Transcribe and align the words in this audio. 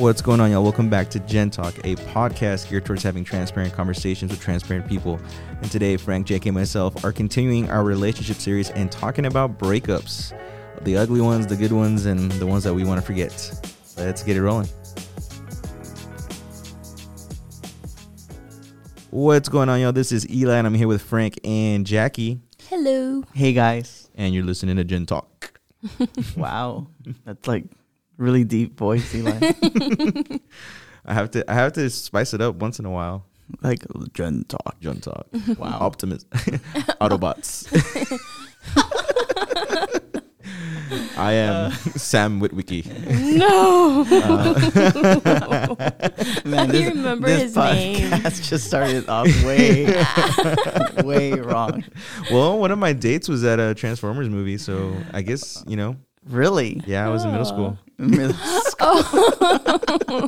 What's 0.00 0.22
going 0.22 0.40
on, 0.40 0.50
y'all? 0.50 0.62
Welcome 0.62 0.88
back 0.88 1.10
to 1.10 1.20
Gen 1.20 1.50
Talk, 1.50 1.76
a 1.84 1.94
podcast 1.96 2.70
geared 2.70 2.86
towards 2.86 3.02
having 3.02 3.22
transparent 3.22 3.74
conversations 3.74 4.30
with 4.30 4.40
transparent 4.40 4.88
people. 4.88 5.20
And 5.60 5.70
today, 5.70 5.98
Frank, 5.98 6.26
JK, 6.26 6.46
and 6.46 6.54
myself 6.54 7.04
are 7.04 7.12
continuing 7.12 7.70
our 7.70 7.84
relationship 7.84 8.36
series 8.36 8.70
and 8.70 8.90
talking 8.90 9.26
about 9.26 9.58
breakups 9.58 10.32
the 10.84 10.96
ugly 10.96 11.20
ones, 11.20 11.46
the 11.46 11.56
good 11.56 11.72
ones, 11.72 12.06
and 12.06 12.32
the 12.32 12.46
ones 12.46 12.64
that 12.64 12.72
we 12.72 12.82
want 12.82 12.98
to 12.98 13.06
forget. 13.06 13.30
Let's 13.98 14.22
get 14.22 14.38
it 14.38 14.42
rolling. 14.42 14.68
What's 19.10 19.50
going 19.50 19.68
on, 19.68 19.80
y'all? 19.80 19.92
This 19.92 20.12
is 20.12 20.26
Eli, 20.30 20.56
and 20.56 20.66
I'm 20.66 20.72
here 20.72 20.88
with 20.88 21.02
Frank 21.02 21.38
and 21.44 21.84
Jackie, 21.84 22.40
Hello. 22.70 23.22
Hey 23.34 23.52
guys. 23.52 24.08
and 24.14 24.32
you're 24.34 24.44
listening 24.44 24.76
to 24.76 24.84
Gen 24.84 25.04
Talk. 25.04 25.60
Wow. 26.36 26.86
That's 27.26 27.46
like 27.46 27.64
really 28.20 28.44
deep 28.44 28.76
voice, 28.78 29.14
Eli. 29.14 29.30
I 31.06 31.14
have 31.14 31.30
to, 31.32 31.50
I 31.50 31.54
have 31.54 31.72
to 31.74 31.88
spice 31.90 32.34
it 32.34 32.40
up 32.40 32.56
once 32.56 32.78
in 32.78 32.84
a 32.84 32.90
while. 32.90 33.24
like 33.62 33.80
Gen 34.12 34.44
Talk. 34.48 34.78
Gen 34.80 35.00
Talk. 35.00 35.26
Wow. 35.58 35.78
Optimus. 35.80 36.24
Autobots. 37.00 37.66
I 41.16 41.32
am 41.32 41.66
uh. 41.66 41.70
Sam 41.96 42.40
Witwicky. 42.40 42.84
No. 43.36 44.04
Man, 46.44 46.68
do 46.68 46.78
you 46.78 46.88
remember 46.90 47.28
his 47.28 47.54
name? 47.56 48.10
podcast 48.10 48.48
just 48.48 48.66
started 48.66 49.08
off 49.08 49.26
way, 49.44 49.86
way 51.04 51.32
wrong. 51.32 51.84
Well, 52.32 52.58
one 52.58 52.70
of 52.70 52.78
my 52.78 52.92
dates 52.92 53.28
was 53.28 53.44
at 53.44 53.60
a 53.60 53.74
Transformers 53.74 54.28
movie, 54.28 54.58
so 54.58 54.96
I 55.12 55.22
guess, 55.22 55.62
you 55.66 55.76
know, 55.76 55.96
Really? 56.26 56.82
yeah, 56.86 57.06
I 57.06 57.10
was 57.10 57.24
in 57.24 57.30
middle 57.30 57.46
school. 57.46 57.78
Oh. 57.80 57.89
Middle 58.00 58.36
oh. 58.40 58.60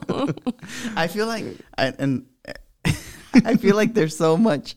school. 0.04 0.34
I 0.96 1.06
feel 1.08 1.26
like, 1.26 1.44
I, 1.78 1.92
and 1.98 2.26
I 3.34 3.56
feel 3.56 3.76
like 3.76 3.94
there's 3.94 4.16
so 4.16 4.36
much 4.36 4.76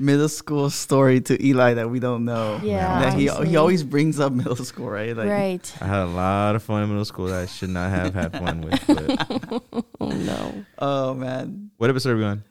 middle 0.00 0.28
school 0.28 0.70
story 0.70 1.20
to 1.20 1.46
Eli 1.46 1.74
that 1.74 1.90
we 1.90 2.00
don't 2.00 2.24
know. 2.24 2.58
Yeah, 2.62 3.00
That 3.00 3.14
he 3.14 3.28
he 3.46 3.56
always 3.56 3.84
brings 3.84 4.18
up 4.18 4.32
middle 4.32 4.56
school, 4.56 4.88
right? 4.88 5.14
Like, 5.14 5.28
right. 5.28 5.76
I 5.80 5.86
had 5.86 6.02
a 6.04 6.06
lot 6.06 6.56
of 6.56 6.62
fun 6.62 6.82
in 6.82 6.88
middle 6.88 7.04
school 7.04 7.26
that 7.26 7.42
I 7.42 7.46
should 7.46 7.70
not 7.70 7.90
have 7.90 8.14
had 8.14 8.32
fun 8.32 8.62
with. 8.62 8.80
But 8.88 9.84
Oh 10.00 10.08
no. 10.08 10.64
Oh 10.78 11.14
man, 11.14 11.70
what 11.76 11.90
episode 11.90 12.12
are 12.12 12.16
we 12.16 12.24
on? 12.24 12.42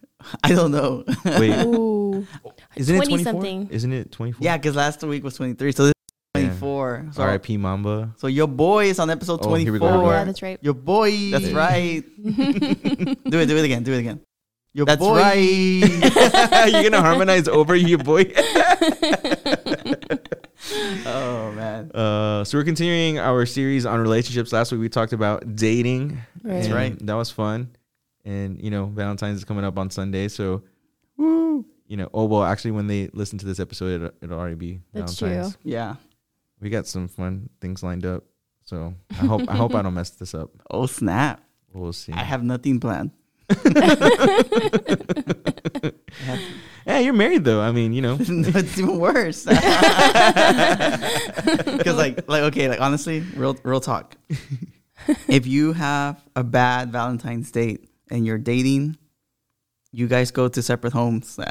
I 0.43 0.49
don't 0.49 0.71
know. 0.71 1.03
Wait, 1.25 1.63
Ooh. 1.65 2.27
isn't 2.75 2.95
it 2.95 2.99
20 2.99 3.23
24? 3.23 3.23
something. 3.23 3.69
Isn't 3.71 3.93
it 3.93 4.11
24? 4.11 4.43
yeah, 4.45 4.57
because 4.57 4.75
last 4.75 5.01
week 5.03 5.23
was 5.23 5.35
23, 5.35 5.71
so 5.71 5.83
this 5.83 5.89
is 5.89 5.93
Yeah. 5.93 5.98
24. 6.69 7.09
So, 7.13 7.23
R.I.P. 7.23 7.57
Mamba. 7.57 8.13
so 8.17 8.27
your 8.27 8.47
boy 8.47 8.85
is 8.85 8.99
on 8.99 9.09
episode 9.09 9.39
Oh, 9.41 9.47
24. 9.49 9.57
go, 9.57 9.63
here 9.63 9.73
we 9.73 9.79
go. 9.79 10.11
Yeah, 10.11 10.23
that's 10.23 10.41
right. 10.41 10.59
Your 10.61 10.73
boy. 10.73 11.31
That's 11.31 11.47
Yeah. 11.49 11.57
right. 11.57 12.03
do 12.23 13.39
it. 13.39 13.45
Do 13.47 13.57
it 13.57 13.65
again. 13.65 13.83
Do 13.83 13.93
it 13.93 13.99
again. 13.99 14.21
Your 14.73 14.85
That's 14.85 14.99
boy. 14.99 15.17
right. 15.17 15.35
You're 16.71 16.83
gonna 16.83 17.01
harmonize 17.01 17.47
over 17.47 17.75
your 17.75 17.97
boy. 17.97 18.31
oh 21.05 21.51
man. 21.55 21.89
Uh, 21.91 22.43
so 22.43 22.55
we're 22.57 22.63
continuing 22.63 23.17
our 23.17 23.47
series 23.47 23.85
on 23.87 23.99
relationships. 23.99 24.53
Last 24.53 24.71
week 24.71 24.79
we 24.81 24.87
talked 24.89 25.11
about 25.13 25.55
dating. 25.55 26.19
That's 26.43 26.69
right. 26.69 26.95
That 27.05 27.15
was 27.15 27.31
fun. 27.31 27.75
And 28.25 28.61
you 28.61 28.69
know, 28.69 28.85
Valentine's 28.85 29.39
is 29.39 29.43
coming 29.43 29.65
up 29.65 29.79
on 29.79 29.89
Sunday, 29.89 30.27
so 30.27 30.61
woo. 31.17 31.65
You 31.87 31.97
know, 31.97 32.09
oh 32.13 32.25
well, 32.25 32.43
actually, 32.43 32.71
when 32.71 32.85
they 32.85 33.09
listen 33.13 33.39
to 33.39 33.47
this 33.47 33.59
episode, 33.59 33.95
it'll, 34.01 34.11
it'll 34.21 34.37
already 34.39 34.53
be 34.55 34.81
That's 34.93 35.19
Valentine's. 35.19 35.53
true. 35.55 35.61
Yeah. 35.71 35.95
We 36.61 36.69
got 36.69 36.87
some 36.87 37.07
fun 37.07 37.49
things 37.61 37.83
lined 37.83 38.05
up, 38.05 38.23
so 38.65 38.93
I 39.11 39.25
hope 39.25 39.41
I 39.47 39.55
hope 39.55 39.75
I 39.75 39.81
don't 39.81 39.93
mess 39.93 40.09
this 40.11 40.33
up. 40.33 40.51
Oh 40.71 40.85
snap! 40.85 41.41
We'll 41.73 41.93
see. 41.93 42.13
I 42.13 42.23
have 42.23 42.43
nothing 42.43 42.79
planned. 42.79 43.11
yeah, 46.85 46.99
you're 46.99 47.13
married 47.13 47.43
though. 47.43 47.61
I 47.61 47.71
mean, 47.71 47.93
you 47.93 48.01
know, 48.01 48.15
no, 48.17 48.49
it's 48.55 48.77
even 48.77 48.99
worse. 48.99 49.45
Because 49.45 49.59
like, 51.95 52.29
like 52.29 52.43
okay, 52.43 52.69
like 52.69 52.81
honestly, 52.81 53.21
real, 53.35 53.57
real 53.63 53.79
talk. 53.79 54.15
if 55.27 55.47
you 55.47 55.73
have 55.73 56.23
a 56.35 56.43
bad 56.43 56.91
Valentine's 56.91 57.51
date 57.51 57.89
and 58.11 58.25
you're 58.25 58.37
dating, 58.37 58.97
you 59.91 60.07
guys 60.07 60.31
go 60.31 60.47
to 60.47 60.61
separate 60.61 60.93
homes. 60.93 61.39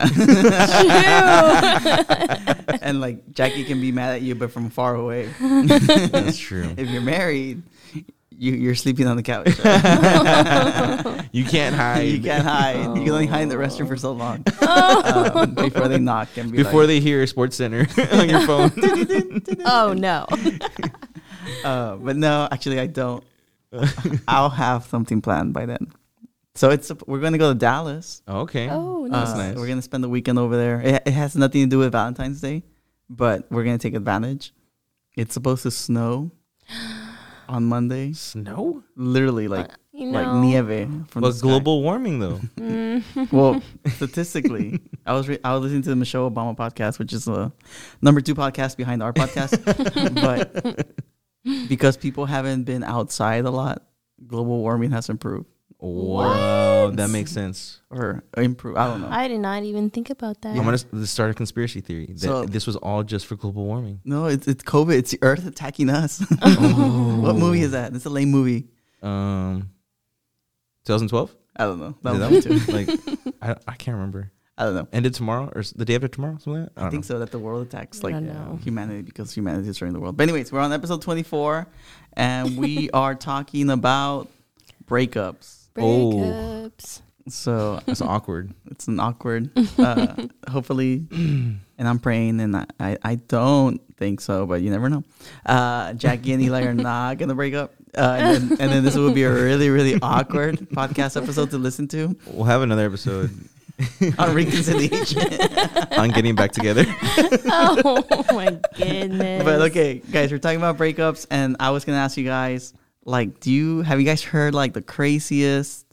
and 2.82 3.00
like 3.00 3.31
Jackie 3.32 3.65
can 3.65 3.81
be 3.81 3.91
mad 3.93 4.15
at 4.15 4.22
you, 4.22 4.34
but 4.34 4.53
from 4.53 4.71
far 4.71 4.94
away. 4.94 5.28
that's 5.41 6.38
true. 6.38 6.72
If 6.77 6.88
you're 6.88 7.03
married, 7.03 7.62
you 8.31 8.53
you're 8.53 8.75
sleeping 8.77 9.06
on 9.06 9.16
the 9.16 9.22
couch. 9.22 9.48
You 11.31 11.44
can't 11.44 11.77
hide. 11.77 12.09
you 12.09 12.22
can't 12.22 12.43
hide. 12.43 12.97
You 12.97 13.04
can 13.04 13.10
only 13.10 13.27
hide 13.27 13.43
in 13.43 13.48
the 13.50 13.56
restroom 13.56 13.87
for 13.87 13.97
so 13.97 14.12
long 14.12 14.43
um, 14.66 15.54
before 15.54 15.88
they 15.88 15.98
knock 15.98 16.28
and 16.37 16.50
be 16.50 16.56
before 16.59 16.81
like, 16.81 16.88
they 16.88 17.00
hear 17.00 17.27
Sports 17.27 17.56
Center 17.56 17.87
on 18.12 18.28
your 18.31 18.47
phone. 18.47 18.72
Oh 19.66 19.93
no. 19.93 20.27
Uh, 21.65 21.97
but 21.97 22.16
no, 22.16 22.48
actually, 22.50 22.81
I 22.81 22.87
don't. 22.87 23.22
I'll 24.27 24.48
have 24.50 24.87
something 24.87 25.21
planned 25.21 25.53
by 25.53 25.66
then. 25.66 25.93
So 26.59 26.71
it's 26.71 26.91
we're 27.07 27.21
gonna 27.21 27.39
go 27.39 27.53
to 27.53 27.59
Dallas. 27.59 28.21
okay. 28.27 28.69
Oh 28.69 29.05
Uh, 29.05 29.09
nice. 29.09 29.37
nice. 29.37 29.55
We're 29.57 29.69
gonna 29.69 29.81
spend 29.81 30.03
the 30.03 30.09
weekend 30.09 30.41
over 30.41 30.57
there. 30.57 30.81
It, 30.81 31.03
it 31.07 31.13
has 31.13 31.37
nothing 31.37 31.63
to 31.63 31.69
do 31.69 31.79
with 31.79 31.93
Valentine's 31.93 32.41
Day, 32.41 32.65
but 33.09 33.47
we're 33.49 33.63
gonna 33.63 33.79
take 33.79 33.95
advantage. 33.95 34.53
It's 35.17 35.35
supposed 35.35 35.63
to 35.63 35.71
snow 35.71 36.33
on 37.49 37.65
Monday. 37.67 38.13
Snow? 38.13 38.83
Literally, 38.97 39.47
like 39.47 39.71
you 39.93 40.11
like 40.11 40.27
know. 40.27 40.41
nieve 40.41 41.07
from 41.09 41.23
But 41.23 41.29
the 41.31 41.35
sky. 41.35 41.47
global 41.49 41.81
warming 41.83 42.19
though. 42.19 42.41
Mm. 42.59 43.05
Well, 43.33 43.63
statistically, 43.95 44.81
I 45.07 45.13
was 45.15 45.29
re- 45.29 45.39
I 45.45 45.55
was 45.55 45.63
listening 45.63 45.83
to 45.83 45.91
the 45.91 45.97
Michelle 45.97 46.29
Obama 46.29 46.57
podcast, 46.57 46.99
which 46.99 47.13
is 47.13 47.27
the 47.27 47.53
number 48.03 48.21
two 48.21 48.35
podcast 48.35 48.77
behind 48.77 49.01
our 49.05 49.13
podcast. 49.13 49.55
but 50.27 50.89
because 51.69 51.97
people 51.97 52.27
haven't 52.27 52.65
been 52.65 52.83
outside 52.83 53.45
a 53.45 53.51
lot, 53.53 53.85
global 54.27 54.59
warming 54.59 54.91
has 54.91 55.09
improved 55.09 55.47
Wow, 55.81 56.91
that 56.91 57.11
makes 57.11 57.31
sense. 57.31 57.81
or 57.91 58.25
improved. 58.37 58.77
I 58.78 58.87
don't 58.89 59.00
know. 59.03 59.09
I 59.11 59.28
did 59.28 59.41
not 59.41 59.62
even 59.62 59.91
think 59.91 60.11
about 60.11 60.41
that. 60.43 60.50
I'm 60.56 60.65
gonna 60.65 60.72
s- 60.72 60.87
start 61.11 61.31
a 61.31 61.34
conspiracy 61.34 61.81
theory 61.81 62.06
that 62.06 62.19
So- 62.21 62.44
this 62.44 62.66
was 62.66 62.77
all 62.77 63.03
just 63.05 63.27
for 63.27 63.37
global 63.37 63.65
warming. 63.65 64.00
no, 64.05 64.27
it's 64.27 64.49
it's 64.49 64.62
COVID. 64.65 64.97
It's 64.99 65.12
the 65.12 65.19
Earth 65.22 65.47
attacking 65.47 65.89
us. 65.91 66.21
Oh. 66.43 67.21
what 67.21 67.37
movie 67.37 67.61
is 67.62 67.71
that? 67.72 67.94
It's 67.94 68.05
a 68.06 68.11
lame 68.11 68.31
movie. 68.31 68.66
Um, 69.03 69.71
2012. 70.84 71.34
I 71.56 71.65
don't 71.65 71.78
know. 71.81 71.89
Is 71.89 72.19
That 72.19 72.33
it 72.33 72.50
one 72.50 72.60
too. 72.60 72.72
like, 72.72 73.34
I, 73.43 73.56
I 73.72 73.75
can't 73.77 73.95
remember. 73.97 74.31
I 74.56 74.65
don't 74.65 74.75
know. 74.75 74.89
Ended 74.93 75.15
tomorrow 75.15 75.50
or 75.55 75.60
s- 75.60 75.71
the 75.72 75.84
day 75.84 75.95
after 75.95 76.09
tomorrow? 76.09 76.39
Something 76.41 76.62
like 76.65 76.75
that. 76.75 76.84
I, 76.84 76.91
think 76.91 77.05
so. 77.05 77.19
That 77.21 77.31
the 77.31 77.39
world 77.39 77.66
attacks 77.66 78.03
like 78.03 78.15
don't 78.15 78.27
know. 78.27 78.59
humanity 78.65 79.03
because 79.03 79.33
humanity 79.33 79.62
is 79.62 79.69
destroying 79.69 79.93
the 79.93 80.00
world. 80.00 80.16
But 80.16 80.25
anyways, 80.25 80.50
we're 80.50 80.60
on 80.60 80.72
episode 80.72 81.03
twenty 81.03 81.22
four, 81.22 81.66
and 82.15 82.56
we 82.56 82.91
are 82.91 83.15
talking 83.15 83.71
about 83.71 84.28
breakups. 84.84 85.58
Oh. 85.81 86.71
So 87.28 87.81
it's 87.87 88.00
awkward. 88.00 88.55
it's 88.71 88.89
an 88.89 89.00
awkward. 89.00 89.50
Uh, 89.78 90.28
hopefully, 90.49 91.05
and 91.11 91.61
I'm 91.78 91.99
praying, 91.99 92.41
and 92.41 92.56
I, 92.56 92.66
I, 92.81 92.97
I 93.03 93.15
don't 93.16 93.81
think 93.97 94.21
so, 94.21 94.47
but 94.47 94.62
you 94.62 94.71
never 94.71 94.89
know. 94.89 95.05
Uh, 95.44 95.93
Jackie 95.94 96.33
and 96.33 96.43
Eli 96.43 96.65
are 96.65 96.75
not 96.75 97.19
gonna 97.19 97.34
break 97.34 97.55
up, 97.55 97.75
uh, 97.97 98.16
and, 98.19 98.50
then, 98.50 98.61
and 98.61 98.72
then 98.72 98.84
this 98.84 98.97
will 98.97 99.12
be 99.12 99.25
a 99.25 99.33
really 99.33 99.71
really 99.71 99.99
awkward 100.00 100.59
podcast 100.71 101.21
episode 101.21 101.50
to 101.50 101.59
listen 101.59 101.89
to 101.89 102.16
We'll 102.27 102.45
have 102.45 102.62
another 102.62 102.86
episode 102.86 103.30
on 104.19 104.34
reconciliation. 104.34 105.21
on 105.98 106.10
getting 106.10 106.34
back 106.34 106.53
together. 106.53 106.84
Oh 107.51 108.25
my 108.33 108.59
goodness. 108.77 109.45
but 109.45 109.60
okay, 109.63 110.01
guys, 110.10 110.33
we're 110.33 110.39
talking 110.39 110.59
about 110.59 110.78
breakups, 110.78 111.27
and 111.30 111.57
I 111.60 111.71
was 111.71 111.84
gonna 111.84 111.98
ask 111.98 112.16
you 112.16 112.25
guys, 112.25 112.72
like, 113.09 113.41
do 113.41 113.51
you 113.51 113.83
have 113.83 113.99
you 113.99 114.07
guys 114.07 114.22
heard 114.22 114.55
like 114.55 114.75
the 114.75 114.83
craziest 114.83 115.87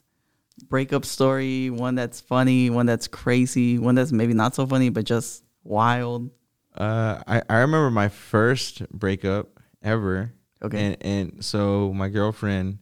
breakup 0.68 1.06
story? 1.06 1.70
One 1.70 1.96
that's 1.96 2.20
funny, 2.20 2.70
one 2.70 2.86
that's 2.86 3.08
crazy, 3.08 3.80
one 3.80 3.96
that's 3.96 4.12
maybe 4.12 4.34
not 4.34 4.54
so 4.54 4.68
funny, 4.68 4.90
but 4.90 5.06
just 5.06 5.44
wild. 5.64 6.30
Uh, 6.76 7.22
I, 7.26 7.42
I 7.50 7.58
remember 7.60 7.90
my 7.90 8.10
first 8.10 8.88
breakup 8.90 9.60
ever. 9.82 10.34
Okay. 10.62 10.78
And, 10.78 10.98
and 11.02 11.46
so 11.46 11.94
my 11.94 12.10
girlfriend 12.10 12.80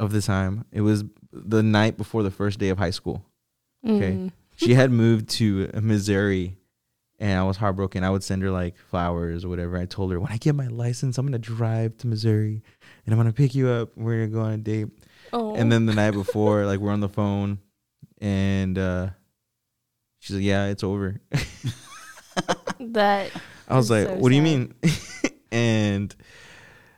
of 0.00 0.10
the 0.10 0.20
time, 0.20 0.64
it 0.72 0.80
was 0.80 1.04
the 1.32 1.62
night 1.62 1.96
before 1.96 2.24
the 2.24 2.30
first 2.30 2.58
day 2.58 2.70
of 2.70 2.78
high 2.78 2.90
school. 2.90 3.24
Okay. 3.86 4.12
Mm. 4.12 4.32
She 4.56 4.74
had 4.74 4.90
moved 4.90 5.28
to 5.30 5.70
Missouri 5.80 6.56
and 7.20 7.38
I 7.38 7.42
was 7.44 7.58
heartbroken. 7.58 8.02
I 8.02 8.10
would 8.10 8.24
send 8.24 8.42
her 8.42 8.50
like 8.50 8.76
flowers 8.76 9.44
or 9.44 9.50
whatever. 9.50 9.76
I 9.76 9.84
told 9.84 10.10
her, 10.10 10.18
when 10.18 10.32
I 10.32 10.38
get 10.38 10.54
my 10.54 10.68
license, 10.68 11.18
I'm 11.18 11.30
to 11.30 11.38
drive 11.38 11.96
to 11.98 12.06
Missouri 12.06 12.62
and 13.06 13.14
I'm 13.14 13.24
to 13.26 13.32
pick 13.32 13.54
you 13.54 13.68
up. 13.68 13.90
We're 13.94 14.26
going 14.26 14.30
to 14.30 14.34
go 14.34 14.40
on 14.40 14.52
a 14.52 14.56
date. 14.56 14.88
Oh. 15.32 15.54
And 15.54 15.70
then 15.70 15.86
the 15.86 15.94
night 15.94 16.12
before, 16.12 16.64
like 16.64 16.80
we're 16.80 16.92
on 16.92 17.00
the 17.00 17.08
phone 17.08 17.58
and 18.20 18.78
uh, 18.78 19.10
she's 20.18 20.36
like, 20.36 20.44
yeah, 20.44 20.66
it's 20.66 20.82
over. 20.82 21.20
that 22.80 23.30
I 23.68 23.76
was 23.76 23.90
like, 23.90 24.06
so 24.06 24.14
"What 24.16 24.30
do 24.30 24.34
you 24.34 24.42
mean?" 24.42 24.74
and 25.52 26.14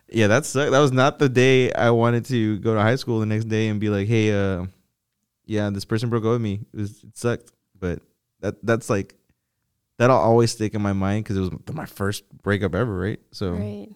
Yeah, 0.09 0.27
that 0.27 0.45
sucked. 0.45 0.71
That 0.71 0.79
was 0.79 0.91
not 0.91 1.19
the 1.19 1.29
day 1.29 1.71
I 1.73 1.91
wanted 1.91 2.25
to 2.25 2.59
go 2.59 2.73
to 2.73 2.81
high 2.81 2.95
school 2.95 3.19
the 3.19 3.25
next 3.25 3.45
day 3.45 3.67
and 3.67 3.79
be 3.79 3.89
like, 3.89 4.07
"Hey, 4.07 4.31
uh, 4.31 4.65
yeah, 5.45 5.69
this 5.69 5.85
person 5.85 6.09
broke 6.09 6.23
up 6.23 6.31
with 6.31 6.41
me. 6.41 6.61
It 6.73 6.77
was 6.77 7.03
it 7.03 7.17
sucked." 7.17 7.51
But 7.79 7.99
that 8.39 8.55
that's 8.65 8.89
like 8.89 9.15
that'll 10.03 10.17
always 10.17 10.51
stick 10.51 10.73
in 10.75 10.81
my 10.81 10.93
mind 10.93 11.23
because 11.23 11.37
it 11.37 11.41
was 11.41 11.51
my 11.73 11.85
first 11.85 12.23
breakup 12.43 12.75
ever, 12.75 12.95
right? 12.99 13.19
So, 13.31 13.53
Right. 13.53 13.89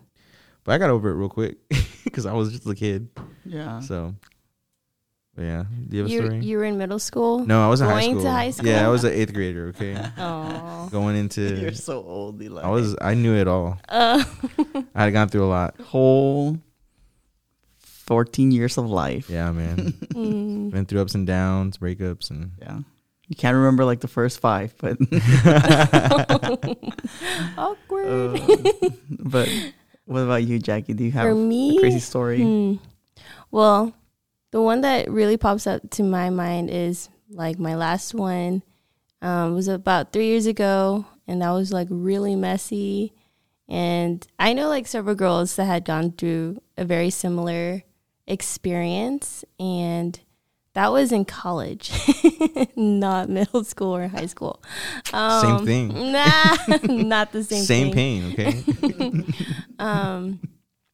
but 0.63 0.71
I 0.74 0.77
got 0.77 0.89
over 0.89 1.09
it 1.09 1.15
real 1.15 1.30
quick 1.30 1.57
because 2.04 2.25
I 2.25 2.33
was 2.33 2.51
just 2.51 2.65
a 2.68 2.75
kid. 2.75 3.09
Yeah. 3.45 3.80
So, 3.81 4.15
but 5.36 5.44
yeah, 5.44 5.63
do 5.88 5.98
you 5.98 6.04
have 6.04 6.12
a 6.12 6.15
story? 6.15 6.39
you 6.39 6.57
were 6.57 6.63
in 6.63 6.77
middle 6.77 6.98
school. 7.00 7.45
no, 7.45 7.65
I 7.65 7.69
was 7.69 7.81
in 7.81 7.88
high 7.88 8.01
going 8.01 8.13
school. 8.15 8.24
to 8.24 8.31
high 8.31 8.54
Yeah, 8.63 8.86
I 8.88 8.89
was 8.89 9.04
an 9.04 9.13
eighth 9.13 9.33
grader. 9.33 9.68
Okay, 9.68 9.95
Oh. 10.18 10.88
going 10.92 11.15
into. 11.15 11.42
You're 11.62 11.74
so 11.74 12.01
old, 12.04 12.42
Eli. 12.42 12.62
I 12.63 12.69
was 12.69 12.95
I 13.00 13.13
knew 13.13 13.36
it 13.36 13.48
all. 13.48 13.77
Uh, 13.88 14.24
I 14.95 15.04
had 15.04 15.13
gone 15.13 15.30
through 15.30 15.45
a 15.45 15.51
lot. 15.54 15.80
whole 15.81 16.57
14 18.07 18.51
years 18.51 18.77
of 18.77 18.89
life. 18.89 19.30
Yeah, 19.30 19.51
man. 19.51 19.94
mm. 20.13 20.71
Been 20.71 20.86
through 20.86 21.01
ups 21.01 21.13
and 21.15 21.27
downs, 21.27 21.77
breakups, 21.77 22.30
and 22.31 22.51
Yeah. 22.62 22.80
You 23.27 23.35
can't 23.35 23.56
remember 23.56 23.85
like 23.85 24.00
the 24.00 24.07
first 24.07 24.39
five, 24.39 24.74
but 24.79 24.97
Awkward. 27.57 28.07
uh, 28.07 28.89
but 29.09 29.50
what 30.06 30.21
about 30.21 30.44
you, 30.44 30.59
Jackie? 30.59 30.94
Do 30.94 31.03
you 31.03 31.12
have 31.12 31.24
For 31.25 31.31
a 31.31 31.35
me, 31.35 31.79
crazy 31.79 32.00
story? 32.00 32.41
Hmm. 32.41 32.75
Well, 33.51 33.94
the 34.51 34.62
one 34.62 34.81
that 34.81 35.09
really 35.09 35.38
pops 35.38 35.68
up 35.68 35.89
to 35.91 36.03
my 36.03 36.29
mind 36.29 36.69
is 36.69 37.09
like 37.29 37.59
my 37.59 37.75
last 37.75 38.13
one 38.13 38.63
um, 39.21 39.53
was 39.56 39.68
about 39.68 40.13
three 40.13 40.27
years 40.27 40.45
ago, 40.45 41.06
and 41.27 41.41
that 41.41 41.51
was 41.51 41.71
like 41.73 41.88
really 41.89 42.35
messy. 42.35 43.13
And 43.68 44.25
I 44.39 44.53
know 44.53 44.69
like 44.69 44.88
several 44.88 45.15
girls 45.15 45.57
that 45.57 45.65
had 45.65 45.83
gone 45.83 46.13
through 46.13 46.62
a 46.77 46.85
very 46.85 47.09
similar 47.09 47.83
experience, 48.25 49.44
and 49.59 50.18
that 50.77 50.91
was 50.91 51.12
in 51.12 51.25
college, 51.25 51.91
not 52.75 53.29
middle 53.29 53.63
school 53.63 53.95
or 53.95 54.07
high 54.07 54.27
school. 54.27 54.62
Same 55.12 55.65
thing. 55.65 55.88
Nah, 56.12 56.56
not 56.83 57.31
the 57.31 57.44
same. 57.44 57.63
same 57.63 57.91
thing 57.91 58.33
pain. 58.35 58.63
Okay. 58.83 59.24
um 59.79 60.39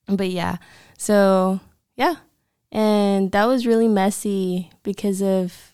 but 0.07 0.29
yeah 0.29 0.57
so 0.97 1.59
yeah 1.97 2.15
and 2.71 3.31
that 3.33 3.45
was 3.45 3.67
really 3.67 3.89
messy 3.89 4.69
because 4.83 5.21
of 5.21 5.73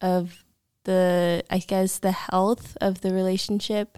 of 0.00 0.44
the 0.84 1.44
i 1.48 1.58
guess 1.58 1.98
the 1.98 2.12
health 2.12 2.76
of 2.80 3.00
the 3.00 3.12
relationship 3.12 3.96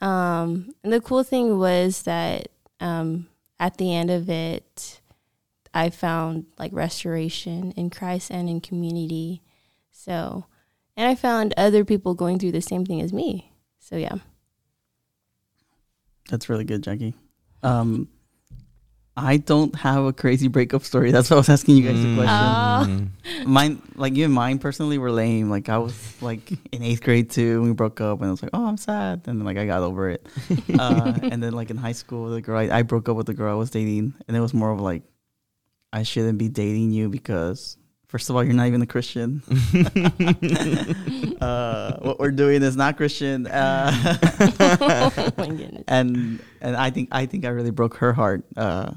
um 0.00 0.74
and 0.82 0.92
the 0.92 1.00
cool 1.00 1.22
thing 1.24 1.58
was 1.58 2.02
that 2.02 2.48
um 2.80 3.26
at 3.58 3.78
the 3.78 3.94
end 3.94 4.10
of 4.10 4.28
it 4.28 5.00
i 5.74 5.90
found 5.90 6.46
like 6.58 6.72
restoration 6.72 7.72
in 7.72 7.90
christ 7.90 8.30
and 8.30 8.48
in 8.48 8.60
community 8.60 9.42
so 9.90 10.46
and 10.96 11.06
i 11.08 11.14
found 11.14 11.52
other 11.56 11.84
people 11.84 12.14
going 12.14 12.38
through 12.38 12.52
the 12.52 12.62
same 12.62 12.86
thing 12.86 13.00
as 13.02 13.12
me 13.12 13.52
so 13.78 13.96
yeah 13.96 14.16
That's 16.30 16.48
really 16.48 16.64
good, 16.64 16.82
Jackie. 16.82 17.14
Um, 17.62 18.08
I 19.16 19.36
don't 19.36 19.74
have 19.76 20.04
a 20.04 20.12
crazy 20.12 20.48
breakup 20.48 20.82
story. 20.82 21.12
That's 21.12 21.28
why 21.30 21.36
I 21.36 21.40
was 21.44 21.48
asking 21.50 21.76
you 21.76 21.84
guys 21.84 22.00
the 22.02 22.08
Mm. 22.08 22.16
question. 22.16 23.12
Oh. 23.44 23.44
Mine, 23.46 23.82
like 23.94 24.16
you 24.16 24.24
and 24.24 24.32
mine, 24.34 24.58
personally 24.58 24.96
were 24.98 25.12
lame. 25.12 25.50
Like 25.50 25.68
I 25.68 25.78
was 25.78 25.94
like 26.22 26.50
in 26.72 26.82
eighth 26.82 27.02
grade 27.02 27.30
too. 27.30 27.62
We 27.62 27.72
broke 27.72 28.00
up, 28.00 28.18
and 28.20 28.28
I 28.28 28.30
was 28.30 28.42
like, 28.42 28.50
"Oh, 28.54 28.66
I'm 28.66 28.76
sad," 28.78 29.22
and 29.28 29.38
then 29.38 29.44
like 29.44 29.58
I 29.58 29.66
got 29.66 29.82
over 29.82 30.08
it. 30.10 30.26
uh, 30.78 31.18
and 31.22 31.42
then 31.42 31.52
like 31.52 31.70
in 31.70 31.76
high 31.76 31.92
school, 31.92 32.30
the 32.30 32.40
girl 32.40 32.58
I, 32.58 32.78
I 32.78 32.82
broke 32.82 33.08
up 33.08 33.16
with 33.16 33.26
the 33.26 33.34
girl 33.34 33.52
I 33.52 33.58
was 33.58 33.70
dating, 33.70 34.14
and 34.26 34.36
it 34.36 34.40
was 34.40 34.52
more 34.54 34.72
of 34.72 34.80
like, 34.80 35.02
I 35.94 36.02
shouldn't 36.02 36.38
be 36.38 36.48
dating 36.48 36.90
you 36.90 37.08
because 37.08 37.78
first 38.08 38.28
of 38.28 38.34
all, 38.34 38.42
you're 38.42 38.52
not 38.52 38.66
even 38.66 38.82
a 38.82 38.86
Christian. 38.86 39.42
uh, 41.40 41.98
what 42.00 42.18
we're 42.18 42.32
doing 42.32 42.64
is 42.64 42.74
not 42.74 42.96
Christian. 42.96 43.46
Uh, 43.46 43.92
oh 44.58 45.32
my 45.38 45.46
goodness 45.46 45.84
and 45.86 46.40
and 46.60 46.76
I 46.76 46.90
think 46.90 47.10
I 47.12 47.26
think 47.26 47.44
I 47.44 47.50
really 47.50 47.70
broke 47.70 47.98
her 47.98 48.12
heart 48.12 48.44
uh, 48.56 48.90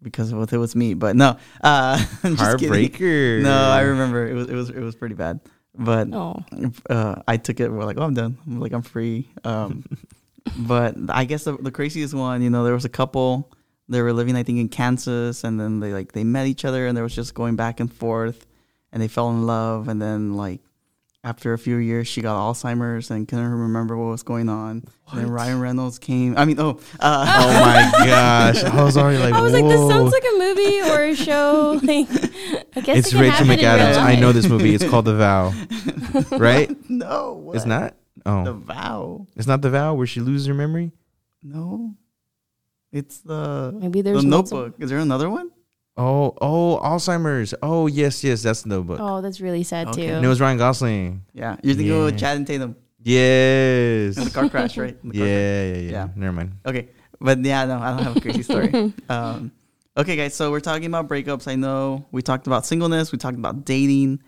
because 0.00 0.30
of 0.30 0.38
what 0.38 0.52
it 0.52 0.58
was 0.58 0.76
me. 0.76 0.94
But 0.94 1.16
no, 1.16 1.36
uh, 1.60 2.04
I'm 2.22 2.36
just. 2.36 2.56
Heartbreaker. 2.56 3.42
No, 3.42 3.52
I 3.52 3.80
remember 3.80 4.28
it 4.28 4.34
was 4.34 4.48
it 4.48 4.54
was 4.54 4.70
it 4.70 4.80
was 4.80 4.94
pretty 4.94 5.16
bad. 5.16 5.40
But 5.74 6.14
oh 6.14 6.44
uh, 6.88 7.16
I 7.26 7.36
took 7.36 7.58
it. 7.58 7.68
We're 7.68 7.82
like, 7.82 7.98
oh, 7.98 8.04
I'm 8.04 8.14
done. 8.14 8.38
I'm 8.46 8.60
like, 8.60 8.72
I'm 8.72 8.82
free. 8.82 9.28
Um, 9.42 9.84
but 10.56 10.94
I 11.08 11.24
guess 11.24 11.42
the, 11.42 11.56
the 11.56 11.72
craziest 11.72 12.14
one, 12.14 12.42
you 12.42 12.50
know, 12.50 12.62
there 12.62 12.74
was 12.74 12.84
a 12.84 12.88
couple. 12.88 13.50
They 13.88 14.02
were 14.02 14.12
living, 14.12 14.36
I 14.36 14.42
think, 14.42 14.58
in 14.58 14.68
Kansas, 14.68 15.44
and 15.44 15.58
then 15.58 15.80
they 15.80 15.92
like 15.92 16.12
they 16.12 16.24
met 16.24 16.46
each 16.46 16.64
other, 16.64 16.86
and 16.86 16.96
there 16.96 17.04
was 17.04 17.14
just 17.14 17.34
going 17.34 17.56
back 17.56 17.80
and 17.80 17.92
forth, 17.92 18.46
and 18.92 19.02
they 19.02 19.08
fell 19.08 19.30
in 19.30 19.46
love, 19.46 19.88
and 19.88 20.00
then 20.00 20.34
like 20.34 20.60
after 21.24 21.52
a 21.52 21.58
few 21.58 21.76
years, 21.76 22.06
she 22.06 22.22
got 22.22 22.36
Alzheimer's 22.36 23.10
and 23.10 23.26
couldn't 23.26 23.44
remember 23.50 23.96
what 23.96 24.10
was 24.10 24.22
going 24.22 24.48
on. 24.48 24.84
And 25.10 25.20
then 25.20 25.30
Ryan 25.30 25.60
Reynolds 25.60 25.98
came. 25.98 26.38
I 26.38 26.44
mean, 26.44 26.60
oh, 26.60 26.80
uh, 27.00 27.26
Oh 27.28 27.60
my 27.60 27.90
gosh! 28.06 28.62
I 28.62 28.82
was 28.84 28.96
already 28.96 29.18
like, 29.18 29.34
I 29.34 29.40
was 29.40 29.52
like, 29.52 29.64
this 29.64 29.88
sounds 29.90 30.12
like 30.12 30.22
a 30.22 30.38
movie 30.38 30.80
or 30.82 31.02
a 31.04 31.14
show. 31.16 31.80
Like, 31.88 32.08
I 32.76 32.80
guess 32.80 32.98
it's 32.98 33.08
it 33.08 33.10
can 33.12 33.20
Rachel 33.20 33.46
happen 33.46 33.50
in 33.50 33.58
real 33.58 33.68
McAdams. 33.68 33.96
I 33.96 34.14
know 34.16 34.32
this 34.32 34.48
movie. 34.48 34.74
It's 34.74 34.88
called 34.88 35.06
The 35.06 35.16
Vow, 35.16 35.52
right? 36.38 36.70
no, 36.90 37.32
what? 37.34 37.56
It's 37.56 37.64
not. 37.66 37.94
Oh, 38.26 38.44
The 38.44 38.52
vow. 38.52 39.26
it's 39.36 39.46
not 39.46 39.62
The 39.62 39.70
Vow 39.70 39.94
where 39.94 40.06
she 40.06 40.20
loses 40.20 40.46
her 40.46 40.54
memory. 40.54 40.92
No, 41.42 41.94
it's 42.92 43.18
the 43.18 43.72
Maybe 43.78 44.00
there's 44.02 44.22
the 44.22 44.28
multiple- 44.28 44.62
Notebook. 44.62 44.82
Is 44.82 44.90
there 44.90 44.98
another 44.98 45.28
one? 45.30 45.50
Oh, 45.96 46.36
oh, 46.40 46.80
Alzheimer's. 46.82 47.54
Oh, 47.60 47.88
yes, 47.88 48.22
yes, 48.22 48.42
that's 48.42 48.62
the 48.62 48.68
notebook. 48.68 48.98
Oh, 49.00 49.20
that's 49.20 49.40
really 49.40 49.64
sad 49.64 49.88
Okay. 49.88 50.06
too. 50.06 50.12
And 50.14 50.24
it 50.24 50.28
was 50.28 50.40
Ryan 50.40 50.56
Gosling. 50.56 51.22
Yeah, 51.34 51.56
you're 51.62 51.74
thinking 51.74 51.92
Yeah. 51.92 52.06
of 52.06 52.16
Channing 52.16 52.44
Tatum 52.44 52.76
Yes. 53.02 54.16
in 54.16 54.24
the 54.24 54.30
car 54.30 54.48
crash, 54.48 54.76
right? 54.78 54.96
In 55.02 55.08
the 55.10 55.18
car 55.18 55.26
yeah, 55.26 55.64
yeah, 55.64 55.74
yeah, 55.74 55.90
Yeah. 55.90 56.08
Never 56.14 56.32
mind. 56.32 56.52
crash. 56.62 56.74
Okay, 56.76 56.88
but 57.20 57.44
yeah, 57.44 57.64
no, 57.64 57.78
I 57.78 57.90
don't 57.96 58.02
have 58.04 58.16
a 58.16 58.20
crazy 58.20 58.42
story. 58.44 58.92
um, 59.08 59.50
okay, 59.96 60.14
guys, 60.14 60.34
so 60.34 60.50
we're 60.52 60.60
talking 60.60 60.86
about 60.86 61.08
breakups. 61.08 61.48
I 61.48 61.56
know 61.56 62.06
we 62.12 62.22
talked 62.22 62.46
about 62.46 62.64
singleness, 62.64 63.10
we 63.10 63.18
talked 63.18 63.36
about 63.38 63.64
dating, 63.64 64.20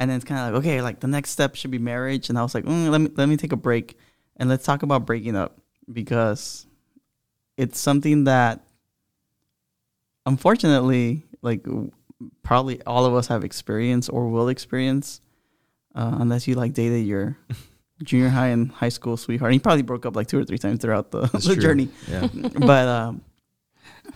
and 0.00 0.10
then 0.10 0.16
it's 0.16 0.24
kind 0.24 0.40
of 0.40 0.52
like 0.52 0.64
okay, 0.64 0.82
like 0.82 0.98
the 0.98 1.06
next 1.06 1.30
step 1.30 1.54
should 1.54 1.70
be 1.70 1.78
marriage. 1.78 2.28
And 2.28 2.36
I 2.38 2.42
was 2.42 2.54
like, 2.56 2.64
mm, 2.64 2.90
let 2.90 3.00
me 3.00 3.10
let 3.14 3.28
me 3.28 3.36
take 3.36 3.52
a 3.52 3.56
break 3.56 3.96
and 4.36 4.48
let's 4.48 4.64
talk 4.64 4.82
about 4.82 5.06
breaking 5.06 5.36
up 5.36 5.60
because 5.92 6.66
it's 7.56 7.78
something 7.78 8.24
that 8.24 8.64
unfortunately, 10.26 11.24
like 11.42 11.66
probably 12.42 12.82
all 12.82 13.04
of 13.04 13.14
us 13.14 13.26
have 13.28 13.44
experienced 13.44 14.10
or 14.12 14.28
will 14.28 14.48
experience, 14.48 15.20
uh, 15.94 16.16
unless 16.20 16.48
you 16.48 16.54
like 16.54 16.72
dated 16.72 17.06
your 17.06 17.36
junior 18.02 18.28
high 18.28 18.48
and 18.48 18.70
high 18.70 18.88
school 18.88 19.16
sweetheart. 19.16 19.50
And 19.50 19.54
you 19.54 19.60
probably 19.60 19.82
broke 19.82 20.06
up 20.06 20.16
like 20.16 20.26
two 20.26 20.38
or 20.38 20.44
three 20.44 20.58
times 20.58 20.80
throughout 20.80 21.10
the, 21.10 21.22
the 21.46 21.56
journey. 21.56 21.88
Yeah. 22.08 22.28
but 22.58 22.88
um, 22.88 23.22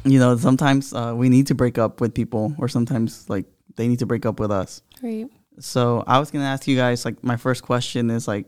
you 0.05 0.19
know, 0.19 0.37
sometimes 0.37 0.93
uh, 0.93 1.13
we 1.17 1.29
need 1.29 1.47
to 1.49 1.55
break 1.55 1.79
up 1.79 2.01
with 2.01 2.15
people, 2.15 2.55
or 2.59 2.69
sometimes 2.69 3.29
like 3.29 3.47
they 3.77 3.89
need 3.89 4.01
to 4.01 4.07
break 4.07 4.27
up 4.27 4.41
with 4.41 4.51
us. 4.51 4.83
Right. 5.03 5.29
So 5.61 6.05
I 6.07 6.19
was 6.19 6.31
gonna 6.31 6.45
ask 6.45 6.67
you 6.67 6.77
guys 6.77 7.05
like 7.05 7.23
my 7.25 7.37
first 7.37 7.63
question 7.63 8.11
is 8.11 8.29
like 8.29 8.47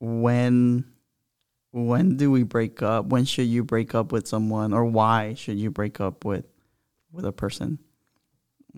when 0.00 0.89
when 1.72 2.16
do 2.16 2.30
we 2.30 2.42
break 2.42 2.82
up? 2.82 3.06
When 3.06 3.24
should 3.24 3.46
you 3.46 3.62
break 3.64 3.94
up 3.94 4.12
with 4.12 4.26
someone 4.26 4.72
or 4.72 4.84
why 4.84 5.34
should 5.34 5.58
you 5.58 5.70
break 5.70 6.00
up 6.00 6.24
with 6.24 6.46
with 7.12 7.24
a 7.24 7.32
person? 7.32 7.78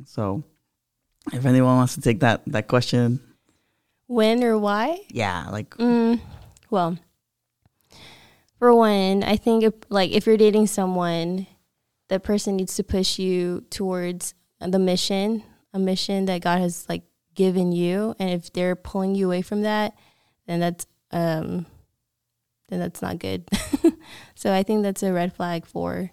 So 0.04 0.44
if 1.32 1.44
anyone 1.44 1.76
wants 1.76 1.94
to 1.94 2.00
take 2.00 2.20
that 2.20 2.42
that 2.46 2.68
question, 2.68 3.20
When 4.06 4.42
or 4.44 4.58
why? 4.58 5.00
yeah, 5.08 5.48
like 5.50 5.70
Mm, 5.76 6.20
well, 6.70 6.98
for 8.58 8.74
one, 8.74 9.22
I 9.22 9.36
think 9.36 9.64
if, 9.64 9.74
like 9.88 10.10
if 10.12 10.26
you're 10.26 10.36
dating 10.36 10.66
someone, 10.68 11.46
that 12.08 12.22
person 12.22 12.56
needs 12.56 12.76
to 12.76 12.84
push 12.84 13.18
you 13.18 13.64
towards 13.70 14.34
the 14.60 14.78
mission, 14.78 15.42
a 15.72 15.78
mission 15.78 16.26
that 16.26 16.42
God 16.42 16.60
has 16.60 16.88
like 16.88 17.02
given 17.34 17.72
you, 17.72 18.14
and 18.18 18.30
if 18.30 18.52
they're 18.52 18.76
pulling 18.76 19.14
you 19.14 19.26
away 19.26 19.42
from 19.42 19.62
that, 19.62 19.94
then 20.46 20.60
that's 20.60 20.86
um, 21.10 21.66
then 22.72 22.80
that's 22.80 23.02
not 23.02 23.18
good. 23.18 23.46
so 24.34 24.50
I 24.52 24.62
think 24.62 24.82
that's 24.82 25.02
a 25.02 25.12
red 25.12 25.34
flag 25.34 25.66
for 25.66 26.10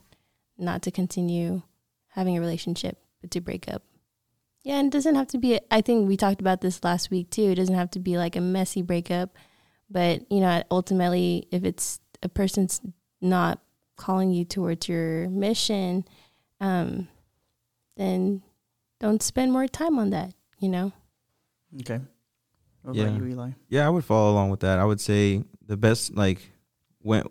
not 0.57 0.81
to 0.81 0.91
continue 0.91 1.61
having 2.09 2.37
a 2.37 2.41
relationship, 2.41 2.97
but 3.21 3.31
to 3.31 3.39
break 3.39 3.69
up. 3.71 3.83
Yeah, 4.63 4.75
and 4.79 4.87
it 4.87 4.91
doesn't 4.91 5.15
have 5.15 5.27
to 5.27 5.37
be. 5.37 5.57
I 5.71 5.79
think 5.79 6.07
we 6.09 6.17
talked 6.17 6.41
about 6.41 6.59
this 6.59 6.83
last 6.83 7.09
week 7.09 7.29
too. 7.29 7.43
It 7.51 7.55
doesn't 7.55 7.75
have 7.75 7.91
to 7.91 7.99
be 7.99 8.17
like 8.17 8.35
a 8.35 8.41
messy 8.41 8.81
breakup, 8.81 9.29
but 9.89 10.29
you 10.29 10.41
know, 10.41 10.61
ultimately, 10.69 11.47
if 11.49 11.63
it's 11.63 12.01
a 12.21 12.27
person's 12.27 12.81
not 13.21 13.59
calling 13.95 14.31
you 14.33 14.43
towards 14.43 14.89
your 14.89 15.29
mission, 15.29 16.03
um, 16.59 17.07
then 17.95 18.41
don't 18.99 19.23
spend 19.23 19.53
more 19.53 19.65
time 19.67 19.97
on 19.97 20.09
that. 20.09 20.33
You 20.59 20.67
know. 20.67 20.91
okay. 21.79 22.01
What 22.81 22.95
Yeah. 22.95 23.15
you, 23.15 23.25
Eli? 23.27 23.51
Yeah, 23.69 23.87
I 23.87 23.89
would 23.89 24.03
follow 24.03 24.31
along 24.33 24.49
with 24.49 24.59
that. 24.59 24.77
I 24.77 24.83
would 24.83 24.99
say 24.99 25.43
the 25.69 25.77
best 25.77 26.15
like 26.15 26.51
when 26.99 27.23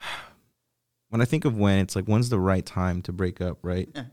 when 1.10 1.20
I 1.20 1.24
think 1.26 1.44
of 1.44 1.56
when, 1.56 1.78
it's 1.78 1.94
like 1.94 2.06
when's 2.06 2.30
the 2.30 2.40
right 2.40 2.66
time 2.66 3.02
to 3.02 3.12
break 3.12 3.40
up, 3.40 3.58
right? 3.62 3.88
Yeah. 3.94 4.04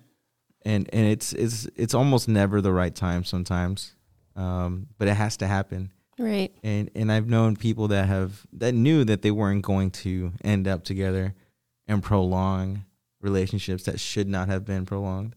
And 0.64 0.88
and 0.94 1.08
it's 1.08 1.34
it's 1.34 1.68
it's 1.76 1.96
almost 1.96 2.28
never 2.28 2.62
the 2.62 2.74
right 2.74 2.94
time 2.94 3.24
sometimes, 3.24 3.96
um, 4.36 4.88
but 5.00 5.08
it 5.08 5.16
has 5.16 5.38
to 5.38 5.48
happen. 5.48 5.92
Right. 6.20 6.54
And 6.62 6.92
and 6.94 7.12
I've 7.12 7.28
known 7.28 7.56
people 7.56 7.88
that 7.88 8.08
have 8.08 8.46
that 8.54 8.74
knew 8.74 9.04
that 9.06 9.24
they 9.24 9.32
weren't 9.32 9.64
going 9.64 9.90
to 9.92 10.34
end 10.44 10.68
up 10.68 10.84
together 10.84 11.34
and 11.88 12.04
prolong 12.04 12.86
relationships 13.22 13.84
that 13.84 14.00
should 14.00 14.28
not 14.28 14.50
have 14.50 14.66
been 14.66 14.86
prolonged, 14.86 15.36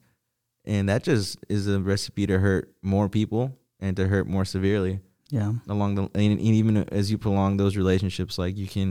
and 0.66 0.90
that 0.90 1.04
just 1.04 1.38
is 1.48 1.68
a 1.68 1.80
recipe 1.80 2.26
to 2.26 2.38
hurt 2.38 2.74
more 2.82 3.08
people 3.08 3.56
and 3.80 3.96
to 3.96 4.08
hurt 4.08 4.26
more 4.26 4.44
severely 4.44 5.00
Yeah. 5.34 5.52
along 5.68 5.96
the 5.96 6.02
and, 6.02 6.38
and 6.38 6.54
even 6.60 6.76
as 7.00 7.10
you 7.10 7.18
prolong 7.18 7.56
those 7.56 7.76
relationships 7.76 8.38
like 8.38 8.56
you 8.56 8.68
can 8.68 8.88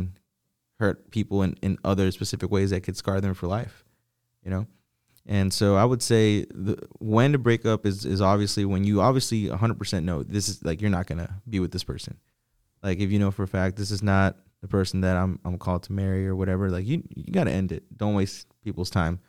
hurt 0.79 0.97
people 1.09 1.41
in, 1.45 1.55
in 1.62 1.77
other 1.91 2.12
specific 2.12 2.51
ways 2.51 2.71
that 2.71 2.83
could 2.85 2.97
scar 2.97 3.21
them 3.21 3.33
for 3.33 3.47
life 3.47 3.75
you 4.43 4.51
know? 4.51 4.67
And 5.25 5.53
so 5.53 5.67
i 5.77 5.85
would 5.85 6.01
say 6.01 6.45
the 6.67 6.75
when 7.00 7.31
to 7.31 7.38
break 7.38 7.65
up 7.65 7.85
is 7.85 8.05
is 8.05 8.19
obviously 8.19 8.65
when 8.65 8.83
you 8.83 9.00
obviously 9.00 9.45
100% 9.45 10.03
know 10.03 10.21
this 10.21 10.50
is 10.50 10.62
like 10.65 10.81
you're 10.81 10.97
not 10.97 11.07
gonna 11.07 11.29
be 11.47 11.59
with 11.62 11.71
this 11.71 11.85
person. 11.85 12.17
Like 12.81 13.00
if 13.00 13.09
you 13.09 13.19
know 13.19 13.31
for 13.31 13.43
a 13.43 13.47
fact 13.47 13.77
this 13.77 13.91
is 13.91 14.03
not 14.03 14.35
the 14.62 14.67
person 14.67 15.00
that 15.01 15.15
i'm 15.15 15.39
i'm 15.45 15.57
called 15.57 15.83
to 15.83 15.93
marry 15.93 16.27
or 16.27 16.35
whatever 16.35 16.69
like 16.69 16.85
you 16.85 17.03
you 17.15 17.31
gotta 17.31 17.51
end 17.51 17.71
it. 17.71 17.83
Don't 17.95 18.15
waste 18.15 18.47
people's 18.65 18.89
time 18.89 19.21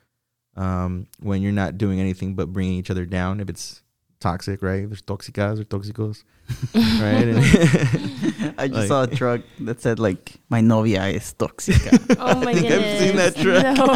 um 0.56 1.06
when 1.20 1.42
you're 1.42 1.60
not 1.62 1.78
doing 1.78 2.00
anything 2.00 2.34
but 2.34 2.52
bringing 2.52 2.74
each 2.74 2.90
other 2.90 3.06
down 3.06 3.38
if 3.38 3.48
it's 3.48 3.83
toxic 4.28 4.58
right 4.68 4.84
there's 4.88 5.02
toxicas 5.10 5.56
or 5.60 5.64
toxicos 5.74 6.16
right 7.04 7.28
And- 7.34 8.54
I 8.62 8.68
just 8.68 8.78
Like- 8.80 8.88
saw 8.92 9.02
a 9.02 9.06
truck 9.20 9.40
that 9.66 9.80
said 9.84 9.98
like 9.98 10.24
my 10.54 10.60
novia 10.72 11.02
is 11.18 11.26
tóxica. 11.40 11.90
Oh 12.26 12.40
my 12.46 12.52
think 12.54 12.68
goodness. 12.68 12.92
I've 12.92 13.00
seen 13.02 13.16
that 13.22 13.32
truck. 13.42 13.64
No. 13.78 13.86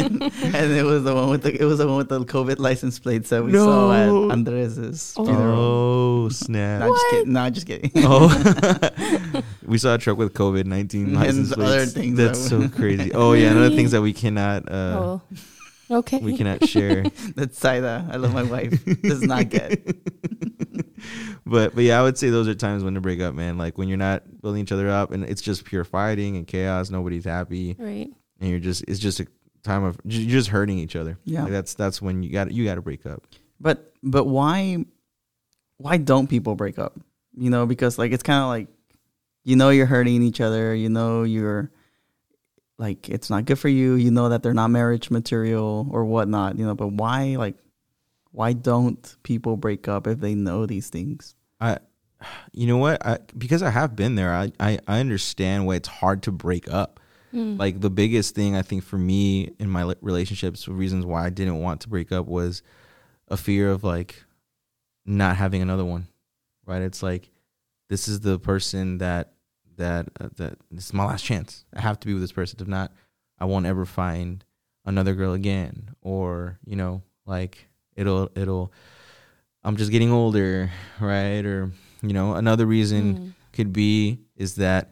and, 0.00 0.14
and 0.56 0.68
it 0.80 0.84
was 0.92 1.02
the 1.04 1.14
one 1.14 1.28
with 1.32 1.42
the 1.46 1.52
it 1.62 1.66
was 1.70 1.78
the 1.78 1.86
one 1.86 1.98
with 2.02 2.08
the 2.08 2.20
COVID 2.36 2.58
license 2.58 2.96
plate 3.04 3.24
that 3.30 3.42
we 3.44 3.52
No. 3.52 3.64
saw 3.66 3.92
at 3.92 4.08
Andres's 4.34 5.14
Oh. 5.18 5.26
oh 5.28 6.28
snap 6.30 6.80
No, 6.80 6.86
just 6.88 7.04
What? 7.04 7.10
kidding. 7.10 7.32
No, 7.36 7.50
just 7.50 7.66
kidding. 7.66 7.90
Oh, 7.96 9.42
we 9.72 9.76
saw 9.78 9.94
a 9.94 9.98
truck 9.98 10.16
with 10.18 10.32
COVID 10.34 10.64
nineteen 10.66 11.06
And 11.12 11.14
license 11.20 11.52
other 11.52 11.62
plates. 11.64 11.92
things 11.92 12.16
That's 12.16 12.40
that 12.48 12.48
so 12.48 12.68
crazy. 12.78 13.12
Oh 13.12 13.32
yeah, 13.34 13.50
another 13.50 13.74
things 13.76 13.90
that 13.92 14.02
we 14.02 14.12
cannot 14.12 14.60
uh, 14.70 14.96
oh. 14.98 15.22
Okay. 15.90 16.18
we 16.18 16.36
cannot 16.36 16.66
share. 16.68 17.02
That's 17.36 17.58
Saida. 17.58 18.08
I 18.10 18.16
love 18.16 18.32
my 18.32 18.42
wife. 18.44 18.84
Does 19.02 19.22
not 19.22 19.48
get. 19.50 19.84
but 21.46 21.74
but 21.74 21.84
yeah, 21.84 21.98
I 21.98 22.02
would 22.02 22.16
say 22.16 22.30
those 22.30 22.48
are 22.48 22.54
times 22.54 22.84
when 22.84 22.94
to 22.94 23.00
break 23.00 23.20
up, 23.20 23.34
man. 23.34 23.58
Like 23.58 23.78
when 23.78 23.88
you're 23.88 23.98
not 23.98 24.40
building 24.40 24.62
each 24.62 24.72
other 24.72 24.88
up, 24.88 25.10
and 25.10 25.24
it's 25.24 25.42
just 25.42 25.64
pure 25.64 25.84
fighting 25.84 26.36
and 26.36 26.46
chaos. 26.46 26.90
Nobody's 26.90 27.24
happy, 27.24 27.76
Right. 27.78 28.08
and 28.40 28.50
you're 28.50 28.60
just 28.60 28.84
it's 28.88 29.00
just 29.00 29.20
a 29.20 29.26
time 29.62 29.84
of 29.84 29.98
you're 30.04 30.30
just 30.30 30.48
hurting 30.48 30.78
each 30.78 30.96
other. 30.96 31.18
Yeah. 31.24 31.42
Like 31.42 31.52
that's 31.52 31.74
that's 31.74 32.00
when 32.00 32.22
you 32.22 32.30
got 32.30 32.50
you 32.52 32.64
got 32.64 32.76
to 32.76 32.82
break 32.82 33.04
up. 33.06 33.26
But 33.60 33.92
but 34.02 34.24
why 34.24 34.84
why 35.78 35.96
don't 35.96 36.28
people 36.28 36.54
break 36.54 36.78
up? 36.78 36.98
You 37.36 37.50
know, 37.50 37.66
because 37.66 37.98
like 37.98 38.12
it's 38.12 38.22
kind 38.22 38.40
of 38.42 38.48
like 38.48 38.68
you 39.44 39.56
know 39.56 39.70
you're 39.70 39.86
hurting 39.86 40.22
each 40.22 40.40
other. 40.40 40.74
You 40.74 40.88
know 40.88 41.22
you're 41.24 41.70
like 42.82 43.08
it's 43.08 43.30
not 43.30 43.44
good 43.44 43.60
for 43.60 43.68
you. 43.68 43.94
You 43.94 44.10
know 44.10 44.28
that 44.28 44.42
they're 44.42 44.52
not 44.52 44.68
marriage 44.68 45.08
material 45.08 45.86
or 45.92 46.04
whatnot. 46.04 46.58
You 46.58 46.66
know, 46.66 46.74
but 46.74 46.88
why 46.88 47.36
like 47.36 47.54
why 48.32 48.52
don't 48.54 49.16
people 49.22 49.56
break 49.56 49.86
up 49.86 50.08
if 50.08 50.18
they 50.18 50.34
know 50.34 50.66
these 50.66 50.88
things? 50.90 51.36
I, 51.60 51.78
you 52.50 52.66
know 52.66 52.78
what? 52.78 53.06
I 53.06 53.18
because 53.38 53.62
I 53.62 53.70
have 53.70 53.94
been 53.94 54.16
there. 54.16 54.34
I 54.34 54.50
I, 54.58 54.80
I 54.88 54.98
understand 54.98 55.64
why 55.64 55.76
it's 55.76 55.88
hard 55.88 56.24
to 56.24 56.32
break 56.32 56.68
up. 56.68 56.98
Mm. 57.32 57.56
Like 57.56 57.80
the 57.80 57.88
biggest 57.88 58.34
thing 58.34 58.56
I 58.56 58.62
think 58.62 58.82
for 58.82 58.98
me 58.98 59.52
in 59.60 59.70
my 59.70 59.94
relationships, 60.00 60.66
reasons 60.66 61.06
why 61.06 61.24
I 61.24 61.30
didn't 61.30 61.60
want 61.60 61.82
to 61.82 61.88
break 61.88 62.10
up 62.10 62.26
was 62.26 62.64
a 63.28 63.36
fear 63.36 63.70
of 63.70 63.84
like 63.84 64.24
not 65.06 65.36
having 65.36 65.62
another 65.62 65.84
one. 65.84 66.08
Right? 66.66 66.82
It's 66.82 67.02
like 67.02 67.30
this 67.88 68.08
is 68.08 68.20
the 68.20 68.40
person 68.40 68.98
that 68.98 69.34
that 69.76 70.06
uh, 70.20 70.28
that 70.36 70.58
this 70.70 70.86
is 70.86 70.92
my 70.92 71.04
last 71.04 71.24
chance. 71.24 71.64
I 71.74 71.80
have 71.80 71.98
to 72.00 72.06
be 72.06 72.12
with 72.14 72.22
this 72.22 72.32
person. 72.32 72.58
If 72.60 72.68
not, 72.68 72.92
I 73.38 73.44
won't 73.44 73.66
ever 73.66 73.84
find 73.84 74.44
another 74.84 75.14
girl 75.14 75.32
again. 75.32 75.90
Or 76.02 76.58
you 76.66 76.76
know, 76.76 77.02
like 77.26 77.68
it'll 77.96 78.30
it'll. 78.34 78.72
I'm 79.64 79.76
just 79.76 79.92
getting 79.92 80.10
older, 80.10 80.70
right? 81.00 81.44
Or 81.44 81.70
you 82.02 82.12
know, 82.12 82.34
another 82.34 82.66
reason 82.66 83.14
Mm. 83.14 83.32
could 83.52 83.72
be 83.72 84.18
is 84.36 84.56
that 84.56 84.90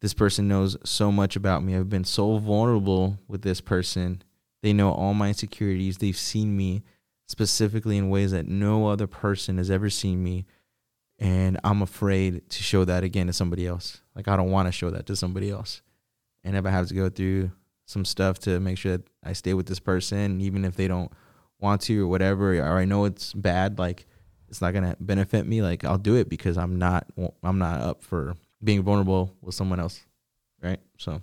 this 0.00 0.14
person 0.14 0.48
knows 0.48 0.76
so 0.84 1.10
much 1.12 1.36
about 1.36 1.62
me. 1.64 1.74
I've 1.76 1.90
been 1.90 2.04
so 2.04 2.38
vulnerable 2.38 3.18
with 3.28 3.42
this 3.42 3.60
person. 3.60 4.22
They 4.62 4.72
know 4.72 4.90
all 4.92 5.14
my 5.14 5.28
insecurities. 5.28 5.98
They've 5.98 6.16
seen 6.16 6.56
me 6.56 6.82
specifically 7.28 7.96
in 7.98 8.08
ways 8.08 8.30
that 8.32 8.46
no 8.46 8.88
other 8.88 9.06
person 9.06 9.58
has 9.58 9.70
ever 9.70 9.90
seen 9.90 10.22
me. 10.22 10.46
And 11.18 11.58
I'm 11.64 11.82
afraid 11.82 12.48
to 12.50 12.62
show 12.62 12.84
that 12.84 13.04
again 13.04 13.26
to 13.28 13.32
somebody 13.32 13.66
else. 13.66 14.02
Like, 14.14 14.28
I 14.28 14.36
don't 14.36 14.50
want 14.50 14.68
to 14.68 14.72
show 14.72 14.90
that 14.90 15.06
to 15.06 15.16
somebody 15.16 15.50
else. 15.50 15.80
And 16.44 16.56
if 16.56 16.66
I 16.66 16.70
have 16.70 16.88
to 16.88 16.94
go 16.94 17.08
through 17.08 17.50
some 17.86 18.04
stuff 18.04 18.38
to 18.40 18.60
make 18.60 18.78
sure 18.78 18.98
that 18.98 19.08
I 19.24 19.32
stay 19.32 19.54
with 19.54 19.66
this 19.66 19.80
person, 19.80 20.40
even 20.40 20.64
if 20.64 20.76
they 20.76 20.88
don't 20.88 21.10
want 21.58 21.80
to 21.82 22.04
or 22.04 22.08
whatever, 22.08 22.58
or 22.58 22.78
I 22.78 22.84
know 22.84 23.06
it's 23.06 23.32
bad, 23.32 23.78
like, 23.78 24.06
it's 24.48 24.60
not 24.60 24.74
gonna 24.74 24.96
benefit 25.00 25.46
me. 25.46 25.62
Like 25.62 25.84
I'll 25.84 25.98
do 25.98 26.16
it 26.16 26.28
because 26.28 26.56
I'm 26.58 26.78
not 26.78 27.06
I'm 27.42 27.58
not 27.58 27.80
up 27.80 28.02
for 28.02 28.34
being 28.62 28.82
vulnerable 28.82 29.34
with 29.40 29.54
someone 29.54 29.80
else, 29.80 30.04
right? 30.62 30.80
So 30.98 31.20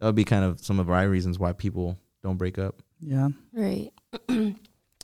that 0.00 0.06
would 0.06 0.14
be 0.14 0.24
kind 0.24 0.44
of 0.44 0.60
some 0.60 0.80
of 0.80 0.88
my 0.88 1.02
reasons 1.02 1.38
why 1.38 1.52
people 1.52 1.98
don't 2.22 2.36
break 2.36 2.58
up. 2.58 2.82
Yeah. 3.00 3.28
Right. 3.52 3.92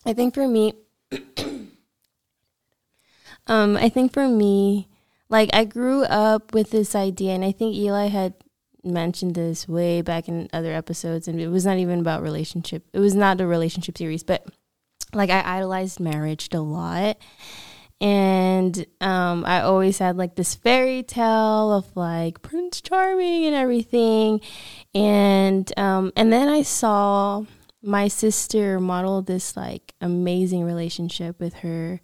I 0.05 0.13
think 0.15 0.35
for 0.35 0.47
me, 0.49 0.75
um, 3.49 3.77
I 3.77 3.89
think 3.89 4.13
for 4.13 4.29
me, 4.29 4.89
like 5.29 5.51
I 5.53 5.65
grew 5.65 6.05
up 6.05 6.55
with 6.55 6.71
this 6.71 6.95
idea, 6.95 7.33
and 7.33 7.45
I 7.45 7.53
think 7.53 7.75
Eli 7.75 8.07
had 8.07 8.35
mentioned 8.85 9.35
this 9.35 9.69
way 9.69 10.03
back 10.03 10.29
in 10.29 10.49
other 10.53 10.73
episodes, 10.73 11.29
and 11.29 11.41
it 11.41 11.49
was 11.49 11.67
not 11.67 11.79
even 11.79 12.01
about 12.01 12.23
relationship. 12.23 12.85
It 12.93 13.01
was 13.01 13.15
not 13.15 13.41
a 13.41 13.47
relationship 13.47 13.99
series, 13.99 14.23
but 14.23 14.47
like 15.13 15.31
I 15.31 15.57
idolized 15.57 16.01
marriage 16.01 16.49
a 16.53 16.61
lot. 16.61 17.19
And 18.01 18.87
um, 19.01 19.45
I 19.45 19.63
always 19.63 19.99
had 19.99 20.17
like 20.17 20.37
this 20.37 20.55
fairy 20.55 21.03
tale 21.03 21.73
of 21.73 21.97
like 21.97 22.43
Prince 22.43 22.81
Charming 22.81 23.45
and 23.45 23.57
everything, 23.57 24.41
and 24.95 25.71
um, 25.77 26.13
and 26.15 26.33
then 26.33 26.49
I 26.49 26.63
saw 26.63 27.45
my 27.83 28.09
sister 28.09 28.79
model 28.79 29.23
this 29.23 29.57
like 29.57 29.95
amazing 30.01 30.65
relationship 30.65 31.41
with 31.41 31.55
her 31.55 32.01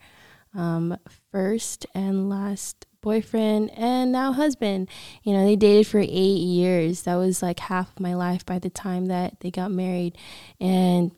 um, 0.55 0.97
first 1.35 1.85
and 1.97 2.29
last 2.29 2.87
boyfriend 3.01 3.69
and 3.77 4.13
now 4.13 4.33
husband. 4.33 4.89
You 5.25 5.33
know, 5.33 5.45
they 5.45 5.57
dated 5.57 5.89
for 5.89 5.99
eight 5.99 6.07
years. 6.07 7.03
That 7.03 7.17
was 7.17 7.43
like 7.43 7.59
half 7.59 7.89
of 7.91 7.99
my 7.99 8.15
life 8.15 8.47
by 8.47 8.61
the 8.61 8.71
time 8.71 9.07
that 9.07 9.41
they 9.41 9.51
got 9.51 9.73
married. 9.73 10.17
And 10.61 11.11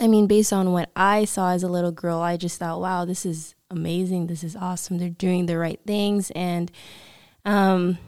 I 0.00 0.08
mean, 0.08 0.26
based 0.26 0.52
on 0.52 0.72
what 0.72 0.90
I 0.96 1.24
saw 1.24 1.50
as 1.52 1.62
a 1.62 1.68
little 1.68 1.92
girl, 1.92 2.18
I 2.18 2.36
just 2.36 2.58
thought, 2.58 2.80
wow, 2.80 3.04
this 3.04 3.24
is 3.24 3.54
amazing. 3.70 4.26
This 4.26 4.42
is 4.42 4.56
awesome. 4.56 4.98
They're 4.98 5.08
doing 5.08 5.46
the 5.46 5.56
right 5.56 5.78
things. 5.86 6.32
And, 6.32 6.72
um, 7.44 7.98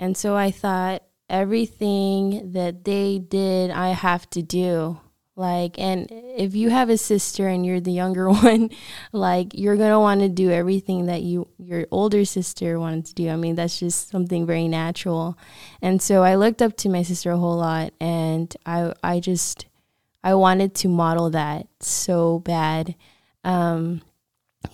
and 0.00 0.16
so 0.16 0.34
I 0.34 0.50
thought 0.50 1.04
everything 1.30 2.50
that 2.54 2.82
they 2.84 3.20
did, 3.20 3.70
I 3.70 3.90
have 3.90 4.28
to 4.30 4.42
do. 4.42 4.98
Like, 5.38 5.78
and 5.78 6.08
if 6.10 6.54
you 6.54 6.70
have 6.70 6.88
a 6.88 6.96
sister 6.96 7.46
and 7.46 7.64
you're 7.64 7.78
the 7.78 7.92
younger 7.92 8.30
one, 8.30 8.70
like 9.12 9.52
you're 9.52 9.76
gonna 9.76 10.00
want 10.00 10.22
to 10.22 10.30
do 10.30 10.50
everything 10.50 11.06
that 11.06 11.22
you 11.22 11.48
your 11.58 11.86
older 11.90 12.24
sister 12.24 12.80
wanted 12.80 13.04
to 13.06 13.14
do. 13.14 13.28
I 13.28 13.36
mean, 13.36 13.54
that's 13.54 13.78
just 13.78 14.08
something 14.08 14.46
very 14.46 14.66
natural. 14.66 15.38
And 15.82 16.00
so 16.00 16.22
I 16.22 16.36
looked 16.36 16.62
up 16.62 16.76
to 16.78 16.88
my 16.88 17.02
sister 17.02 17.30
a 17.32 17.36
whole 17.36 17.58
lot, 17.58 17.92
and 18.00 18.54
I 18.64 18.94
I 19.04 19.20
just 19.20 19.66
I 20.24 20.34
wanted 20.34 20.74
to 20.76 20.88
model 20.88 21.28
that 21.30 21.66
so 21.80 22.38
bad. 22.40 22.94
Um, 23.44 24.00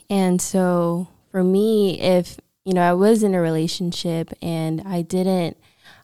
and 0.09 0.41
so 0.41 1.09
for 1.33 1.43
me, 1.43 2.01
if 2.01 2.39
you 2.65 2.73
know 2.73 2.83
I 2.83 2.93
was 2.93 3.25
in 3.25 3.35
a 3.35 3.41
relationship 3.41 4.33
and 4.41 4.81
I 4.87 5.03
didn't 5.03 5.57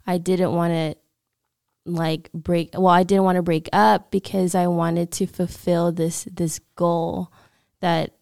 I 0.04 0.18
didn't 0.18 0.52
want 0.52 0.72
to 0.72 0.96
like 1.88 2.30
break 2.32 2.70
well 2.74 2.88
I 2.88 3.02
didn't 3.02 3.24
want 3.24 3.36
to 3.36 3.42
break 3.42 3.68
up 3.72 4.10
because 4.10 4.54
I 4.54 4.66
wanted 4.66 5.10
to 5.12 5.26
fulfill 5.26 5.92
this 5.92 6.24
this 6.32 6.60
goal 6.76 7.32
that 7.80 8.12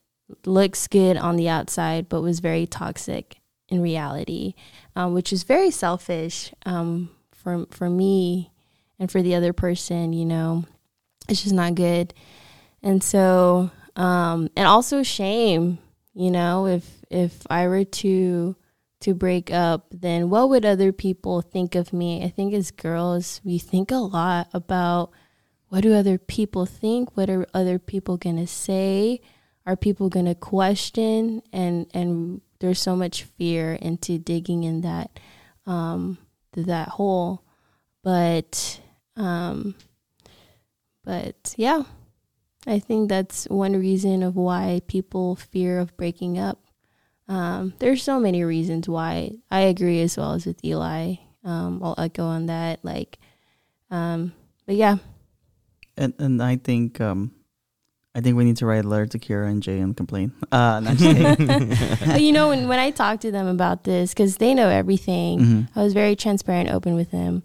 looks 0.45 0.87
good 0.87 1.17
on 1.17 1.37
the 1.37 1.49
outside 1.49 2.09
but 2.09 2.21
was 2.21 2.41
very 2.41 2.67
toxic 2.67 3.37
in 3.69 3.81
reality 3.81 4.55
um, 4.95 5.13
which 5.15 5.33
is 5.33 5.43
very 5.43 5.71
selfish 5.71 6.53
um, 6.65 7.11
for 7.33 7.67
for 7.71 7.91
me 7.91 8.51
and 8.99 9.11
for 9.11 9.23
the 9.23 9.35
other 9.35 9.53
person 9.53 10.13
you 10.13 10.25
know? 10.25 10.65
It's 11.29 11.43
just 11.43 11.55
not 11.55 11.75
good. 11.75 12.15
And 12.83 13.03
so 13.03 13.71
um, 13.97 14.49
and 14.57 14.67
also 14.67 15.03
shame 15.03 15.79
you 16.15 16.31
know 16.31 16.67
if 16.67 17.05
if 17.11 17.47
I 17.51 17.67
were 17.69 17.85
to 17.85 18.57
to 19.01 19.15
break 19.15 19.53
up, 19.53 19.87
then 19.91 20.31
what 20.31 20.49
would 20.49 20.65
other 20.65 20.93
people 20.93 21.43
think 21.43 21.75
of 21.75 21.93
me? 21.93 22.25
I 22.25 22.29
think 22.29 22.55
as 22.55 22.71
girls, 22.71 23.41
we 23.45 23.59
think 23.59 23.91
a 23.91 23.97
lot 23.97 24.49
about 24.53 25.11
what 25.69 25.83
do 25.83 25.95
other 25.95 26.19
people 26.19 26.65
think? 26.65 27.17
What 27.17 27.29
are 27.29 27.47
other 27.53 27.79
people 27.79 28.17
going 28.17 28.37
to 28.37 28.47
say? 28.47 29.21
Are 29.67 29.77
people 29.77 30.09
going 30.09 30.27
to 30.27 30.35
question? 30.35 31.43
And 31.53 31.87
and 31.93 32.41
there's 32.61 32.81
so 32.81 32.97
much 32.97 33.25
fear 33.25 33.75
into 33.75 34.19
digging 34.19 34.65
in 34.65 34.83
that 34.83 35.19
um, 35.67 36.19
that 36.53 36.89
hole. 36.89 37.43
But 38.03 38.81
um, 39.17 39.75
but 41.05 41.55
yeah, 41.57 41.83
I 42.67 42.79
think 42.79 43.09
that's 43.09 43.47
one 43.47 43.79
reason 43.79 44.23
of 44.23 44.37
why 44.37 44.83
people 44.87 45.37
fear 45.37 45.79
of 45.79 45.97
breaking 45.97 46.39
up. 46.39 46.66
Um, 47.29 47.75
there's 47.81 48.03
so 48.03 48.21
many 48.21 48.45
reasons 48.45 48.89
why. 48.89 49.33
I 49.51 49.61
agree 49.61 50.01
as 50.03 50.17
well 50.17 50.33
as 50.35 50.47
with 50.47 50.65
Eli. 50.65 51.15
Um, 51.45 51.81
I'll 51.83 51.95
echo 51.99 52.25
on 52.25 52.47
that. 52.47 52.81
Like, 52.85 53.19
um, 53.91 54.33
but 54.67 54.77
yeah, 54.77 54.97
And 55.97 56.15
and 56.19 56.43
I 56.43 56.57
think 56.57 57.01
um, 57.01 57.33
I 58.15 58.21
think 58.21 58.37
we 58.37 58.45
need 58.45 58.57
to 58.59 58.67
write 58.67 58.85
a 58.85 58.89
letter 58.89 59.07
to 59.07 59.19
Kira 59.19 59.49
and 59.51 59.63
Jay 59.63 59.79
and 59.81 59.97
complain. 59.97 60.33
Uh, 60.53 60.81
not 60.81 60.97
just 60.97 61.17
kidding. 61.17 61.47
but 62.07 62.21
you 62.23 62.33
know, 62.33 62.49
when 62.49 62.69
when 62.69 62.79
I 62.79 62.91
talk 62.91 63.21
to 63.21 63.31
them 63.31 63.47
about 63.47 63.85
this, 63.85 64.15
because 64.15 64.37
they 64.39 64.55
know 64.55 64.69
everything, 64.69 65.41
Mhm. 65.41 65.69
I 65.77 65.83
was 65.83 65.93
very 65.95 66.15
transparent, 66.17 66.71
open 66.71 66.95
with 66.95 67.11
them. 67.11 67.43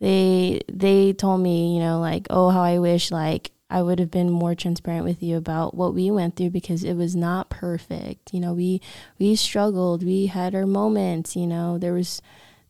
They 0.00 0.60
they 0.72 1.12
told 1.12 1.40
me, 1.40 1.74
you 1.76 1.80
know, 1.80 2.00
like, 2.00 2.26
oh, 2.30 2.50
how 2.50 2.62
I 2.62 2.78
wish 2.78 3.10
like 3.10 3.50
I 3.72 3.82
would 3.82 3.98
have 3.98 4.10
been 4.10 4.30
more 4.30 4.54
transparent 4.54 5.04
with 5.04 5.22
you 5.22 5.36
about 5.36 5.74
what 5.74 5.94
we 5.94 6.10
went 6.10 6.36
through 6.36 6.50
because 6.50 6.84
it 6.84 6.94
was 6.94 7.16
not 7.16 7.48
perfect. 7.50 8.32
You 8.34 8.40
know, 8.40 8.52
we 8.52 8.80
we 9.18 9.34
struggled, 9.34 10.04
we 10.04 10.26
had 10.26 10.54
our 10.54 10.66
moments. 10.66 11.34
You 11.34 11.46
know, 11.46 11.78
there 11.78 11.94
was 11.94 12.20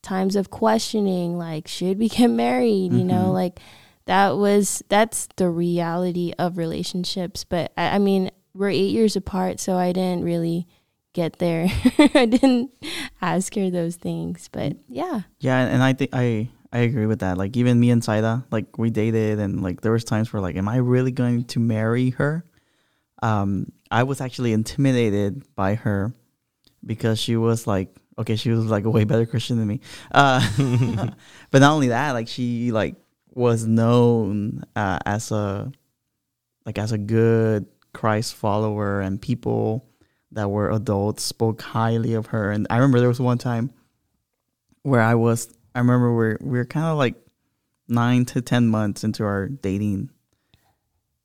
times 0.01 0.37
of 0.37 0.51
questioning, 0.51 1.37
like, 1.39 1.69
should 1.69 1.99
we 1.99 2.09
get 2.09 2.29
married? 2.29 2.93
You 2.93 3.05
know, 3.05 3.27
Mhm. 3.27 3.35
like 3.35 3.61
that 4.07 4.37
was 4.37 4.83
that's 4.89 5.29
the 5.37 5.51
reality 5.51 6.33
of 6.39 6.57
relationships. 6.59 7.45
But 7.45 7.73
I, 7.77 7.97
I 7.97 7.99
mean, 7.99 8.31
we're 8.55 8.71
eight 8.71 8.91
years 8.93 9.17
apart, 9.17 9.61
so 9.61 9.77
I 9.77 9.93
didn't 9.93 10.25
really 10.25 10.67
get 11.15 11.39
there. 11.39 11.67
I 12.15 12.27
didn't 12.27 12.71
ask 13.21 13.55
her 13.55 13.71
those 13.71 13.97
things, 13.97 14.49
but 14.53 14.77
yeah. 14.89 15.23
Yeah, 15.41 15.59
and 15.67 15.83
I 15.83 15.93
think 15.95 16.11
I 16.15 16.49
I 16.73 16.79
agree 16.81 17.07
with 17.07 17.21
that. 17.21 17.37
Like 17.37 17.57
even 17.57 17.79
me 17.79 17.91
and 17.91 18.03
Saida, 18.03 18.47
like 18.51 18.79
we 18.79 18.91
dated, 18.91 19.39
and 19.39 19.63
like 19.63 19.83
there 19.83 19.93
was 19.93 20.05
times 20.05 20.33
where 20.33 20.41
like, 20.41 20.57
am 20.57 20.69
I 20.69 20.77
really 20.77 21.13
going 21.13 21.45
to 21.45 21.61
marry 21.61 22.11
her? 22.11 22.45
Um, 23.23 23.73
I 23.91 24.05
was 24.05 24.21
actually 24.21 24.53
intimidated 24.53 25.45
by 25.55 25.75
her 25.75 26.15
because 26.85 27.19
she 27.19 27.37
was 27.37 27.67
like, 27.67 27.95
okay, 28.19 28.37
she 28.37 28.51
was 28.51 28.65
like 28.67 28.85
a 28.85 28.91
way 28.91 29.05
better 29.05 29.27
Christian 29.27 29.59
than 29.59 29.69
me. 29.69 29.81
Uh, 30.13 30.41
but 31.51 31.61
not 31.61 31.73
only 31.73 31.89
that, 31.89 32.13
like 32.13 32.29
she 32.29 32.73
like 32.73 32.97
was 33.35 33.67
known 33.67 34.65
uh, 34.75 34.99
as 35.05 35.31
a 35.31 35.71
like 36.65 36.79
as 36.79 36.93
a 36.93 36.99
good 36.99 37.67
Christ 37.93 38.35
follower, 38.35 39.03
and 39.03 39.21
people 39.21 39.87
that 40.33 40.51
were 40.51 40.71
adults 40.71 41.23
spoke 41.23 41.61
highly 41.61 42.15
of 42.15 42.27
her. 42.27 42.51
And 42.51 42.67
I 42.71 42.77
remember 42.77 42.99
there 42.99 43.09
was 43.09 43.21
one 43.21 43.37
time 43.37 43.71
where 44.83 45.03
I 45.03 45.15
was 45.15 45.53
I 45.75 45.79
remember 45.79 46.15
we're 46.15 46.39
we 46.41 46.59
are 46.59 46.65
kind 46.65 46.87
of 46.87 46.99
like 46.99 47.15
nine 47.89 48.25
to 48.27 48.43
ten 48.43 48.69
months 48.69 49.05
into 49.05 49.25
our 49.25 49.49
dating, 49.49 50.11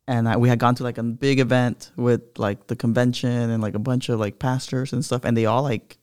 and 0.07 0.27
I, 0.27 0.37
we 0.37 0.49
had 0.49 0.59
gone 0.59 0.75
to 0.75 0.83
like 0.83 0.97
a 0.97 1.03
big 1.03 1.39
event 1.39 1.91
with 1.95 2.37
like 2.37 2.67
the 2.67 2.75
convention 2.75 3.29
and 3.29 3.61
like 3.61 3.75
a 3.75 3.79
bunch 3.79 4.09
of 4.09 4.19
like 4.19 4.39
pastors 4.39 4.93
and 4.93 5.03
stuff, 5.03 5.25
and 5.25 5.35
they 5.35 5.45
all 5.45 5.63
like 5.63 5.97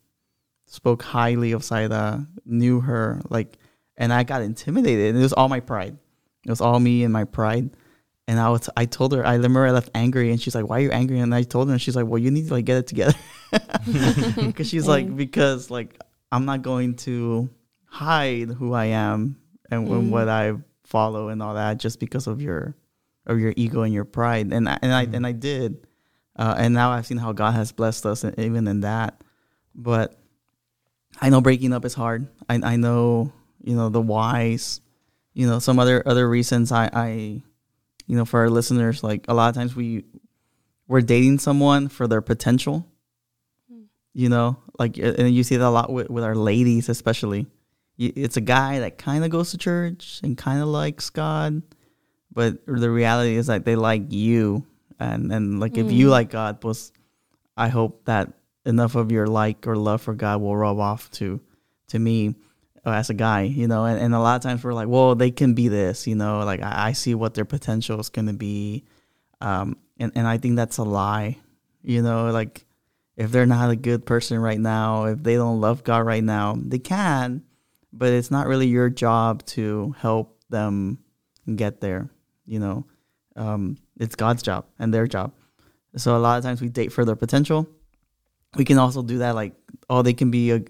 spoke 0.66 1.02
highly 1.02 1.52
of 1.52 1.64
Saida, 1.64 2.26
knew 2.44 2.80
her 2.80 3.23
like, 3.30 3.58
and 3.97 4.12
I 4.12 4.25
got 4.25 4.42
intimidated, 4.42 5.10
and 5.10 5.19
it 5.19 5.23
was 5.23 5.32
all 5.32 5.49
my 5.49 5.60
pride. 5.60 5.97
It 6.45 6.50
was 6.50 6.60
all 6.60 6.78
me 6.80 7.04
and 7.04 7.12
my 7.12 7.25
pride. 7.25 7.71
And 8.26 8.40
I 8.40 8.49
was, 8.49 8.71
I 8.75 8.86
told 8.86 9.12
her, 9.12 9.25
I 9.25 9.34
remember 9.34 9.66
I 9.66 9.71
left 9.71 9.90
angry, 9.95 10.30
and 10.30 10.40
she's 10.40 10.54
like, 10.54 10.66
"Why 10.66 10.78
are 10.78 10.80
you 10.80 10.90
angry?" 10.90 11.19
And 11.19 11.34
I 11.34 11.42
told 11.42 11.69
her, 11.69 11.73
and 11.73 11.80
she's 11.80 11.95
like, 11.95 12.06
"Well, 12.06 12.19
you 12.19 12.30
need 12.30 12.49
to 12.49 12.54
like 12.54 12.64
get 12.64 12.78
it 12.78 12.86
together," 12.86 13.14
because 14.36 14.66
she's 14.66 14.88
like, 14.88 15.14
because 15.25 15.71
like 15.71 16.00
I'm 16.32 16.47
not 16.47 16.62
going 16.62 16.97
to 17.04 17.50
hide 17.95 18.49
who 18.50 18.73
I 18.73 18.87
am 18.87 19.37
and, 19.71 19.87
and 19.89 20.04
Mm. 20.04 20.11
what 20.11 20.28
I 20.28 20.54
follow 20.83 21.28
and 21.28 21.41
all 21.43 21.54
that 21.54 21.78
just 21.78 22.00
because 22.00 22.26
of 22.26 22.43
your 22.43 22.75
of 23.26 23.39
your 23.39 23.54
ego 23.57 23.83
and 23.83 23.95
your 23.95 24.04
pride. 24.04 24.52
And 24.52 24.69
I, 24.69 24.78
and 24.83 24.93
I 24.93 25.02
and 25.04 25.26
I 25.26 25.33
did, 25.33 25.87
uh, 26.37 26.54
and 26.59 26.75
now 26.75 26.91
I've 26.91 27.07
seen 27.07 27.19
how 27.19 27.33
God 27.33 27.52
has 27.54 27.73
blessed 27.73 28.04
us 28.04 28.25
and 28.25 28.39
even 28.39 28.67
in 28.69 28.80
that. 28.80 29.23
But 29.75 30.19
I 31.21 31.30
know 31.30 31.41
breaking 31.41 31.73
up 31.73 31.85
is 31.85 31.95
hard. 31.95 32.26
I 32.49 32.57
I 32.63 32.76
know 32.76 33.33
you 33.63 33.75
know 33.76 33.89
the 33.89 34.02
whys. 34.02 34.80
You 35.33 35.47
know 35.47 35.59
some 35.59 35.78
other 35.78 36.02
other 36.07 36.28
reasons. 36.28 36.73
I 36.73 36.91
I 36.93 37.09
you 38.07 38.17
know 38.17 38.25
for 38.25 38.41
our 38.41 38.50
listeners 38.50 39.02
like 39.02 39.25
a 39.28 39.35
lot 39.35 39.49
of 39.49 39.54
times 39.54 39.75
we 39.75 40.04
we're 40.89 41.00
dating 41.00 41.39
someone 41.39 41.89
for 41.89 42.07
their 42.07 42.21
potential 42.21 42.85
you 44.13 44.28
know 44.28 44.59
like 44.78 44.99
and 44.99 45.35
you 45.35 45.43
see 45.43 45.57
that 45.57 45.67
a 45.67 45.71
lot 45.71 45.91
with, 45.91 46.11
with 46.11 46.23
our 46.23 46.35
ladies 46.37 46.91
especially 46.91 47.47
it's 47.99 48.37
a 48.37 48.41
guy 48.41 48.80
that 48.80 48.99
kind 48.99 49.25
of 49.25 49.30
goes 49.30 49.50
to 49.52 49.59
church 49.59 50.21
and 50.23 50.37
kind 50.37 50.61
of 50.61 50.69
likes 50.69 51.11
god 51.11 51.63
but 52.33 52.67
the 52.67 52.91
reality 52.91 53.37
is 53.37 53.47
that 53.47 53.65
they 53.65 53.76
like 53.76 54.11
you. 54.11 54.67
And 54.99 55.30
and 55.33 55.61
like 55.61 55.78
if 55.78 55.91
you 55.93 56.09
Mm. 56.09 56.11
like 56.11 56.30
god 56.30 56.61
pues 56.61 56.93
i 57.57 57.69
hope 57.69 58.04
that 58.07 58.33
enough 58.65 58.95
of 58.95 59.13
your 59.13 59.26
like 59.26 59.67
or 59.67 59.76
love 59.76 60.02
for 60.02 60.15
god 60.15 60.41
will 60.41 60.57
rub 60.57 60.78
off 60.78 61.11
to 61.13 61.41
to 61.89 61.99
me 61.99 62.35
uh, 62.87 62.91
as 62.91 63.11
a 63.11 63.15
guy 63.15 63.43
you 63.43 63.67
know? 63.69 63.85
And, 63.85 64.00
and 64.00 64.15
a 64.15 64.21
lot 64.21 64.37
of 64.37 64.43
times 64.43 64.63
we're 64.65 64.73
like 64.75 64.89
well 64.89 65.15
they 65.15 65.30
can 65.30 65.54
be 65.54 65.69
this 65.69 66.07
you 66.07 66.15
know? 66.15 66.45
Like 66.45 66.63
i, 66.63 66.89
I 66.89 66.93
see 66.93 67.15
what 67.15 67.35
their 67.35 67.45
potential 67.45 67.99
is 68.00 68.09
going 68.09 68.26
to 68.26 68.33
be. 68.35 68.85
Um 69.41 69.76
and, 69.99 70.11
and 70.15 70.26
i 70.26 70.39
think 70.39 70.57
that's 70.57 70.78
a 70.78 70.85
lie 70.85 71.39
you 71.83 72.02
know? 72.02 72.30
Like 72.30 72.65
if 73.17 73.30
they're 73.30 73.47
not 73.47 73.71
a 73.71 73.76
good 73.76 74.07
person 74.07 74.39
right 74.39 74.59
now, 74.59 75.04
if 75.04 75.23
they 75.23 75.35
don't 75.37 75.61
love 75.61 75.85
God 75.85 76.04
right 76.07 76.25
now, 76.25 76.57
they 76.59 76.80
can, 76.80 77.45
but 77.97 78.13
it's 78.13 78.30
not 78.30 78.47
really 78.47 78.67
your 78.67 78.91
job 78.91 79.45
to 79.47 79.95
help 79.99 80.39
them 80.50 80.99
get 81.54 81.80
there. 81.80 82.11
You 82.47 82.59
know, 82.59 82.87
um, 83.37 83.78
it's 83.99 84.17
God's 84.17 84.43
job 84.43 84.67
and 84.78 84.93
their 84.93 85.07
job. 85.07 85.33
So 85.97 86.17
a 86.17 86.19
lot 86.19 86.39
of 86.39 86.45
times 86.45 86.61
we 86.61 86.69
date 86.69 86.93
for 86.93 87.04
their 87.04 87.17
potential. 87.17 87.69
We 88.57 88.65
can 88.65 88.78
also 88.78 89.02
do 89.02 89.19
that, 89.19 89.35
like, 89.35 89.54
oh, 89.89 90.02
they 90.02 90.13
can 90.13 90.30
be 90.30 90.50
a, 90.50 90.63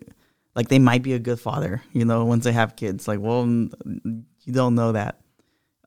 like 0.55 0.69
they 0.69 0.79
might 0.79 1.03
be 1.03 1.15
a 1.15 1.19
good 1.19 1.41
father. 1.41 1.83
You 1.93 2.05
know, 2.05 2.25
once 2.25 2.45
they 2.45 2.53
have 2.53 2.77
kids, 2.77 3.09
like, 3.09 3.21
well, 3.21 3.45
you 3.47 4.53
don't 4.53 4.75
know 4.75 4.93
that. 4.93 5.21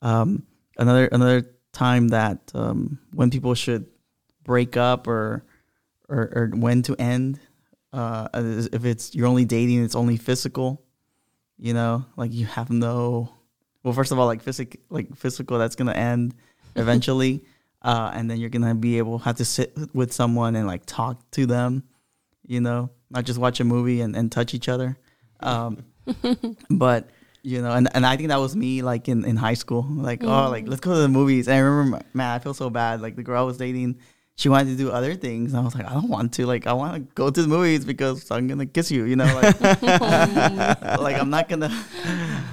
Um, 0.01 0.43
another 0.77 1.07
another 1.07 1.49
time 1.73 2.09
that 2.09 2.51
um, 2.53 2.99
when 3.13 3.29
people 3.29 3.53
should 3.53 3.87
break 4.43 4.77
up 4.77 5.07
or 5.07 5.45
or, 6.09 6.31
or 6.35 6.51
when 6.53 6.81
to 6.83 6.95
end. 6.95 7.39
Uh, 7.93 8.27
if 8.33 8.85
it's 8.85 9.15
you're 9.15 9.27
only 9.27 9.45
dating, 9.45 9.83
it's 9.83 9.95
only 9.95 10.17
physical. 10.17 10.83
You 11.57 11.73
know, 11.73 12.05
like 12.15 12.33
you 12.33 12.45
have 12.45 12.69
no. 12.69 13.29
Well, 13.83 13.93
first 13.93 14.11
of 14.11 14.19
all, 14.19 14.25
like 14.25 14.41
physic, 14.41 14.79
like 14.89 15.15
physical, 15.15 15.57
that's 15.57 15.75
gonna 15.75 15.93
end 15.93 16.35
eventually, 16.75 17.43
uh, 17.81 18.11
and 18.13 18.29
then 18.29 18.37
you're 18.37 18.49
gonna 18.49 18.75
be 18.75 18.97
able 18.97 19.19
have 19.19 19.37
to 19.37 19.45
sit 19.45 19.75
with 19.93 20.13
someone 20.13 20.55
and 20.55 20.67
like 20.67 20.85
talk 20.85 21.19
to 21.31 21.45
them. 21.45 21.83
You 22.45 22.61
know, 22.61 22.91
not 23.09 23.25
just 23.25 23.39
watch 23.39 23.59
a 23.59 23.63
movie 23.63 24.01
and, 24.01 24.15
and 24.15 24.31
touch 24.31 24.53
each 24.53 24.69
other. 24.69 24.97
Um, 25.39 25.83
but 26.69 27.09
you 27.43 27.61
know, 27.61 27.71
and, 27.71 27.87
and 27.95 28.05
I 28.05 28.17
think 28.17 28.29
that 28.29 28.39
was 28.39 28.55
me 28.55 28.81
like 28.81 29.07
in, 29.07 29.23
in 29.23 29.37
high 29.37 29.53
school. 29.53 29.85
Like, 29.89 30.23
oh, 30.23 30.49
like 30.49 30.67
let's 30.67 30.81
go 30.81 30.93
to 30.93 30.99
the 30.99 31.07
movies. 31.07 31.47
And 31.47 31.55
I 31.55 31.59
remember, 31.59 32.01
man, 32.13 32.35
I 32.35 32.39
feel 32.39 32.53
so 32.53 32.69
bad. 32.69 33.01
Like 33.01 33.15
the 33.15 33.23
girl 33.23 33.41
I 33.41 33.45
was 33.45 33.57
dating, 33.57 33.99
she 34.37 34.49
wanted 34.49 34.69
to 34.71 34.77
do 34.77 34.89
other 34.91 35.15
things. 35.15 35.51
And 35.51 35.59
I 35.61 35.63
was 35.65 35.73
like, 35.75 35.85
I 35.85 35.93
don't 35.93 36.09
want 36.09 36.31
to. 36.33 36.45
Like, 36.45 36.65
I 36.67 36.73
want 36.73 36.93
to 36.93 36.99
go 37.15 37.29
to 37.29 37.41
the 37.41 37.47
movies 37.47 37.83
because 37.83 38.29
I'm 38.31 38.47
gonna 38.47 38.65
kiss 38.67 38.89
you. 38.91 39.03
You 39.05 39.15
know, 39.17 39.25
like, 39.25 39.61
like 40.99 41.15
I'm 41.19 41.29
not 41.29 41.49
gonna, 41.49 41.69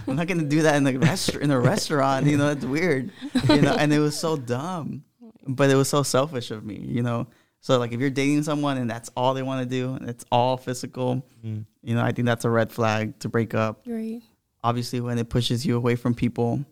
I'm 0.09 0.17
not 0.17 0.27
gonna 0.27 0.45
do 0.45 0.63
that 0.63 0.77
in 0.77 0.85
the 0.85 0.99
rest 0.99 1.35
in 1.37 1.51
a 1.51 1.61
restaurant. 1.61 2.27
You 2.27 2.37
know, 2.37 2.49
it's 2.51 2.65
weird. 2.65 3.11
You 3.49 3.61
know, 3.63 3.75
and 3.79 3.93
it 3.93 3.99
was 4.01 4.19
so 4.19 4.37
dumb, 4.37 5.05
but 5.47 5.71
it 5.71 5.75
was 5.77 5.89
so 5.89 6.03
selfish 6.03 6.51
of 6.51 6.65
me. 6.65 6.77
You 6.77 7.03
know, 7.03 7.27
so 7.61 7.79
like 7.79 7.93
if 7.93 8.01
you're 8.01 8.11
dating 8.11 8.43
someone 8.45 8.79
and 8.79 8.89
that's 8.91 9.11
all 9.17 9.35
they 9.35 9.43
want 9.43 9.61
to 9.63 9.67
do, 9.69 9.95
and 9.95 10.09
it's 10.09 10.25
all 10.33 10.57
physical, 10.57 11.25
Mm. 11.45 11.67
you 11.83 11.95
know, 11.95 12.03
I 12.03 12.13
think 12.13 12.25
that's 12.27 12.47
a 12.47 12.51
red 12.51 12.73
flag 12.73 13.19
to 13.19 13.29
break 13.29 13.53
up 13.53 13.83
Right. 13.87 14.23
obviously 14.63 15.03
when 15.03 15.19
it 15.19 15.29
pushes 15.29 15.67
you 15.67 15.77
away 15.77 15.95
from 15.97 16.15
people 16.15 16.65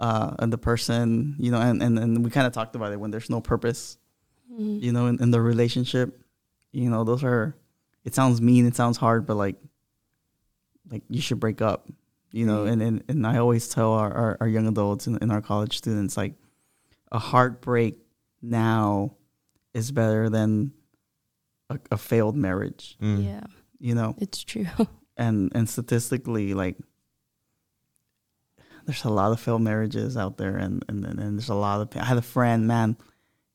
uh, 0.00 0.34
and 0.40 0.52
the 0.52 0.58
person, 0.58 1.36
you 1.38 1.52
know, 1.52 1.60
and, 1.60 1.80
and, 1.80 1.96
and 1.96 2.24
we 2.24 2.30
kind 2.30 2.48
of 2.48 2.52
talked 2.52 2.74
about 2.74 2.90
it 2.92 2.98
when 2.98 3.12
there's 3.12 3.30
no 3.30 3.40
purpose, 3.40 3.96
Mhm. 4.52 4.82
you 4.82 4.92
know, 4.92 5.06
in, 5.06 5.22
in 5.22 5.30
the 5.30 5.40
relationship, 5.40 6.20
you 6.72 6.90
know, 6.90 7.04
those 7.04 7.24
are, 7.24 7.56
it 8.04 8.14
sounds 8.14 8.40
mean, 8.40 8.66
it 8.66 8.76
sounds 8.76 8.96
hard, 8.98 9.26
but 9.26 9.36
like, 9.36 9.56
like 10.90 11.02
you 11.08 11.20
should 11.22 11.40
break 11.40 11.62
up, 11.62 11.88
you 12.32 12.44
know, 12.46 12.64
Right. 12.64 12.72
and, 12.72 12.82
and, 12.82 13.04
and 13.08 13.26
I 13.26 13.38
always 13.38 13.68
tell 13.68 13.92
our, 13.92 14.12
our, 14.12 14.36
our 14.40 14.48
young 14.48 14.66
adults 14.66 15.06
and, 15.06 15.18
and 15.22 15.32
our 15.32 15.40
college 15.40 15.78
students, 15.78 16.16
like 16.16 16.34
a 17.10 17.18
heartbreak 17.18 17.98
now 18.42 19.14
is 19.72 19.90
better 19.92 20.28
than 20.28 20.72
a, 21.70 21.78
a 21.92 21.96
failed 21.96 22.36
marriage 22.36 22.96
Mm. 23.00 23.24
Yeah. 23.24 23.44
you 23.78 23.94
know, 23.94 24.14
It's 24.18 24.42
true. 24.44 24.66
and 25.16 25.50
and 25.54 25.68
statistically, 25.68 26.52
like 26.54 26.76
there's 28.84 29.04
a 29.04 29.10
lot 29.10 29.30
of 29.32 29.40
failed 29.40 29.62
marriages 29.62 30.16
out 30.16 30.36
there, 30.38 30.56
and 30.56 30.84
and 30.88 31.04
and 31.04 31.38
there's 31.38 31.48
a 31.48 31.54
lot 31.54 31.80
of. 31.80 31.88
I 31.96 32.04
had 32.04 32.18
a 32.18 32.22
friend, 32.22 32.66
man, 32.66 32.96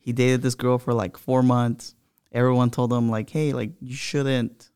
he 0.07 0.13
dated 0.13 0.41
this 0.41 0.55
girl 0.55 0.77
for 0.77 0.93
like 0.93 1.17
four 1.17 1.43
months. 1.43 1.93
Everyone 2.31 2.69
told 2.69 2.93
him 2.93 3.09
like, 3.09 3.29
hey, 3.29 3.51
like 3.51 3.71
you 3.81 3.93
shouldn't, 3.93 4.69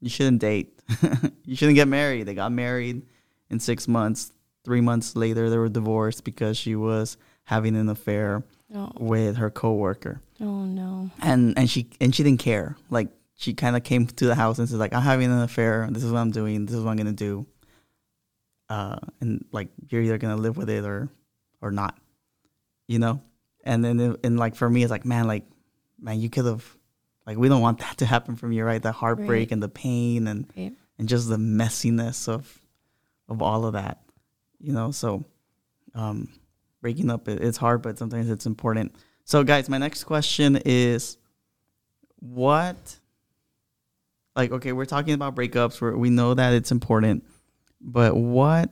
you 0.00 0.08
shouldn't 0.08 0.40
date, 0.40 0.80
you 1.44 1.56
shouldn't 1.56 1.74
get 1.74 1.88
married. 1.88 2.26
They 2.26 2.34
got 2.34 2.52
married 2.52 3.02
in 3.50 3.58
six 3.58 3.88
months. 3.88 4.30
Three 4.64 4.80
months 4.80 5.16
later, 5.16 5.50
they 5.50 5.58
were 5.58 5.68
divorced 5.68 6.22
because 6.22 6.56
she 6.56 6.76
was 6.76 7.16
having 7.42 7.74
an 7.74 7.88
affair 7.88 8.44
Oh, 8.72 8.92
with 9.00 9.38
her 9.38 9.50
coworker, 9.50 10.20
oh 10.40 10.64
no. 10.64 11.10
and 11.20 11.58
and 11.58 11.68
she 11.68 11.90
and 12.00 12.14
she 12.14 12.22
didn't 12.22 12.38
care. 12.38 12.76
Like 12.90 13.08
she 13.36 13.52
kind 13.54 13.74
of 13.74 13.82
came 13.82 14.06
to 14.06 14.26
the 14.26 14.36
house 14.36 14.60
and 14.60 14.68
said 14.68 14.78
like, 14.78 14.94
I'm 14.94 15.02
having 15.02 15.32
an 15.32 15.40
affair. 15.40 15.88
This 15.90 16.04
is 16.04 16.12
what 16.12 16.20
I'm 16.20 16.30
doing. 16.30 16.66
This 16.66 16.76
is 16.76 16.82
what 16.84 16.92
I'm 16.92 16.96
gonna 16.96 17.10
do. 17.12 17.46
Uh, 18.68 18.98
and 19.20 19.44
like 19.50 19.68
you're 19.88 20.02
either 20.02 20.18
gonna 20.18 20.36
live 20.36 20.56
with 20.56 20.70
it 20.70 20.84
or 20.84 21.08
or 21.60 21.72
not, 21.72 21.98
you 22.86 23.00
know. 23.00 23.20
And 23.64 23.84
then 23.84 24.16
and 24.24 24.38
like 24.38 24.54
for 24.54 24.68
me, 24.70 24.82
it's 24.82 24.90
like 24.90 25.04
man, 25.04 25.26
like 25.26 25.44
man, 26.00 26.20
you 26.20 26.30
could 26.30 26.46
have 26.46 26.64
like 27.26 27.36
we 27.36 27.48
don't 27.48 27.60
want 27.60 27.78
that 27.80 27.98
to 27.98 28.06
happen 28.06 28.36
from 28.36 28.52
you, 28.52 28.64
right? 28.64 28.82
The 28.82 28.92
heartbreak 28.92 29.28
Right. 29.48 29.52
and 29.52 29.62
the 29.62 29.68
pain 29.68 30.26
and 30.26 30.50
Right. 30.56 30.72
and 30.98 31.08
just 31.08 31.28
the 31.28 31.36
messiness 31.36 32.28
of 32.28 32.58
of 33.28 33.42
all 33.42 33.64
of 33.66 33.74
that, 33.74 34.02
you 34.58 34.72
know. 34.72 34.90
So, 34.90 35.24
um, 35.94 36.28
breaking 36.80 37.10
up 37.10 37.28
it, 37.28 37.42
it's 37.42 37.58
hard, 37.58 37.82
but 37.82 37.98
sometimes 37.98 38.28
it's 38.30 38.46
important. 38.46 38.94
So, 39.24 39.44
guys, 39.44 39.68
my 39.68 39.78
next 39.78 40.04
question 40.04 40.56
is, 40.64 41.16
what? 42.18 42.98
Like, 44.36 44.52
okay, 44.52 44.72
we're 44.72 44.84
talking 44.86 45.14
about 45.14 45.34
breakups. 45.36 45.80
Where 45.80 45.96
we 45.96 46.10
know 46.10 46.34
that 46.34 46.52
it's 46.54 46.72
important, 46.72 47.24
but 47.80 48.16
what? 48.16 48.70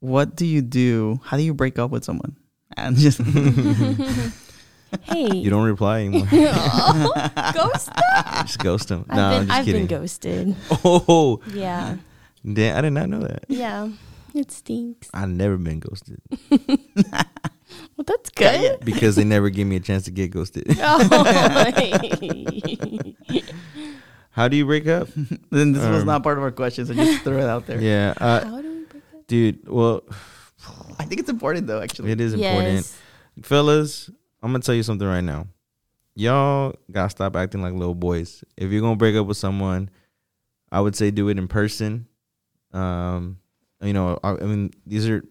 What 0.00 0.34
do 0.36 0.44
you 0.46 0.62
do? 0.62 1.20
How 1.24 1.36
do 1.36 1.42
you 1.44 1.54
break 1.54 1.78
up 1.78 1.90
with 1.90 2.04
someone? 2.04 2.36
And 2.76 2.96
just 2.96 3.20
Hey. 5.02 5.26
You 5.36 5.48
don't 5.48 5.64
reply 5.64 6.00
anymore. 6.00 6.26
ghost. 7.54 7.88
just 8.42 8.58
ghost 8.58 8.88
them. 8.88 9.06
I've 9.08 9.16
been 9.16 9.18
I'm 9.18 9.46
just 9.46 9.58
I've 9.58 9.64
kidding. 9.64 9.86
been 9.86 9.98
ghosted. 10.00 10.56
Oh, 10.84 11.40
Yeah. 11.52 11.96
damn, 12.44 12.76
I 12.76 12.80
did 12.82 12.90
not 12.92 13.08
know 13.08 13.20
that. 13.20 13.44
Yeah. 13.48 13.88
It 14.34 14.50
stinks. 14.50 15.08
I've 15.14 15.28
never 15.30 15.56
been 15.56 15.80
ghosted 15.80 16.20
Well, 17.96 18.04
that's 18.06 18.28
good. 18.30 18.80
because 18.84 19.16
they 19.16 19.24
never 19.24 19.48
give 19.50 19.66
me 19.66 19.76
a 19.76 19.80
chance 19.80 20.04
to 20.04 20.10
get 20.10 20.30
ghosted. 20.30 20.66
Oh. 20.78 21.08
How 24.30 24.48
do 24.48 24.56
you 24.56 24.64
break 24.66 24.86
up? 24.88 25.08
then 25.50 25.72
this 25.72 25.82
was 25.86 26.00
Um, 26.02 26.06
not 26.06 26.22
part 26.22 26.38
of 26.38 26.44
our 26.44 26.50
question, 26.52 26.86
so 26.86 26.94
just 26.94 27.22
throw 27.22 27.38
it 27.38 27.44
out 27.44 27.66
there. 27.66 27.80
Yeah, 27.80 28.14
uh, 28.18 28.44
How 28.44 28.62
do 28.62 28.68
we 28.70 28.84
break 28.84 29.02
up? 29.14 29.26
dude. 29.26 29.68
Well, 29.68 30.02
I 31.02 31.04
think 31.06 31.20
it's 31.20 31.30
important 31.30 31.66
though. 31.66 31.80
Actually, 31.82 32.12
it 32.12 32.20
is 32.20 32.34
important, 32.34 32.74
Yes. 32.74 32.98
fellas. 33.42 34.08
I'm 34.42 34.52
gonna 34.52 34.60
tell 34.62 34.74
you 34.74 34.82
something 34.82 35.06
right 35.06 35.20
now. 35.24 35.46
Y'all 36.14 36.74
gotta 36.90 37.10
stop 37.10 37.36
acting 37.36 37.62
like 37.62 37.72
little 37.72 37.94
boys. 37.94 38.44
If 38.56 38.70
you're 38.70 38.80
gonna 38.80 38.96
break 38.96 39.16
up 39.16 39.26
with 39.26 39.36
someone, 39.36 39.90
I 40.70 40.80
would 40.80 40.94
say 40.96 41.10
do 41.10 41.28
it 41.28 41.38
in 41.38 41.48
person. 41.48 42.06
Um, 42.72 43.38
you 43.82 43.92
know, 43.92 44.18
I, 44.22 44.30
I 44.30 44.44
mean, 44.44 44.70
these 44.86 45.08
are, 45.08 45.22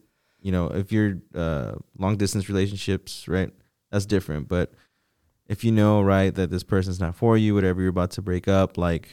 you 0.41 0.51
know, 0.51 0.67
if 0.67 0.91
you're 0.91 1.17
uh, 1.34 1.73
long 1.97 2.17
distance 2.17 2.49
relationships, 2.49 3.27
right? 3.27 3.51
That's 3.91 4.05
different. 4.05 4.47
But 4.47 4.73
if 5.47 5.63
you 5.63 5.71
know, 5.71 6.01
right, 6.01 6.34
that 6.36 6.49
this 6.49 6.63
person's 6.63 6.99
not 6.99 7.15
for 7.15 7.38
you, 7.38 7.53
whatever 7.55 7.81
you're 7.81 7.89
about 7.89 8.12
to 8.12 8.21
break 8.21 8.47
up, 8.47 8.77
like, 8.77 9.10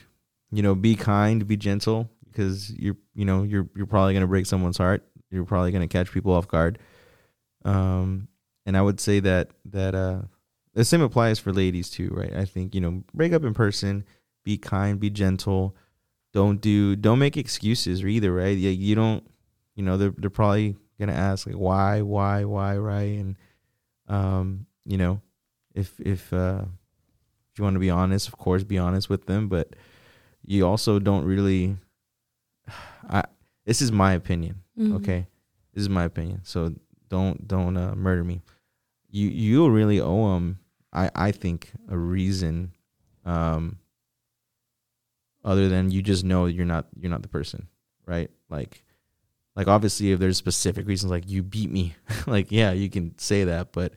you 0.51 0.62
know, 0.62 0.75
be 0.75 0.94
kind, 0.97 1.47
be 1.47 1.57
gentle, 1.57 2.11
because 2.27 2.71
you're, 2.73 2.97
you 3.14 3.25
know, 3.25 3.42
you're 3.42 3.68
you're 3.77 3.87
probably 3.87 4.14
gonna 4.14 4.27
break 4.27 4.47
someone's 4.47 4.79
heart. 4.79 5.05
You're 5.31 5.45
probably 5.45 5.73
gonna 5.73 5.88
catch 5.88 6.11
people 6.11 6.33
off 6.33 6.49
guard. 6.49 6.79
Um, 7.64 8.29
and 8.67 8.77
I 8.77 8.83
would 8.83 9.01
say 9.01 9.21
that 9.21 9.51
that 9.67 9.95
uh, 9.95 10.23
the 10.75 10.85
same 10.85 11.03
applies 11.03 11.38
for 11.38 11.53
ladies 11.53 11.91
too, 11.91 12.09
right? 12.12 12.35
I 12.35 12.45
think 12.45 12.75
you 12.75 12.81
know, 12.81 13.03
break 13.14 13.33
up 13.33 13.45
in 13.45 13.55
person, 13.55 14.05
be 14.45 14.59
kind, 14.59 15.01
be 15.01 15.11
gentle. 15.11 15.75
Don't 16.33 16.61
do, 16.61 16.95
don't 16.95 17.19
make 17.19 17.37
excuses 17.37 18.05
either, 18.05 18.33
right? 18.33 18.57
Yeah, 18.57 18.71
you 18.71 18.95
don't, 18.95 19.29
you 19.75 19.83
know, 19.83 19.97
they're 19.97 20.14
they're 20.17 20.31
probably 20.31 20.77
gonna 21.01 21.12
ask 21.12 21.47
like 21.47 21.57
why, 21.57 22.03
why, 22.03 22.45
why, 22.45 22.77
right? 22.77 23.19
And 23.19 23.37
um, 24.09 24.67
you 24.85 24.99
know, 24.99 25.21
if 25.75 25.99
if 26.01 26.33
uh, 26.33 26.64
if 27.53 27.59
you 27.59 27.64
want 27.64 27.75
to 27.75 27.81
be 27.81 27.91
honest, 27.91 28.29
of 28.29 28.37
course, 28.37 28.64
be 28.64 28.79
honest 28.79 29.09
with 29.09 29.27
them, 29.27 29.49
but 29.49 29.75
you 30.45 30.67
also 30.67 30.99
don't 30.99 31.25
really. 31.25 31.77
I 33.09 33.25
this 33.64 33.83
is 33.83 33.93
my 33.93 34.12
opinion. 34.12 34.62
Mhm. 34.79 34.95
Okay, 34.97 35.27
this 35.75 35.83
is 35.83 35.88
my 35.88 36.05
opinion. 36.05 36.41
So 36.45 36.75
don't 37.09 37.47
don't 37.49 37.77
uh, 37.77 37.95
murder 37.95 38.25
me. 38.25 38.43
You 39.11 39.29
you 39.29 39.69
really 39.69 40.01
owe 40.01 40.35
them. 40.35 40.59
I 40.93 41.11
I 41.14 41.33
think 41.33 41.71
a 41.88 41.97
reason, 41.97 42.73
um, 43.25 43.79
other 45.45 45.69
than 45.69 45.91
you 45.91 46.03
just 46.03 46.25
know 46.25 46.47
you're 46.47 46.67
not 46.67 46.87
you're 46.99 47.11
not 47.11 47.23
the 47.23 47.29
person, 47.29 47.69
right? 48.07 48.31
Like, 48.49 48.85
like 49.57 49.69
obviously 49.69 50.12
if 50.12 50.21
there's 50.21 50.37
specific 50.37 50.87
reasons 50.87 51.11
like 51.11 51.29
you 51.29 51.43
beat 51.43 51.71
me, 51.71 51.95
like 52.27 52.51
yeah 52.53 52.73
you 52.73 52.91
can 52.91 53.17
say 53.19 53.45
that, 53.45 53.73
but 53.73 53.93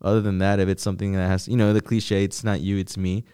other 0.00 0.20
than 0.20 0.38
that, 0.38 0.58
if 0.60 0.68
it's 0.68 0.82
something 0.82 1.12
that 1.12 1.28
has 1.28 1.48
you 1.48 1.56
know 1.56 1.72
the 1.72 1.80
cliche, 1.80 2.24
it's 2.24 2.44
not 2.44 2.60
you, 2.60 2.78
it's 2.78 2.96
me. 2.96 3.24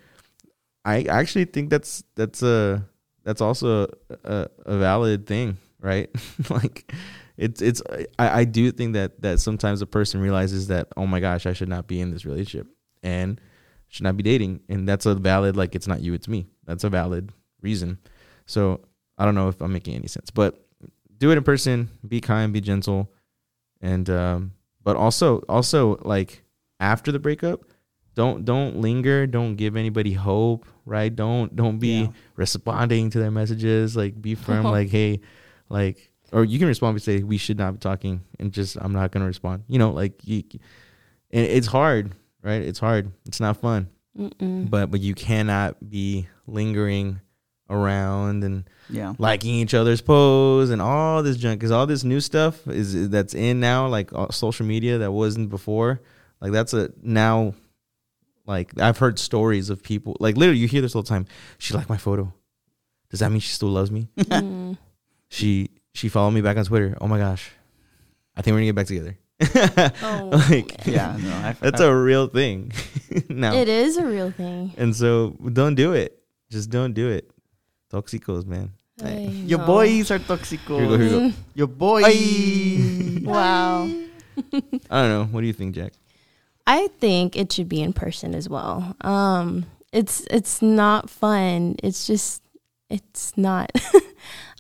I 0.85 1.03
actually 1.05 1.45
think 1.45 1.71
that's 1.71 2.03
that's 2.15 2.43
a 2.43 2.85
that's 3.25 3.41
also 3.41 3.87
a, 4.25 4.49
a 4.65 4.79
valid 4.79 5.27
thing, 5.27 5.59
right? 5.81 6.09
like 6.51 6.93
it's 7.37 7.63
it's 7.63 7.83
I, 8.19 8.41
I 8.41 8.45
do 8.45 8.71
think 8.73 8.95
that 8.95 9.21
that 9.23 9.41
sometimes 9.41 9.81
a 9.83 9.87
person 9.87 10.21
realizes 10.21 10.69
that 10.69 10.89
oh 10.97 11.07
my 11.07 11.21
gosh 11.21 11.47
I 11.47 11.53
should 11.53 11.69
not 11.69 11.87
be 11.87 12.01
in 12.01 12.11
this 12.11 12.25
relationship 12.25 12.67
and 13.03 13.41
should 13.89 14.05
not 14.05 14.17
be 14.17 14.23
dating. 14.23 14.61
And 14.69 14.89
that's 14.89 15.07
a 15.07 15.15
valid 15.15 15.57
like 15.57 15.75
it's 15.75 15.87
not 15.87 16.01
you 16.03 16.15
it's 16.15 16.29
me. 16.29 16.47
That's 16.67 16.85
a 16.85 16.91
valid 16.91 17.33
reason. 17.63 17.99
So 18.47 18.81
I 19.17 19.25
don't 19.25 19.35
know 19.35 19.49
if 19.49 19.61
I'm 19.61 19.73
making 19.73 19.95
any 19.95 20.09
sense 20.09 20.31
but 20.31 20.65
do 21.17 21.31
it 21.33 21.39
in 21.39 21.45
person 21.45 21.89
be 22.07 22.21
kind 22.21 22.53
be 22.53 22.61
gentle. 22.61 23.11
And 23.81 24.09
um 24.11 24.53
but 24.83 24.97
also 24.97 25.39
also 25.49 25.99
like 26.03 26.43
after 26.81 27.13
the 27.13 27.19
breakup 27.19 27.65
don't 28.15 28.45
don't 28.45 28.81
linger 28.81 29.27
don't 29.29 29.55
give 29.55 29.77
anybody 29.77 30.13
hope 30.13 30.67
right? 30.87 31.15
Don't 31.15 31.55
don't 31.55 31.79
be 31.79 32.01
Yeah. 32.03 32.09
responding 32.37 33.11
to 33.11 33.19
their 33.21 33.31
messages 33.31 33.97
like 33.97 34.21
be 34.21 34.35
firm 34.35 34.65
like 34.77 34.89
hey 34.91 35.21
like 35.69 36.11
or 36.33 36.45
you 36.45 36.59
can 36.59 36.69
respond 36.69 36.95
and 36.95 37.03
say 37.03 37.23
we 37.23 37.39
should 37.39 37.59
not 37.59 37.73
be 37.73 37.79
talking 37.79 38.23
and 38.39 38.53
just 38.53 38.77
i'm 38.81 38.93
not 38.93 39.11
going 39.13 39.23
to 39.23 39.27
respond. 39.27 39.65
You 39.69 39.79
know 39.79 39.91
like 39.91 40.15
you 40.25 40.43
and 41.31 41.45
it's 41.47 41.67
hard 41.67 42.13
right? 42.43 42.63
It's 42.63 42.79
hard. 42.79 43.11
It's 43.27 43.41
not 43.41 43.57
fun. 43.57 43.89
Mm-mm. 44.17 44.69
but 44.71 44.91
but 44.91 45.01
you 45.01 45.15
cannot 45.15 45.77
be 45.91 46.27
lingering 46.47 47.21
around 47.71 48.43
and 48.45 48.65
yeah, 48.89 49.13
liking 49.19 49.55
each 49.55 49.75
other's 49.75 50.01
posts 50.01 50.73
and 50.73 50.81
all 50.81 51.23
this 51.23 51.37
junk 51.37 51.61
because 51.61 51.71
all 51.71 51.87
this 51.87 52.03
new 52.05 52.21
stuff 52.21 52.67
is 52.67 52.95
is- 52.95 53.11
that's 53.11 53.35
in 53.35 53.61
now 53.61 53.87
like 53.89 54.11
social 54.31 54.65
media 54.67 54.99
that 54.99 55.13
wasn't 55.13 55.51
before 55.51 56.01
like 56.41 56.51
that's 56.53 56.73
a 56.73 56.91
now 57.03 57.53
like 58.47 58.73
i've 58.81 58.97
heard 58.99 59.19
stories 59.19 59.69
of 59.71 59.83
people 59.83 60.17
like 60.21 60.37
literally 60.37 60.59
you 60.59 60.67
hear 60.69 60.81
this 60.81 60.95
all 60.97 61.03
the 61.03 61.09
time. 61.09 61.27
She 61.59 61.75
liked 61.75 61.89
my 61.91 61.99
photo. 61.99 62.33
Does 63.11 63.21
that 63.21 63.31
mean 63.31 63.41
she 63.41 63.53
still 63.53 63.69
loves 63.71 63.91
me? 63.91 64.09
Mm. 64.19 64.79
She 65.29 65.71
she 65.95 66.09
followed 66.09 66.33
me 66.33 66.41
back 66.41 66.57
on 66.57 66.65
twitter 66.65 66.97
oh 67.01 67.07
my 67.09 67.19
gosh 67.19 67.51
i 68.37 68.43
think 68.43 68.53
we're 68.55 68.59
gonna 68.61 68.67
get 68.67 68.75
back 68.75 68.87
together 68.87 69.17
Oh, 70.03 70.31
like 70.51 70.85
yeah. 70.87 71.17
No, 71.19 71.31
I, 71.31 71.53
that's 71.61 71.81
I, 71.81 71.87
a 71.87 71.95
real 71.95 72.27
thing 72.27 72.73
now 73.29 73.55
It 73.55 73.69
is 73.69 73.97
a 73.97 74.05
real 74.05 74.31
thing. 74.33 74.73
and 74.77 74.95
so 74.97 75.37
don't 75.53 75.75
do 75.77 75.93
it 75.93 76.19
just 76.51 76.71
don't 76.71 76.93
do 76.93 77.09
it 77.11 77.31
toxicos 77.93 78.47
man 78.47 78.73
I 79.03 79.19
your 79.47 79.61
know. 79.61 79.67
boys 79.67 80.11
are 80.11 80.19
toxico. 80.19 80.79
Here 80.81 80.89
we 80.89 80.89
go, 80.89 80.99
here 80.99 81.21
we 81.21 81.29
go. 81.31 81.37
Your 81.55 81.67
boys. 81.69 83.23
Wow. 83.23 83.85
i 84.91 85.03
don't 85.03 85.11
know 85.11 85.25
what 85.31 85.43
do 85.43 85.47
you 85.47 85.53
think 85.53 85.75
jack 85.75 85.93
I 86.67 86.89
think 87.01 87.35
it 87.37 87.51
should 87.53 87.69
be 87.69 87.81
in 87.81 87.95
person 87.95 88.35
as 88.35 88.47
well. 88.47 88.95
Um, 89.01 89.65
it's 89.91 90.27
it's 90.31 90.61
not 90.61 91.09
fun. 91.09 91.77
It's 91.83 92.07
just 92.07 92.43
it's 92.91 93.33
not. 93.39 93.73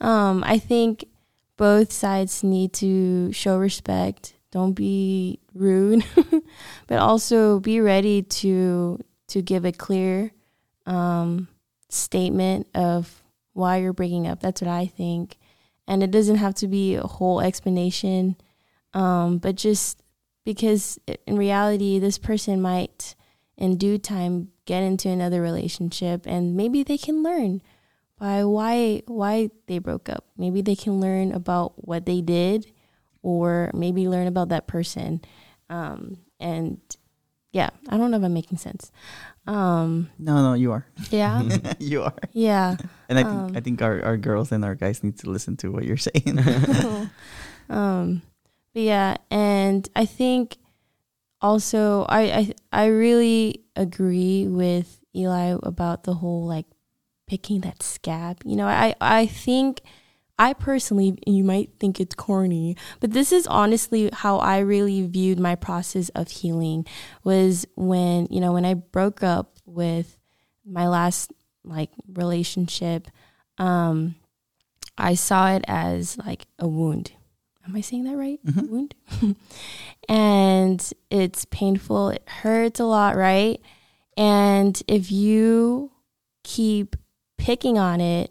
um, 0.00 0.44
I 0.46 0.58
think 0.58 1.04
both 1.56 1.92
sides 1.92 2.42
need 2.42 2.72
to 2.74 3.32
show 3.32 3.58
respect. 3.58 4.34
Don't 4.50 4.72
be 4.72 5.40
rude, 5.54 6.04
but 6.86 6.98
also 6.98 7.60
be 7.60 7.80
ready 7.80 8.22
to 8.22 8.98
to 9.28 9.42
give 9.42 9.64
a 9.64 9.72
clear 9.72 10.32
um, 10.86 11.48
statement 11.90 12.66
of 12.74 13.22
why 13.52 13.78
you're 13.78 13.92
breaking 13.92 14.26
up. 14.26 14.40
That's 14.40 14.62
what 14.62 14.70
I 14.70 14.86
think, 14.86 15.36
and 15.86 16.02
it 16.02 16.10
doesn't 16.10 16.36
have 16.36 16.54
to 16.56 16.68
be 16.68 16.94
a 16.94 17.02
whole 17.02 17.40
explanation, 17.40 18.36
um, 18.94 19.38
but 19.38 19.56
just 19.56 20.02
because 20.44 20.98
in 21.26 21.36
reality 21.36 21.98
this 21.98 22.16
person 22.16 22.62
might 22.62 23.14
in 23.58 23.76
due 23.76 23.98
time 23.98 24.48
get 24.64 24.82
into 24.82 25.08
another 25.10 25.42
relationship 25.42 26.26
and 26.26 26.56
maybe 26.56 26.82
they 26.82 26.96
can 26.96 27.22
learn 27.22 27.60
by 28.18 28.44
why 28.44 29.02
why 29.06 29.50
they 29.66 29.78
broke 29.78 30.08
up. 30.08 30.24
Maybe 30.36 30.60
they 30.62 30.74
can 30.76 31.00
learn 31.00 31.32
about 31.32 31.72
what 31.76 32.04
they 32.06 32.20
did, 32.20 32.66
or 33.22 33.70
maybe 33.74 34.08
learn 34.08 34.26
about 34.26 34.48
that 34.50 34.66
person. 34.66 35.20
Um, 35.70 36.18
and 36.40 36.78
yeah, 37.52 37.70
I 37.88 37.96
don't 37.96 38.10
know 38.10 38.18
if 38.18 38.24
I'm 38.24 38.34
making 38.34 38.58
sense. 38.58 38.90
Um, 39.46 40.10
No, 40.18 40.42
no, 40.42 40.52
you 40.54 40.72
are. 40.72 40.84
yeah, 41.10 41.42
you 41.78 42.02
are. 42.02 42.14
yeah. 42.32 42.76
And 43.08 43.18
I 43.18 43.22
think 43.24 43.34
Um, 43.34 43.56
I 43.56 43.60
think 43.60 43.80
our, 43.82 44.04
our 44.04 44.16
girls 44.18 44.52
and 44.52 44.64
our 44.64 44.74
guys 44.74 45.02
need 45.02 45.18
to 45.20 45.30
listen 45.30 45.56
to 45.64 45.72
what 45.72 45.84
you're 45.84 45.96
saying. 45.96 46.36
um, 47.70 48.22
but 48.74 48.82
yeah, 48.82 49.16
and 49.30 49.88
I 49.96 50.04
think 50.04 50.58
also 51.40 52.04
I, 52.08 52.20
I 52.20 52.42
I 52.72 52.86
really 52.86 53.64
agree 53.76 54.46
with 54.48 55.00
Eli 55.16 55.56
about 55.62 56.04
the 56.04 56.14
whole 56.14 56.44
like 56.46 56.66
picking 57.28 57.60
that 57.60 57.82
scab. 57.82 58.38
You 58.44 58.56
know, 58.56 58.66
I 58.66 58.94
I 59.00 59.26
think 59.26 59.82
I 60.38 60.52
personally 60.52 61.18
you 61.26 61.44
might 61.44 61.70
think 61.78 62.00
it's 62.00 62.14
corny, 62.14 62.76
but 63.00 63.12
this 63.12 63.32
is 63.32 63.46
honestly 63.46 64.10
how 64.12 64.38
I 64.38 64.58
really 64.58 65.06
viewed 65.06 65.38
my 65.38 65.54
process 65.54 66.08
of 66.10 66.28
healing 66.28 66.86
was 67.24 67.66
when, 67.76 68.26
you 68.30 68.40
know, 68.40 68.52
when 68.52 68.64
I 68.64 68.74
broke 68.74 69.22
up 69.22 69.56
with 69.66 70.16
my 70.64 70.88
last 70.88 71.32
like 71.64 71.90
relationship, 72.12 73.08
um 73.58 74.14
I 74.96 75.14
saw 75.14 75.52
it 75.52 75.64
as 75.68 76.18
like 76.18 76.46
a 76.58 76.66
wound. 76.66 77.12
Am 77.66 77.76
I 77.76 77.82
saying 77.82 78.04
that 78.04 78.16
right? 78.16 78.40
Mhm. 78.46 78.68
Wound. 78.70 78.94
and 80.08 80.92
it's 81.10 81.44
painful. 81.46 82.10
It 82.10 82.22
hurts 82.26 82.80
a 82.80 82.84
lot, 82.84 83.14
right? 83.16 83.60
And 84.16 84.80
if 84.88 85.12
you 85.12 85.92
keep 86.42 86.96
picking 87.38 87.78
on 87.78 88.00
it 88.00 88.30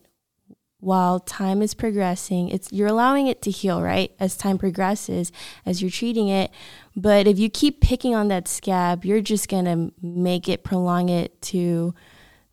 while 0.80 1.20
time 1.20 1.62
is 1.62 1.74
progressing, 1.74 2.50
it's 2.50 2.72
you're 2.72 2.88
allowing 2.88 3.28
it 3.28 3.42
to 3.42 3.52
heal, 3.52 3.82
right? 3.82 4.12
As 4.20 4.38
time 4.38 4.58
progresses, 4.60 5.32
as 5.66 5.82
you're 5.82 5.90
treating 5.90 6.28
it. 6.28 6.52
But 6.96 7.28
if 7.28 7.40
you 7.40 7.50
keep 7.50 7.82
picking 7.82 8.14
on 8.14 8.28
that 8.28 8.48
scab, 8.48 9.04
you're 9.04 9.22
just 9.22 9.50
gonna 9.50 9.92
make 10.02 10.48
it 10.48 10.64
prolong 10.64 11.10
it 11.10 11.42
to 11.44 11.96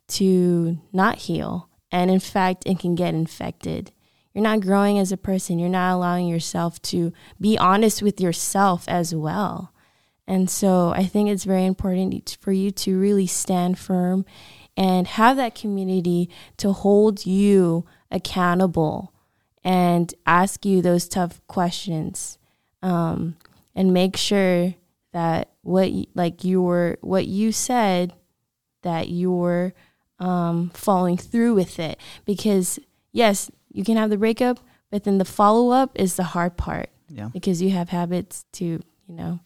to 0.07 0.79
not 0.91 1.17
heal. 1.17 1.69
And 1.91 2.09
in 2.09 2.19
fact, 2.19 2.63
it 2.65 2.79
can 2.79 2.95
get 2.95 3.13
infected. 3.13 3.91
You're 4.33 4.43
not 4.43 4.59
growing 4.59 4.99
as 4.99 5.11
a 5.11 5.17
person. 5.17 5.59
You're 5.59 5.69
not 5.69 5.93
allowing 5.93 6.27
yourself 6.27 6.81
to 6.83 7.13
be 7.39 7.57
honest 7.57 8.01
with 8.01 8.19
yourself 8.19 8.85
as 8.87 9.15
well. 9.15 9.71
And 10.27 10.49
so 10.49 10.89
I 10.89 11.05
think 11.05 11.29
it's 11.29 11.43
very 11.43 11.65
important 11.65 12.37
for 12.41 12.51
you 12.51 12.71
to 12.71 12.99
really 12.99 13.27
stand 13.27 13.77
firm 13.77 14.25
and 14.77 15.07
have 15.07 15.37
that 15.37 15.55
community 15.55 16.29
to 16.57 16.71
hold 16.73 17.25
you 17.25 17.85
accountable 18.11 19.13
and 19.63 20.13
ask 20.25 20.65
you 20.65 20.81
those 20.81 21.07
tough 21.07 21.41
questions 21.47 22.37
um, 22.81 23.35
and 23.73 23.93
make 23.93 24.15
sure 24.15 24.75
that 25.11 25.49
what 25.61 25.91
like 26.13 26.43
you 26.43 26.61
were 26.61 26.97
what 27.01 27.25
you 27.25 27.51
said 27.51 28.13
that 28.83 29.09
you're 29.09 29.73
um, 30.19 30.69
following 30.73 31.17
through 31.17 31.53
with 31.55 31.79
it 31.79 31.99
because 32.25 32.79
yes 33.11 33.49
you 33.71 33.83
can 33.83 33.97
have 33.97 34.09
the 34.09 34.17
breakup 34.17 34.59
but 34.91 35.03
then 35.03 35.17
the 35.17 35.25
follow-up 35.25 35.91
is 35.95 36.15
the 36.15 36.23
hard 36.23 36.55
part 36.57 36.89
yeah. 37.09 37.29
because 37.33 37.61
you 37.61 37.71
have 37.71 37.89
habits 37.89 38.45
to 38.51 38.65
you 38.65 39.15
know 39.15 39.39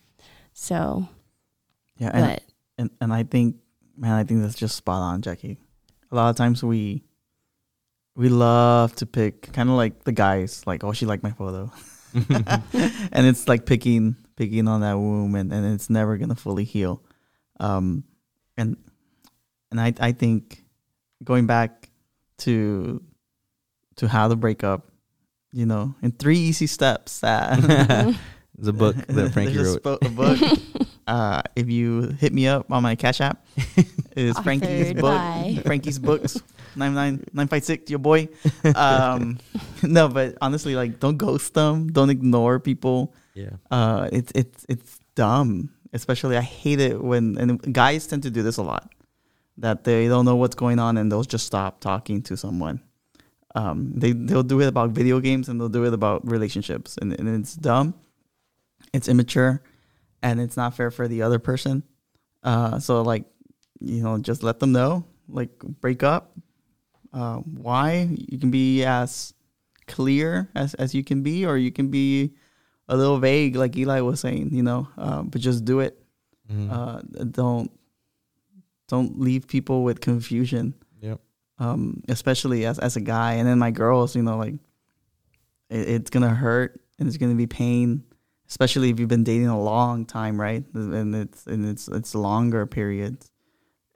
so 0.54 1.08
Yeah. 2.00 2.12
And, 2.14 2.42
and 2.78 2.90
and 3.02 3.14
I 3.14 3.24
think 3.24 3.58
man, 4.00 4.14
I 4.14 4.24
think 4.24 4.42
that's 4.42 4.56
just 4.56 4.76
spot 4.76 5.02
on, 5.02 5.22
Jackie. 5.22 5.58
A 6.12 6.16
lot 6.16 6.30
of 6.30 6.36
times 6.36 6.64
we 6.64 7.04
we 8.16 8.30
love 8.30 8.96
to 8.98 9.06
pick 9.06 9.54
kind 9.54 9.70
of 9.70 9.76
like 9.76 10.04
the 10.04 10.12
guys, 10.12 10.66
like, 10.66 10.84
oh 10.84 10.94
she 10.94 11.06
liked 11.06 11.24
my 11.24 11.32
photo. 11.32 11.72
and 12.14 13.28
it's 13.28 13.48
like 13.48 13.68
picking 13.68 14.16
picking 14.36 14.68
on 14.68 14.82
that 14.82 14.98
womb 14.98 15.36
and, 15.36 15.54
and 15.54 15.74
it's 15.76 15.90
never 15.90 16.18
gonna 16.18 16.36
fully 16.36 16.64
heal. 16.64 17.04
Um 17.60 18.04
and 18.58 18.78
and 19.70 19.80
I 19.80 19.94
I 20.00 20.12
think 20.14 20.64
going 21.24 21.46
back 21.46 21.90
to 22.40 23.04
to 23.98 24.08
how 24.08 24.28
to 24.28 24.36
break 24.36 24.64
up, 24.64 24.90
you 25.52 25.66
know, 25.66 25.94
in 26.02 26.12
three 26.12 26.40
easy 26.40 26.68
steps 26.68 27.20
that 27.22 27.60
It's 28.58 28.68
a 28.68 28.74
book 28.74 28.96
that 28.96 29.32
Frankie 29.34 29.58
wrote. 29.60 29.86
a 30.04 30.10
book. 30.10 30.40
Uh, 31.10 31.42
if 31.56 31.70
you 31.70 32.16
hit 32.20 32.32
me 32.34 32.48
up 32.48 32.72
on 32.72 32.84
my 32.84 32.96
Cash 32.96 33.20
App, 33.20 33.46
it's 34.16 34.40
Frankie's 34.40 34.94
book. 34.94 35.18
by- 35.18 35.60
Frankie's 35.66 35.98
books. 36.00 36.38
Nine 36.76 36.94
nine 36.94 37.24
nine 37.34 37.48
five 37.48 37.64
six. 37.66 37.90
Your 37.90 37.98
boy. 37.98 38.30
Um, 38.76 39.40
no, 39.84 40.08
but 40.08 40.38
honestly, 40.40 40.76
like, 40.76 41.00
don't 41.00 41.18
ghost 41.18 41.56
them. 41.56 41.92
Don't 41.92 42.12
ignore 42.12 42.60
people. 42.60 43.16
Yeah. 43.34 43.58
Uh, 43.72 44.08
it's 44.14 44.32
it's 44.36 44.66
it's 44.70 45.00
dumb. 45.16 45.72
Especially, 45.94 46.38
I 46.38 46.42
hate 46.42 46.80
it 46.80 47.02
when 47.02 47.38
and 47.40 47.74
guys 47.74 48.06
tend 48.06 48.22
to 48.24 48.30
do 48.30 48.44
this 48.44 48.58
a 48.58 48.64
lot. 48.64 48.94
That 49.58 49.84
they 49.84 50.08
don't 50.08 50.26
know 50.26 50.36
what's 50.36 50.56
going 50.56 50.78
on 50.78 50.96
and 50.98 51.12
they'll 51.12 51.24
just 51.24 51.48
stop 51.48 51.82
talking 51.82 52.22
to 52.30 52.38
someone. 52.38 52.82
Um, 53.56 53.92
they 53.96 54.14
they'll 54.14 54.44
do 54.44 54.62
it 54.62 54.68
about 54.68 54.92
video 54.92 55.20
games 55.20 55.50
and 55.50 55.60
they'll 55.60 55.74
do 55.74 55.86
it 55.86 55.94
about 55.94 56.22
relationships, 56.30 56.98
and, 57.02 57.14
and 57.20 57.28
it's 57.42 57.56
dumb. 57.56 57.96
It's 58.94 59.08
immature, 59.10 59.64
and 60.22 60.40
it's 60.40 60.58
not 60.58 60.76
fair 60.76 60.92
for 60.92 61.08
the 61.08 61.22
other 61.22 61.40
person. 61.40 61.84
Uh, 62.44 62.80
so 62.80 63.02
like, 63.02 63.26
you 63.80 64.04
know, 64.04 64.18
just 64.18 64.44
let 64.44 64.60
them 64.60 64.72
know. 64.72 65.06
Like, 65.28 65.58
break 65.60 66.04
up. 66.04 66.38
Uh, 67.14 67.38
why? 67.38 68.10
You 68.12 68.40
can 68.40 68.52
be 68.52 68.84
as 68.84 69.34
clear 69.88 70.50
as 70.56 70.74
as 70.76 70.94
you 70.94 71.04
can 71.04 71.24
be, 71.24 71.46
or 71.46 71.58
you 71.58 71.72
can 71.72 71.90
be 71.90 72.34
a 72.88 72.98
little 72.98 73.20
vague, 73.20 73.56
like 73.56 73.76
Eli 73.78 74.02
was 74.02 74.20
saying. 74.20 74.50
You 74.52 74.64
know, 74.64 74.88
uh, 74.98 75.24
but 75.24 75.42
just 75.42 75.66
do 75.66 75.80
it. 75.80 76.02
Uh, 76.72 77.02
don't 77.32 77.72
don't 78.88 79.20
leave 79.20 79.48
people 79.48 79.84
with 79.84 80.02
confusion 80.02 80.74
yep. 81.00 81.22
um, 81.60 82.04
especially 82.10 82.66
as 82.66 82.80
as 82.80 82.96
a 82.96 83.02
guy. 83.02 83.34
And 83.34 83.48
then 83.48 83.60
my 83.60 83.72
girls, 83.72 84.16
you 84.16 84.24
know, 84.24 84.38
like 84.38 84.56
it, 85.70 85.90
it's 85.90 86.10
gonna 86.10 86.34
hurt 86.34 86.82
and 86.98 87.08
it's 87.08 87.18
gonna 87.18 87.36
be 87.36 87.48
pain, 87.48 88.04
especially 88.50 88.90
if 88.90 89.00
you've 89.00 89.10
been 89.10 89.24
dating 89.24 89.48
a 89.48 89.60
long 89.62 90.06
time, 90.06 90.40
right? 90.40 90.64
And 90.74 91.16
it's 91.16 91.46
and 91.48 91.66
it's 91.66 91.88
it's 91.88 92.16
longer 92.16 92.66
periods. 92.66 93.32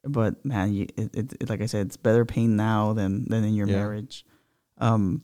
But 0.05 0.43
man, 0.45 0.73
you, 0.73 0.87
it, 0.97 1.15
it, 1.15 1.33
it 1.41 1.49
like 1.49 1.61
I 1.61 1.65
said, 1.65 1.85
it's 1.87 1.97
better 1.97 2.25
pain 2.25 2.55
now 2.55 2.93
than 2.93 3.25
than 3.29 3.43
in 3.43 3.53
your 3.55 3.67
Yeah. 3.67 3.75
marriage. 3.77 4.25
Um, 4.77 5.23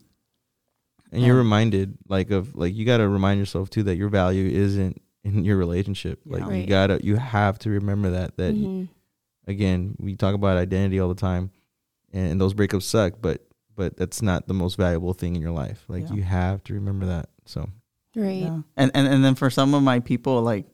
And 1.12 1.22
you're 1.22 1.36
reminded, 1.36 1.98
like, 2.08 2.30
of 2.30 2.54
like 2.54 2.74
you 2.74 2.84
got 2.84 2.98
to 2.98 3.08
remind 3.08 3.38
yourself 3.40 3.68
too 3.68 3.82
that 3.84 3.96
your 3.96 4.08
value 4.08 4.48
isn't 4.48 5.02
in 5.24 5.44
your 5.44 5.56
relationship. 5.58 6.20
Like 6.24 6.46
Yeah. 6.46 6.54
you 6.54 6.66
gotta, 6.66 7.00
you 7.04 7.16
have 7.16 7.58
to 7.60 7.70
remember 7.70 8.10
that. 8.10 8.36
That 8.38 8.54
Mhm. 8.54 8.88
again, 9.46 9.96
we 9.98 10.16
talk 10.16 10.34
about 10.34 10.56
identity 10.56 10.98
all 10.98 11.08
the 11.08 11.14
time, 11.14 11.50
and 12.12 12.40
those 12.40 12.54
breakups 12.54 12.84
suck, 12.84 13.14
but 13.20 13.46
but 13.76 13.96
that's 13.96 14.20
not 14.22 14.46
the 14.46 14.54
most 14.54 14.76
valuable 14.76 15.14
thing 15.14 15.34
in 15.36 15.40
your 15.42 15.52
life. 15.52 15.84
Like 15.88 16.08
Yeah. 16.08 16.14
you 16.16 16.22
have 16.22 16.62
to 16.64 16.74
remember 16.74 17.06
that. 17.06 17.28
So 17.46 17.68
right 18.14 18.42
Yeah. 18.42 18.60
And, 18.76 18.90
and 18.94 19.06
and 19.06 19.24
then 19.24 19.34
for 19.34 19.50
some 19.50 19.74
of 19.74 19.82
my 19.82 20.00
people, 20.00 20.42
like 20.42 20.66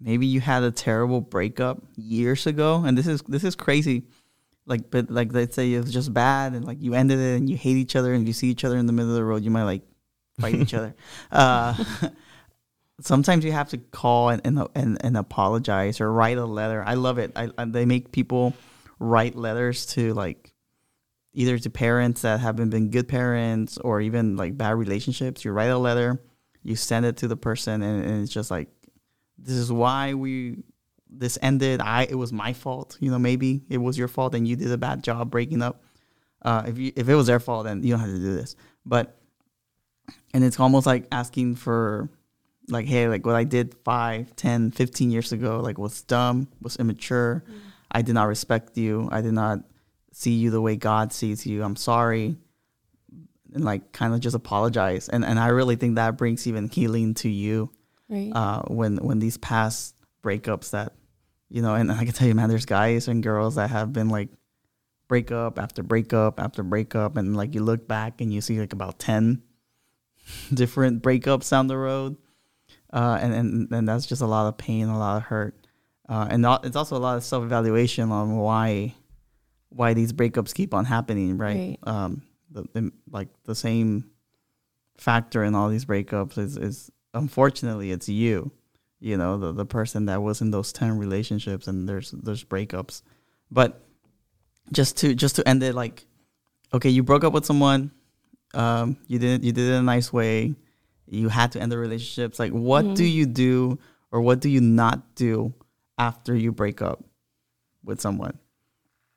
maybe 0.00 0.26
you 0.26 0.40
had 0.40 0.62
a 0.62 0.70
terrible 0.70 1.20
breakup 1.20 1.82
years 1.96 2.46
ago, 2.46 2.82
and 2.84 2.96
this 2.96 3.06
is 3.06 3.22
this 3.22 3.44
is 3.44 3.56
crazy. 3.56 4.04
Like, 4.66 4.90
but 4.90 5.10
like 5.10 5.32
let's 5.32 5.54
say 5.54 5.72
it 5.72 5.80
was 5.80 5.92
just 5.92 6.12
bad, 6.12 6.52
and 6.52 6.64
like 6.64 6.78
you 6.80 6.94
ended 6.94 7.18
it, 7.18 7.38
and 7.38 7.48
you 7.48 7.56
hate 7.56 7.76
each 7.76 7.96
other, 7.96 8.12
and 8.12 8.26
you 8.26 8.32
see 8.32 8.48
each 8.48 8.64
other 8.64 8.76
in 8.76 8.86
the 8.86 8.92
middle 8.92 9.10
of 9.10 9.16
the 9.16 9.24
road, 9.24 9.42
you 9.42 9.50
might 9.50 9.64
like 9.64 9.82
fight 10.40 10.54
each 10.54 10.74
other. 10.74 10.94
Uh, 11.32 11.74
sometimes 13.00 13.44
you 13.44 13.52
have 13.52 13.68
to 13.70 13.78
call 13.78 14.28
and, 14.30 14.42
and 14.44 14.66
and 14.74 14.98
and 15.04 15.16
apologize 15.16 16.00
or 16.00 16.12
write 16.12 16.38
a 16.38 16.44
letter. 16.44 16.82
I 16.86 16.94
love 16.94 17.18
it. 17.18 17.32
I, 17.36 17.50
I 17.56 17.64
they 17.64 17.86
make 17.86 18.12
people 18.12 18.54
write 18.98 19.34
letters 19.34 19.86
to 19.86 20.14
like 20.14 20.52
either 21.32 21.58
to 21.58 21.70
parents 21.70 22.22
that 22.22 22.40
haven't 22.40 22.70
been 22.70 22.90
good 22.90 23.06
parents 23.08 23.78
or 23.78 24.00
even 24.00 24.36
like 24.36 24.56
bad 24.56 24.74
relationships. 24.74 25.44
You 25.44 25.52
write 25.52 25.66
a 25.66 25.78
letter, 25.78 26.20
you 26.68 26.76
send 26.76 27.06
it 27.06 27.16
to 27.18 27.28
the 27.28 27.36
person, 27.36 27.82
and, 27.82 28.04
and 28.04 28.22
it's 28.22 28.32
just 28.32 28.50
like, 28.50 28.68
this 29.38 29.54
is 29.54 29.72
why 29.72 30.14
we 30.14 30.62
this 31.10 31.38
ended. 31.40 31.80
I 31.80 32.02
it 32.04 32.16
was 32.16 32.32
my 32.32 32.52
fault. 32.52 32.96
You 33.00 33.10
know, 33.10 33.18
maybe 33.18 33.62
it 33.68 33.78
was 33.78 33.96
your 33.96 34.08
fault, 34.08 34.34
and 34.34 34.46
you 34.46 34.56
did 34.56 34.70
a 34.70 34.78
bad 34.78 35.02
job 35.02 35.30
breaking 35.30 35.62
up. 35.62 35.82
Uh, 36.42 36.64
if 36.66 36.78
you 36.78 36.92
if 36.94 37.08
it 37.08 37.14
was 37.14 37.26
their 37.26 37.40
fault, 37.40 37.64
then 37.64 37.82
you 37.82 37.90
don't 37.90 38.00
have 38.00 38.10
to 38.10 38.18
do 38.18 38.34
this. 38.34 38.56
But 38.84 39.18
and 40.34 40.44
it's 40.44 40.60
almost 40.60 40.86
like 40.86 41.06
asking 41.12 41.56
for 41.56 42.08
like 42.68 42.86
hey 42.86 43.08
like 43.08 43.24
what 43.24 43.34
i 43.34 43.44
did 43.44 43.74
5 43.84 44.36
10 44.36 44.70
15 44.72 45.10
years 45.10 45.32
ago 45.32 45.60
like 45.60 45.78
was 45.78 46.02
dumb 46.02 46.48
was 46.60 46.76
immature 46.76 47.42
i 47.90 48.02
did 48.02 48.14
not 48.14 48.24
respect 48.24 48.76
you 48.76 49.08
i 49.10 49.20
did 49.20 49.32
not 49.32 49.60
see 50.12 50.32
you 50.32 50.50
the 50.50 50.60
way 50.60 50.76
god 50.76 51.12
sees 51.12 51.46
you 51.46 51.62
i'm 51.62 51.76
sorry 51.76 52.36
and 53.54 53.64
like 53.64 53.92
kind 53.92 54.14
of 54.14 54.20
just 54.20 54.36
apologize. 54.36 55.08
And 55.08 55.24
and 55.24 55.38
i 55.38 55.48
really 55.48 55.76
think 55.76 55.96
that 55.96 56.16
brings 56.16 56.46
even 56.46 56.68
healing 56.68 57.14
to 57.14 57.28
you 57.28 57.70
right. 58.08 58.30
uh 58.34 58.62
when 58.68 58.96
when 58.98 59.18
these 59.18 59.36
past 59.36 59.94
breakups 60.22 60.70
that 60.70 60.92
you 61.48 61.62
know 61.62 61.74
and 61.74 61.90
i 61.90 62.04
can 62.04 62.12
tell 62.12 62.26
you 62.26 62.34
man 62.34 62.48
there's 62.48 62.66
guys 62.66 63.08
and 63.08 63.22
girls 63.22 63.54
that 63.54 63.70
have 63.70 63.92
been 63.92 64.08
like 64.08 64.28
breakup 65.08 65.58
after 65.58 65.82
breakup 65.82 66.38
after 66.38 66.62
breakup, 66.62 67.16
and 67.16 67.36
like 67.36 67.54
you 67.54 67.62
look 67.62 67.88
back 67.88 68.20
and 68.20 68.32
you 68.32 68.40
see 68.40 68.60
like 68.60 68.72
about 68.72 68.98
ten 68.98 69.42
different 70.54 71.02
breakups 71.02 71.50
down 71.50 71.66
the 71.66 71.76
road, 71.76 72.16
uh, 72.92 73.18
and 73.20 73.34
and 73.34 73.72
and 73.72 73.88
that's 73.88 74.06
just 74.06 74.22
a 74.22 74.26
lot 74.26 74.46
of 74.46 74.58
pain, 74.58 74.86
a 74.86 74.98
lot 74.98 75.16
of 75.16 75.22
hurt, 75.24 75.66
uh, 76.08 76.28
and 76.30 76.46
it's 76.62 76.76
also 76.76 76.96
a 76.96 76.98
lot 76.98 77.16
of 77.16 77.24
self 77.24 77.42
evaluation 77.42 78.12
on 78.12 78.36
why 78.36 78.94
why 79.70 79.94
these 79.94 80.12
breakups 80.12 80.54
keep 80.54 80.72
on 80.72 80.84
happening, 80.84 81.36
right? 81.36 81.56
right. 81.56 81.78
Um, 81.82 82.22
the, 82.50 82.64
the, 82.72 82.92
like 83.10 83.28
the 83.44 83.54
same 83.54 84.10
factor 84.96 85.44
in 85.44 85.54
all 85.54 85.68
these 85.68 85.84
breakups 85.84 86.38
is 86.38 86.56
is 86.56 86.90
unfortunately 87.14 87.90
it's 87.90 88.08
you, 88.08 88.50
you 89.00 89.16
know, 89.16 89.38
the 89.38 89.52
the 89.52 89.66
person 89.66 90.06
that 90.06 90.22
was 90.22 90.40
in 90.40 90.50
those 90.50 90.72
ten 90.72 90.98
relationships 90.98 91.66
and 91.68 91.88
there's 91.88 92.10
there's 92.10 92.44
breakups, 92.44 93.02
but 93.50 93.80
just 94.72 94.96
to 94.98 95.14
just 95.14 95.36
to 95.36 95.48
end 95.48 95.62
it 95.62 95.74
like, 95.74 96.06
okay, 96.72 96.90
you 96.90 97.02
broke 97.02 97.24
up 97.24 97.32
with 97.32 97.46
someone, 97.46 97.90
um, 98.54 98.96
you 99.06 99.18
didn't 99.18 99.44
you 99.44 99.52
did 99.52 99.68
it 99.68 99.72
in 99.72 99.80
a 99.80 99.82
nice 99.82 100.12
way, 100.12 100.54
you 101.06 101.28
had 101.28 101.52
to 101.52 101.60
end 101.60 101.72
the 101.72 101.78
relationships. 101.78 102.38
Like, 102.38 102.52
what 102.52 102.84
mm-hmm. 102.84 102.94
do 102.94 103.04
you 103.04 103.26
do 103.26 103.78
or 104.10 104.20
what 104.20 104.40
do 104.40 104.48
you 104.48 104.60
not 104.60 105.14
do 105.14 105.54
after 105.96 106.34
you 106.34 106.52
break 106.52 106.82
up 106.82 107.04
with 107.84 108.00
someone? 108.00 108.38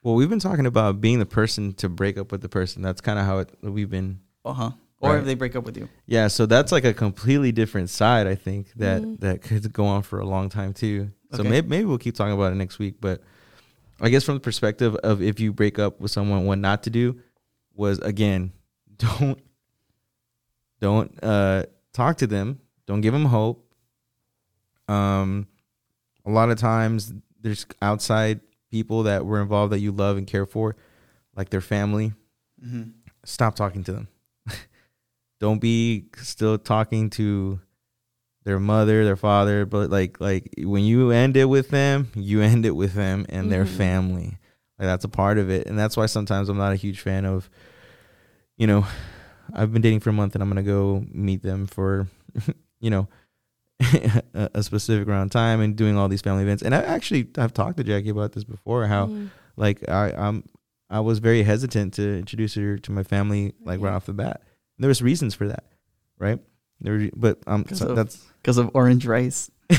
Well, 0.03 0.15
we've 0.15 0.29
been 0.29 0.39
talking 0.39 0.65
about 0.65 0.99
being 0.99 1.19
the 1.19 1.25
person 1.25 1.73
to 1.75 1.89
break 1.89 2.17
up 2.17 2.31
with 2.31 2.41
the 2.41 2.49
person. 2.49 2.81
That's 2.81 3.01
kind 3.01 3.19
of 3.19 3.25
how 3.25 3.39
it, 3.39 3.49
we've 3.61 3.89
been. 3.89 4.19
Uh 4.43 4.53
huh. 4.53 4.71
Or 4.99 5.11
right. 5.11 5.19
if 5.19 5.25
they 5.25 5.35
break 5.35 5.55
up 5.55 5.63
with 5.63 5.77
you. 5.77 5.89
Yeah, 6.05 6.27
so 6.27 6.45
that's 6.45 6.71
like 6.71 6.85
a 6.85 6.93
completely 6.93 7.51
different 7.51 7.89
side. 7.89 8.27
I 8.27 8.35
think 8.35 8.71
that 8.75 9.01
mm-hmm. 9.01 9.15
that 9.25 9.41
could 9.41 9.71
go 9.73 9.85
on 9.85 10.03
for 10.03 10.19
a 10.19 10.25
long 10.25 10.49
time 10.49 10.73
too. 10.73 11.11
So 11.33 11.41
okay. 11.41 11.49
maybe 11.49 11.67
maybe 11.67 11.85
we'll 11.85 11.97
keep 11.97 12.15
talking 12.15 12.33
about 12.33 12.51
it 12.51 12.55
next 12.55 12.77
week. 12.77 12.95
But 13.01 13.21
I 13.99 14.09
guess 14.09 14.23
from 14.23 14.35
the 14.35 14.41
perspective 14.41 14.95
of 14.97 15.21
if 15.21 15.39
you 15.39 15.53
break 15.53 15.79
up 15.79 15.99
with 15.99 16.11
someone, 16.11 16.45
what 16.45 16.59
not 16.59 16.83
to 16.83 16.89
do 16.89 17.19
was 17.73 17.99
again, 17.99 18.51
don't 18.97 19.39
don't 20.81 21.23
uh, 21.23 21.63
talk 21.93 22.17
to 22.17 22.27
them. 22.27 22.59
Don't 22.85 23.01
give 23.01 23.13
them 23.13 23.25
hope. 23.25 23.65
Um, 24.87 25.47
a 26.25 26.31
lot 26.31 26.49
of 26.49 26.59
times 26.59 27.13
there's 27.39 27.65
outside 27.81 28.41
people 28.71 29.03
that 29.03 29.25
were 29.25 29.41
involved 29.41 29.73
that 29.73 29.79
you 29.79 29.91
love 29.91 30.17
and 30.17 30.25
care 30.25 30.45
for, 30.45 30.75
like 31.36 31.49
their 31.49 31.62
family, 31.62 32.13
mm-hmm. 32.63 32.89
stop 33.23 33.55
talking 33.55 33.84
to 33.84 33.93
them. 33.93 34.07
Don't 35.39 35.60
be 35.60 36.05
still 36.17 36.57
talking 36.57 37.10
to 37.12 37.60
their 38.43 38.60
mother, 38.60 39.03
their 39.05 39.15
father, 39.15 39.65
but 39.65 39.89
like 39.89 40.19
like 40.19 40.53
when 40.57 40.84
you 40.84 41.12
end 41.12 41.38
it 41.38 41.45
with 41.45 41.69
them, 41.69 42.10
you 42.15 42.41
end 42.41 42.65
it 42.65 42.75
with 42.75 42.93
them 42.93 43.25
and 43.29 43.43
mm-hmm. 43.43 43.49
their 43.49 43.65
family. 43.65 44.38
Like 44.79 44.88
that's 44.88 45.05
a 45.05 45.10
part 45.10 45.38
of 45.38 45.49
it, 45.51 45.67
and 45.67 45.77
that's 45.77 45.95
why 45.95 46.07
sometimes 46.07 46.49
I'm 46.49 46.57
not 46.57 46.73
a 46.73 46.77
huge 46.77 47.01
fan 47.01 47.25
of, 47.25 47.49
you 48.57 48.65
know, 48.65 48.88
I've 49.53 49.71
been 49.71 49.81
dating 49.81 49.99
for 49.99 50.10
a 50.10 50.13
month 50.13 50.34
and 50.34 50.41
I'm 50.41 50.49
gonna 50.49 50.63
go 50.63 51.05
meet 51.12 51.43
them 51.43 51.67
for, 51.67 52.07
you 52.79 52.89
know, 52.89 53.07
a 54.34 54.63
specific 54.63 55.08
amount 55.08 55.28
of 55.28 55.32
time 55.32 55.62
and 55.62 55.76
doing 55.76 55.98
all 55.98 56.08
these 56.08 56.22
family 56.22 56.44
events. 56.44 56.63
And 56.63 56.76
I 56.76 56.82
actually 56.82 57.28
I've 57.38 57.54
talked 57.54 57.78
to 57.78 57.84
Jackie 57.84 58.10
about 58.10 58.34
this 58.34 58.44
before. 58.44 58.86
How 58.88 59.08
mm. 59.08 59.30
like 59.56 59.88
I 59.89 60.12
I'm 60.12 60.44
I 60.89 61.00
was 61.00 61.20
very 61.20 61.44
hesitant 61.44 61.94
to 61.96 62.17
introduce 62.17 62.56
her 62.56 62.78
to 62.78 62.91
my 62.91 63.04
family 63.04 63.54
like 63.63 63.80
right 63.82 63.94
off 63.94 64.06
the 64.06 64.13
bat. 64.13 64.41
And 64.78 64.84
there 64.84 64.89
was 64.89 65.02
reasons 65.02 65.34
for 65.34 65.48
that, 65.48 65.65
right? 66.20 66.39
There, 66.82 67.10
but 67.15 67.39
um, 67.48 67.65
so 67.72 67.89
of, 67.89 67.96
that's 67.96 68.17
because 68.41 68.58
of 68.58 68.72
orange 68.74 69.06
rice. 69.06 69.52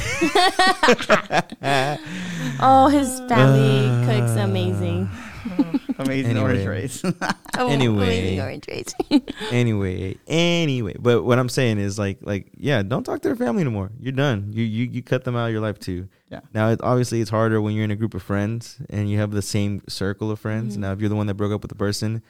oh, 2.60 2.88
his 2.90 3.18
family 3.28 3.86
uh, 3.88 4.06
cooks 4.06 4.36
amazing. 4.40 5.10
amazing 5.98 6.32
anyway. 6.32 6.40
orange 6.40 6.66
race. 6.66 7.02
oh, 7.58 7.68
anyway, 7.68 8.04
amazing 8.04 8.40
orange 8.40 8.64
rice. 8.68 8.94
anyway, 9.50 10.16
anyway, 10.26 10.94
but 10.98 11.22
what 11.22 11.38
I'm 11.38 11.48
saying 11.48 11.78
is 11.78 11.98
like, 11.98 12.18
like, 12.22 12.50
yeah, 12.56 12.82
don't 12.82 13.04
talk 13.04 13.22
to 13.22 13.28
their 13.28 13.36
family 13.36 13.62
anymore. 13.62 13.90
You're 14.00 14.12
done. 14.12 14.50
You 14.52 14.64
you 14.64 14.86
you 14.86 15.02
cut 15.02 15.24
them 15.24 15.36
out 15.36 15.46
of 15.46 15.52
your 15.52 15.60
life 15.60 15.78
too. 15.78 16.08
Yeah. 16.30 16.40
Now, 16.54 16.70
it, 16.70 16.80
obviously, 16.82 17.20
it's 17.20 17.30
harder 17.30 17.60
when 17.60 17.74
you're 17.74 17.84
in 17.84 17.90
a 17.90 17.96
group 17.96 18.14
of 18.14 18.22
friends 18.22 18.78
and 18.90 19.10
you 19.10 19.18
have 19.18 19.30
the 19.30 19.42
same 19.42 19.82
circle 19.88 20.30
of 20.30 20.40
friends. 20.40 20.74
Mm-hmm. 20.74 20.82
Now, 20.82 20.92
if 20.92 21.00
you're 21.00 21.08
the 21.08 21.16
one 21.16 21.26
that 21.26 21.34
broke 21.34 21.52
up 21.52 21.62
with 21.62 21.70
the 21.70 21.76
person, 21.76 22.22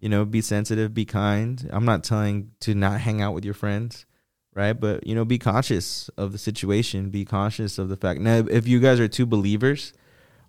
you 0.00 0.08
know, 0.08 0.24
be 0.24 0.40
sensitive, 0.40 0.94
be 0.94 1.04
kind. 1.04 1.68
I'm 1.72 1.84
not 1.84 2.04
telling 2.04 2.50
to 2.60 2.74
not 2.74 3.00
hang 3.00 3.20
out 3.22 3.34
with 3.34 3.44
your 3.44 3.54
friends 3.54 4.06
right? 4.54 4.78
But 4.78 5.04
you 5.04 5.16
know, 5.16 5.24
be 5.24 5.38
conscious 5.38 6.08
of 6.16 6.30
the 6.30 6.38
situation. 6.38 7.10
Be 7.10 7.24
conscious 7.24 7.76
of 7.76 7.88
the 7.88 7.96
fact. 7.96 8.20
Now, 8.20 8.44
if 8.48 8.68
you 8.68 8.80
guys 8.80 9.00
are 9.00 9.08
two 9.08 9.26
believers, 9.26 9.92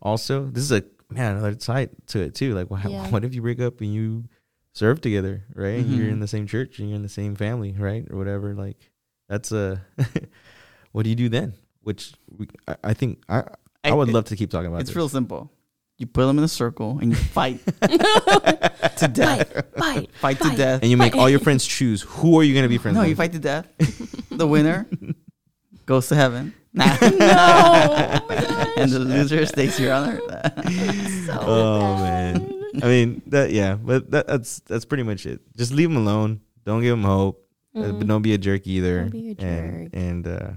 also, 0.01 0.45
this 0.45 0.63
is 0.63 0.71
a 0.71 0.83
man 1.09 1.37
another 1.37 1.59
side 1.59 1.89
to 2.07 2.21
it 2.21 2.35
too. 2.35 2.53
Like, 2.53 2.69
what, 2.69 2.83
yeah. 2.89 3.07
what 3.09 3.23
if 3.23 3.33
you 3.33 3.41
break 3.41 3.59
up 3.59 3.81
and 3.81 3.93
you 3.93 4.25
serve 4.73 5.01
together, 5.01 5.43
right? 5.53 5.83
Mm-hmm. 5.83 5.93
You're 5.93 6.09
in 6.09 6.19
the 6.19 6.27
same 6.27 6.47
church 6.47 6.79
and 6.79 6.89
you're 6.89 6.95
in 6.95 7.03
the 7.03 7.09
same 7.09 7.35
family, 7.35 7.75
right, 7.77 8.05
or 8.09 8.17
whatever. 8.17 8.53
Like, 8.53 8.77
that's 9.27 9.51
a. 9.51 9.81
what 10.91 11.03
do 11.03 11.09
you 11.09 11.15
do 11.15 11.29
then? 11.29 11.53
Which 11.81 12.13
we, 12.29 12.47
I, 12.67 12.75
I, 12.83 12.93
think 12.93 13.21
I 13.29 13.43
I 13.83 13.93
would 13.93 14.09
love 14.09 14.25
to 14.25 14.35
keep 14.35 14.49
talking 14.49 14.67
about. 14.67 14.81
It's 14.81 14.89
this. 14.89 14.95
real 14.95 15.09
simple. 15.09 15.51
You 15.97 16.07
put 16.07 16.25
them 16.25 16.37
in 16.37 16.43
a 16.43 16.49
circle 16.49 16.99
and 16.99 17.11
you 17.11 17.15
fight 17.15 17.65
to 17.81 19.07
death. 19.07 19.49
Fight, 19.77 20.11
fight, 20.11 20.11
fight 20.15 20.41
to 20.41 20.49
death. 20.57 20.81
And 20.81 20.91
you 20.91 20.97
make 20.97 21.15
all 21.15 21.29
your 21.29 21.39
friends 21.39 21.65
choose 21.65 22.01
who 22.01 22.37
are 22.37 22.43
you 22.43 22.53
going 22.53 22.63
to 22.63 22.69
be 22.69 22.77
friends 22.77 22.95
no, 22.95 23.01
with. 23.01 23.05
No, 23.05 23.09
you 23.11 23.15
fight 23.15 23.31
to 23.31 23.39
death. 23.39 23.67
the 24.29 24.45
winner 24.45 24.89
goes 25.85 26.09
to 26.09 26.15
heaven. 26.15 26.53
Nah. 26.75 26.85
no. 27.01 27.09
Oh 27.09 28.73
and 28.77 28.91
the 28.91 28.99
loser 28.99 29.45
stays 29.45 29.77
here 29.77 29.93
on 29.93 30.09
earth. 30.09 30.21
so 31.25 31.37
oh 31.41 31.79
bad. 31.79 32.41
man. 32.41 32.83
I 32.83 32.87
mean 32.87 33.21
that 33.27 33.51
yeah, 33.51 33.75
but 33.75 34.11
that, 34.11 34.27
that's 34.27 34.59
that's 34.61 34.85
pretty 34.85 35.03
much 35.03 35.25
it. 35.25 35.41
Just 35.55 35.71
leave 35.71 35.89
them 35.89 35.97
alone. 35.97 36.41
Don't 36.65 36.81
give 36.81 36.91
them 36.91 37.03
hope, 37.03 37.47
mm-hmm. 37.75 37.89
uh, 37.89 37.93
but 37.93 38.07
don't 38.07 38.21
be 38.21 38.33
a 38.33 38.37
jerk 38.37 38.67
either. 38.67 39.01
Don't 39.01 39.11
be 39.11 39.31
a 39.31 39.35
jerk. 39.35 39.45
And, 39.47 39.95
and 39.95 40.27
uh, 40.27 40.49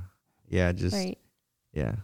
yeah, 0.49 0.73
just 0.73 0.95
right. 0.95 1.19
yeah 1.73 1.95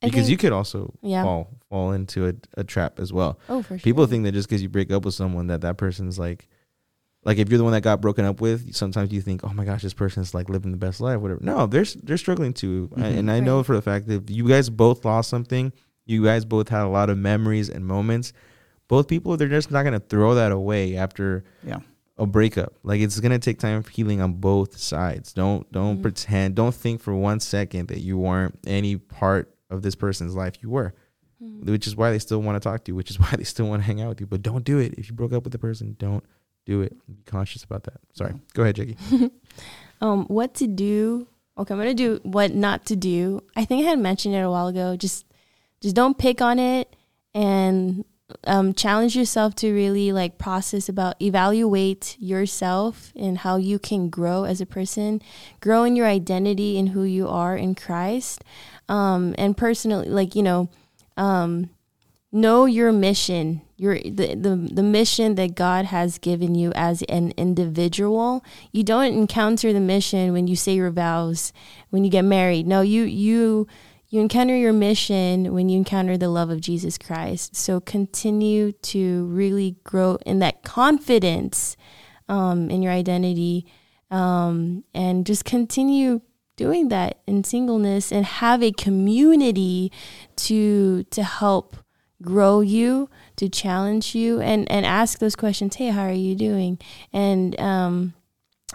because 0.00 0.30
you 0.30 0.36
could 0.36 0.52
also 0.52 0.94
yeah. 1.02 1.22
fall 1.22 1.50
fall 1.68 1.92
into 1.92 2.28
a, 2.28 2.34
a 2.56 2.64
trap 2.64 2.98
as 3.00 3.12
well. 3.12 3.38
Oh, 3.48 3.62
for 3.62 3.78
sure. 3.78 3.84
People 3.84 4.06
think 4.06 4.24
that 4.24 4.32
just 4.32 4.48
because 4.48 4.62
you 4.62 4.68
break 4.68 4.90
up 4.90 5.04
with 5.04 5.14
someone 5.14 5.48
that 5.48 5.62
that 5.62 5.76
person's 5.76 6.18
like, 6.18 6.48
like 7.26 7.38
if 7.38 7.48
you're 7.50 7.58
the 7.58 7.64
one 7.64 7.72
that 7.72 7.80
got 7.80 8.00
broken 8.00 8.24
up 8.24 8.40
with, 8.40 8.72
sometimes 8.72 9.12
you 9.12 9.20
think, 9.20 9.42
oh 9.42 9.52
my 9.52 9.64
gosh, 9.64 9.82
this 9.82 9.92
person's 9.92 10.32
like 10.32 10.48
living 10.48 10.70
the 10.70 10.76
best 10.76 11.00
life, 11.00 11.18
whatever. 11.18 11.40
No, 11.42 11.66
they're 11.66 11.84
they're 12.04 12.16
struggling 12.16 12.52
too, 12.52 12.88
mm-hmm. 12.92 13.02
and 13.02 13.30
I 13.30 13.34
right. 13.34 13.42
know 13.42 13.64
for 13.64 13.74
the 13.74 13.82
fact 13.82 14.06
that 14.06 14.30
you 14.30 14.48
guys 14.48 14.70
both 14.70 15.04
lost 15.04 15.28
something, 15.28 15.72
you 16.04 16.24
guys 16.24 16.44
both 16.44 16.68
had 16.68 16.82
a 16.82 16.88
lot 16.88 17.10
of 17.10 17.18
memories 17.18 17.68
and 17.68 17.84
moments. 17.84 18.32
Both 18.86 19.08
people, 19.08 19.36
they're 19.36 19.48
just 19.48 19.72
not 19.72 19.82
gonna 19.82 19.98
throw 19.98 20.36
that 20.36 20.52
away 20.52 20.96
after 20.96 21.42
yeah 21.64 21.80
a 22.16 22.26
breakup. 22.26 22.74
Like 22.84 23.00
it's 23.00 23.18
gonna 23.18 23.40
take 23.40 23.58
time 23.58 23.82
for 23.82 23.90
healing 23.90 24.20
on 24.20 24.34
both 24.34 24.78
sides. 24.78 25.32
Don't 25.32 25.70
don't 25.72 25.94
mm-hmm. 25.94 26.02
pretend. 26.02 26.54
Don't 26.54 26.74
think 26.74 27.00
for 27.00 27.12
one 27.12 27.40
second 27.40 27.88
that 27.88 27.98
you 27.98 28.18
weren't 28.18 28.56
any 28.68 28.98
part 28.98 29.52
of 29.68 29.82
this 29.82 29.96
person's 29.96 30.36
life 30.36 30.54
you 30.62 30.70
were. 30.70 30.94
Mm-hmm. 31.42 31.72
Which 31.72 31.88
is 31.88 31.96
why 31.96 32.12
they 32.12 32.18
still 32.20 32.40
want 32.40 32.56
to 32.56 32.66
talk 32.66 32.84
to 32.84 32.92
you, 32.92 32.96
which 32.96 33.10
is 33.10 33.18
why 33.20 33.32
they 33.36 33.44
still 33.44 33.66
want 33.66 33.82
to 33.82 33.86
hang 33.86 34.00
out 34.00 34.10
with 34.10 34.20
you. 34.20 34.26
But 34.26 34.42
don't 34.42 34.64
do 34.64 34.78
it. 34.78 34.94
If 34.96 35.08
you 35.08 35.14
broke 35.14 35.32
up 35.32 35.42
with 35.42 35.52
the 35.52 35.58
person, 35.58 35.96
don't 35.98 36.24
do 36.66 36.82
it. 36.82 36.94
Be 37.06 37.22
conscious 37.24 37.64
about 37.64 37.84
that. 37.84 38.00
Sorry. 38.12 38.34
Go 38.54 38.62
ahead, 38.62 38.76
Jackie. 38.76 38.96
um, 40.00 40.26
what 40.26 40.54
to 40.54 40.66
do? 40.66 41.26
Okay, 41.56 41.72
I'm 41.72 41.80
gonna 41.80 41.94
do 41.94 42.20
what 42.22 42.54
not 42.54 42.84
to 42.86 42.96
do. 42.96 43.42
I 43.56 43.64
think 43.64 43.86
I 43.86 43.90
had 43.90 43.98
mentioned 43.98 44.34
it 44.34 44.40
a 44.40 44.50
while 44.50 44.66
ago. 44.66 44.96
Just 44.96 45.24
just 45.80 45.96
don't 45.96 46.18
pick 46.18 46.42
on 46.42 46.58
it 46.58 46.94
and 47.34 48.04
um, 48.44 48.74
challenge 48.74 49.16
yourself 49.16 49.54
to 49.54 49.72
really 49.72 50.12
like 50.12 50.36
process 50.36 50.88
about 50.88 51.20
evaluate 51.22 52.16
yourself 52.18 53.12
and 53.16 53.38
how 53.38 53.56
you 53.56 53.78
can 53.78 54.10
grow 54.10 54.44
as 54.44 54.60
a 54.60 54.66
person 54.66 55.22
grow 55.60 55.84
in 55.84 55.94
your 55.94 56.06
identity 56.06 56.76
and 56.76 56.88
who 56.88 57.04
you 57.04 57.28
are 57.28 57.56
in 57.56 57.72
christ 57.76 58.42
um, 58.88 59.34
and 59.36 59.56
personally, 59.56 60.08
like 60.08 60.34
you 60.34 60.42
know, 60.42 60.68
um, 61.16 61.70
know 62.32 62.66
your 62.66 62.92
mission, 62.92 63.62
your 63.76 63.98
the, 63.98 64.34
the 64.34 64.68
the 64.72 64.82
mission 64.82 65.34
that 65.34 65.54
God 65.54 65.86
has 65.86 66.18
given 66.18 66.54
you 66.54 66.72
as 66.74 67.02
an 67.02 67.32
individual. 67.36 68.44
You 68.72 68.82
don't 68.82 69.12
encounter 69.12 69.72
the 69.72 69.80
mission 69.80 70.32
when 70.32 70.46
you 70.46 70.56
say 70.56 70.74
your 70.74 70.90
vows, 70.90 71.52
when 71.90 72.04
you 72.04 72.10
get 72.10 72.24
married. 72.24 72.66
No, 72.66 72.80
you 72.80 73.02
you 73.02 73.66
you 74.08 74.20
encounter 74.20 74.56
your 74.56 74.72
mission 74.72 75.52
when 75.52 75.68
you 75.68 75.76
encounter 75.78 76.16
the 76.16 76.28
love 76.28 76.48
of 76.48 76.60
Jesus 76.60 76.96
Christ. 76.96 77.56
So 77.56 77.80
continue 77.80 78.72
to 78.72 79.26
really 79.26 79.76
grow 79.84 80.16
in 80.24 80.38
that 80.38 80.62
confidence 80.62 81.76
um, 82.28 82.70
in 82.70 82.82
your 82.82 82.92
identity, 82.92 83.66
um, 84.10 84.84
and 84.94 85.26
just 85.26 85.44
continue 85.44 86.22
doing 86.56 86.88
that 86.88 87.18
in 87.26 87.44
singleness 87.44 88.10
and 88.10 88.24
have 88.24 88.62
a 88.62 88.72
community 88.72 89.92
to 90.36 91.04
to 91.04 91.22
help 91.22 91.76
grow 92.22 92.60
you 92.60 93.10
to 93.36 93.48
challenge 93.48 94.14
you 94.14 94.40
and 94.40 94.70
and 94.70 94.84
ask 94.86 95.18
those 95.18 95.36
questions 95.36 95.76
hey 95.76 95.88
how 95.88 96.02
are 96.02 96.12
you 96.12 96.34
doing 96.34 96.78
and 97.12 97.58
um 97.60 98.14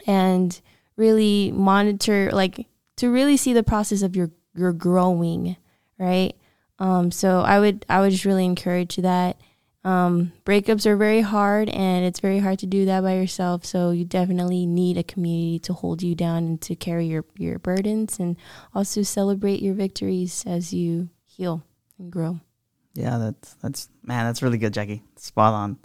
and 0.08 0.62
really 0.98 1.52
monitor 1.52 2.30
like 2.32 2.68
to 2.96 3.10
really 3.10 3.38
see 3.38 3.54
the 3.54 3.64
process 3.64 4.02
of 4.02 4.16
your 4.16 4.32
your 4.56 4.74
growing 4.74 5.56
right 5.98 6.36
um 6.80 7.12
so 7.12 7.42
i 7.42 7.60
would 7.60 7.86
i 7.90 8.00
would 8.00 8.12
just 8.12 8.26
really 8.26 8.46
encourage 8.46 8.98
that 8.98 9.38
Um, 9.84 10.32
breakups 10.46 10.86
are 10.86 10.96
very 10.96 11.22
hard, 11.26 11.68
and 11.74 12.06
it's 12.06 12.22
very 12.22 12.38
hard 12.38 12.60
to 12.60 12.68
do 12.68 12.86
that 12.86 13.02
by 13.02 13.18
yourself. 13.18 13.66
So 13.66 13.90
you 13.90 14.06
definitely 14.06 14.68
need 14.68 14.96
a 14.98 15.04
community 15.04 15.58
to 15.66 15.74
hold 15.74 16.04
you 16.04 16.14
down 16.14 16.46
and 16.46 16.62
to 16.62 16.76
carry 16.76 17.08
your 17.10 17.26
your 17.34 17.58
burdens, 17.58 18.20
and 18.20 18.38
also 18.78 19.02
celebrate 19.02 19.60
your 19.66 19.74
victories 19.74 20.46
as 20.46 20.70
you 20.72 21.10
heal 21.26 21.66
and 21.98 22.12
grow. 22.14 22.46
Yeah, 22.94 23.18
that's 23.18 23.54
that's 23.62 23.90
man, 24.04 24.26
that's 24.26 24.42
really 24.42 24.58
good, 24.58 24.74
Jackie. 24.74 25.04
Spot 25.16 25.54
on. 25.54 25.78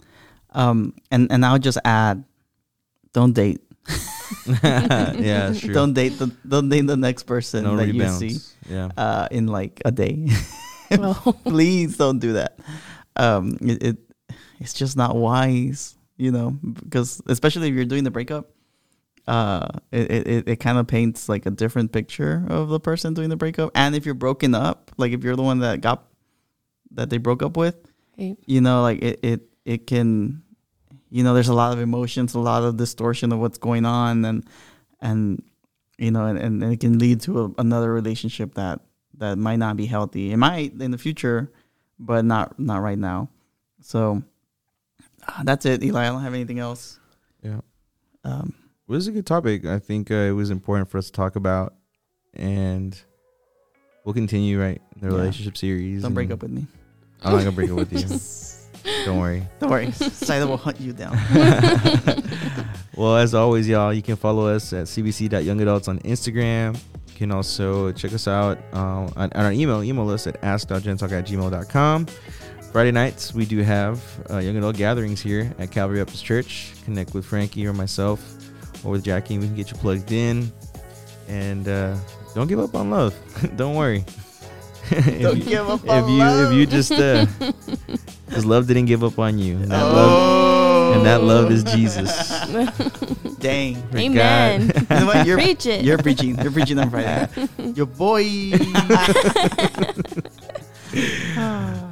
Um, 0.51 0.93
and 1.11 1.31
and 1.31 1.45
I 1.45 1.53
would 1.53 1.63
just 1.63 1.77
add, 1.85 2.23
don't 3.13 3.33
date. 3.33 3.61
yeah, 4.45 5.47
that's 5.47 5.59
true. 5.63 5.73
Don't 5.73 5.93
date 5.93 6.19
the 6.19 6.27
don't 6.47 6.69
date 6.69 6.81
the 6.87 6.97
next 6.97 7.23
person 7.23 7.63
no 7.63 7.75
that 7.77 7.87
rebounds. 7.87 8.21
you 8.21 8.29
see 8.31 8.73
Yeah. 8.73 8.89
uh, 8.97 9.27
in 9.31 9.47
like 9.47 9.81
a 9.85 9.91
day. 9.91 10.27
Please 11.45 11.97
don't 11.97 12.19
do 12.19 12.33
that. 12.33 12.59
Um, 13.15 13.57
it, 13.61 13.83
it 13.83 13.97
it's 14.59 14.73
just 14.73 14.97
not 14.97 15.15
wise, 15.15 15.95
you 16.17 16.31
know, 16.31 16.51
because 16.51 17.21
especially 17.27 17.69
if 17.69 17.75
you're 17.75 17.85
doing 17.85 18.03
the 18.03 18.11
breakup, 18.11 18.49
uh, 19.27 19.67
it 19.91 20.11
it, 20.11 20.47
it 20.49 20.55
kind 20.57 20.77
of 20.77 20.87
paints 20.87 21.29
like 21.29 21.45
a 21.45 21.51
different 21.51 21.91
picture 21.91 22.45
of 22.49 22.69
the 22.69 22.79
person 22.79 23.13
doing 23.13 23.29
the 23.29 23.35
breakup. 23.37 23.71
And 23.75 23.95
if 23.95 24.05
you're 24.05 24.15
broken 24.15 24.55
up, 24.55 24.91
like 24.97 25.11
if 25.11 25.23
you're 25.23 25.35
the 25.35 25.43
one 25.43 25.59
that 25.59 25.81
got 25.81 26.03
that 26.91 27.09
they 27.09 27.17
broke 27.17 27.41
up 27.43 27.57
with, 27.57 27.75
Right. 28.17 28.37
you 28.45 28.61
know, 28.61 28.81
like 28.81 29.01
it 29.01 29.19
it 29.23 29.41
it 29.65 29.87
can, 29.87 30.41
you 31.09 31.23
know, 31.23 31.33
there's 31.33 31.49
a 31.49 31.53
lot 31.53 31.73
of 31.73 31.79
emotions, 31.79 32.33
a 32.35 32.39
lot 32.39 32.63
of 32.63 32.77
distortion 32.77 33.31
of 33.31 33.39
what's 33.39 33.57
going 33.57 33.85
on, 33.85 34.25
and 34.25 34.45
and 35.01 35.43
you 35.97 36.11
know, 36.11 36.25
and, 36.25 36.37
and 36.37 36.63
it 36.63 36.79
can 36.79 36.99
lead 36.99 37.21
to 37.21 37.45
a, 37.45 37.51
another 37.61 37.91
relationship 37.93 38.53
that 38.55 38.81
that 39.17 39.37
might 39.37 39.57
not 39.57 39.75
be 39.77 39.85
healthy. 39.85 40.31
It 40.31 40.37
might 40.37 40.79
in 40.81 40.91
the 40.91 40.97
future, 40.97 41.51
but 41.99 42.23
not 42.25 42.57
not 42.59 42.81
right 42.81 42.97
now. 42.99 43.29
So 43.81 44.23
uh, 45.27 45.43
that's 45.43 45.65
it, 45.65 45.83
Eli. 45.83 46.03
I 46.05 46.09
don't 46.09 46.21
have 46.21 46.33
anything 46.33 46.59
else. 46.59 46.99
Yeah. 47.43 47.61
Um, 48.23 48.53
Well, 48.87 48.97
this 48.97 49.03
is 49.03 49.07
a 49.09 49.11
good 49.11 49.25
topic. 49.25 49.65
I 49.65 49.79
think 49.79 50.09
uh, 50.11 50.15
it 50.15 50.31
was 50.31 50.49
important 50.49 50.89
for 50.89 50.97
us 50.97 51.07
to 51.07 51.11
talk 51.11 51.35
about, 51.35 51.75
and 52.33 52.99
we'll 54.07 54.13
continue 54.13 54.57
right 54.57 54.81
the 55.01 55.09
Yeah. 55.09 55.15
relationship 55.17 55.57
series. 55.57 56.01
don't 56.01 56.13
break 56.13 56.27
and 56.31 56.33
up 56.33 56.41
with 56.41 56.51
me. 56.51 56.65
I'm 57.21 57.33
not 57.33 57.39
gonna 57.39 57.51
break 57.51 57.69
up 57.69 57.75
with 57.77 57.91
you. 57.91 58.07
Don't 59.05 59.19
worry. 59.19 59.43
Don't 59.59 59.69
worry, 59.69 59.91
Saida 59.91 60.47
will 60.47 60.55
hunt 60.55 60.79
you 60.79 60.93
down. 60.93 61.11
well, 62.95 63.17
as 63.17 63.33
always, 63.33 63.67
y'all, 63.67 63.93
you 63.93 64.01
can 64.01 64.15
follow 64.15 64.47
us 64.47 64.71
at 64.71 64.85
cbc.youngadults 64.85 65.89
on 65.89 65.99
Instagram. 65.99 66.75
You 67.07 67.13
can 67.15 67.31
also 67.33 67.91
check 67.91 68.13
us 68.13 68.29
out 68.29 68.57
uh, 68.73 68.77
on, 68.77 69.11
on 69.17 69.31
our 69.33 69.51
email. 69.51 69.83
Email 69.83 70.09
us 70.11 70.25
at 70.25 70.41
ask.gentalk 70.41 71.11
at 71.11 71.25
gmail.com. 71.25 72.05
Friday 72.71 72.91
nights, 72.91 73.33
we 73.33 73.45
do 73.45 73.61
have 73.61 74.01
uh, 74.29 74.37
young 74.37 74.55
adult 74.55 74.77
gatherings 74.77 75.19
here 75.19 75.53
at 75.59 75.69
Calvary 75.69 75.99
Baptist 75.99 76.23
Church. 76.23 76.71
Connect 76.85 77.13
with 77.13 77.25
Frankie 77.25 77.67
or 77.67 77.73
myself 77.73 78.21
or 78.85 78.91
with 78.91 79.03
Jackie, 79.03 79.33
and 79.33 79.43
we 79.43 79.47
can 79.49 79.55
get 79.57 79.69
you 79.69 79.75
plugged 79.77 80.13
in. 80.13 80.49
And 81.27 81.67
uh, 81.67 81.97
don't 82.37 82.47
give 82.47 82.59
up 82.59 82.75
on 82.75 82.91
love. 82.91 83.15
don't 83.55 83.73
worry. 83.73 84.05
If 84.91 85.21
Don't 85.21 85.37
you- 85.37 85.43
give 85.43 85.67
up 85.67 85.83
if 85.83 85.89
on 85.89 86.09
you 86.11 86.19
love. 86.19 86.51
if 86.51 86.57
you 86.57 86.65
just 86.67 86.91
uh 86.91 87.25
because 88.27 88.45
love 88.45 88.67
didn't 88.67 88.85
give 88.85 89.03
up 89.03 89.17
on 89.19 89.37
you 89.39 89.55
and 89.57 89.71
that 89.71 89.83
love 89.83 90.11
oh, 90.13 90.93
and 90.93 91.05
that 91.05 91.23
love 91.23 91.51
is 91.51 91.63
jesus 91.65 92.29
Dang. 93.39 93.75
For 93.89 93.97
Amen. 93.97 94.67
God. 94.67 94.75
You 94.89 94.99
know 94.99 95.05
what? 95.07 95.25
You're, 95.27 95.37
Preach 95.37 95.65
it. 95.65 95.83
You're 95.83 95.97
preaching. 95.97 96.37
You're 96.41 96.51
preaching 96.51 96.79
on 96.79 96.89
Friday. 96.89 97.27
Your 97.75 97.85
boy. 97.85 98.23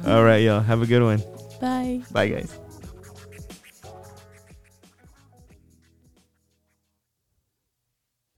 all 0.06 0.22
right 0.24 0.38
y'all 0.38 0.60
have 0.60 0.80
a 0.80 0.86
good 0.86 1.02
one 1.02 1.20
Bye. 1.60 2.02
Bye, 2.12 2.28
guys. 2.28 2.58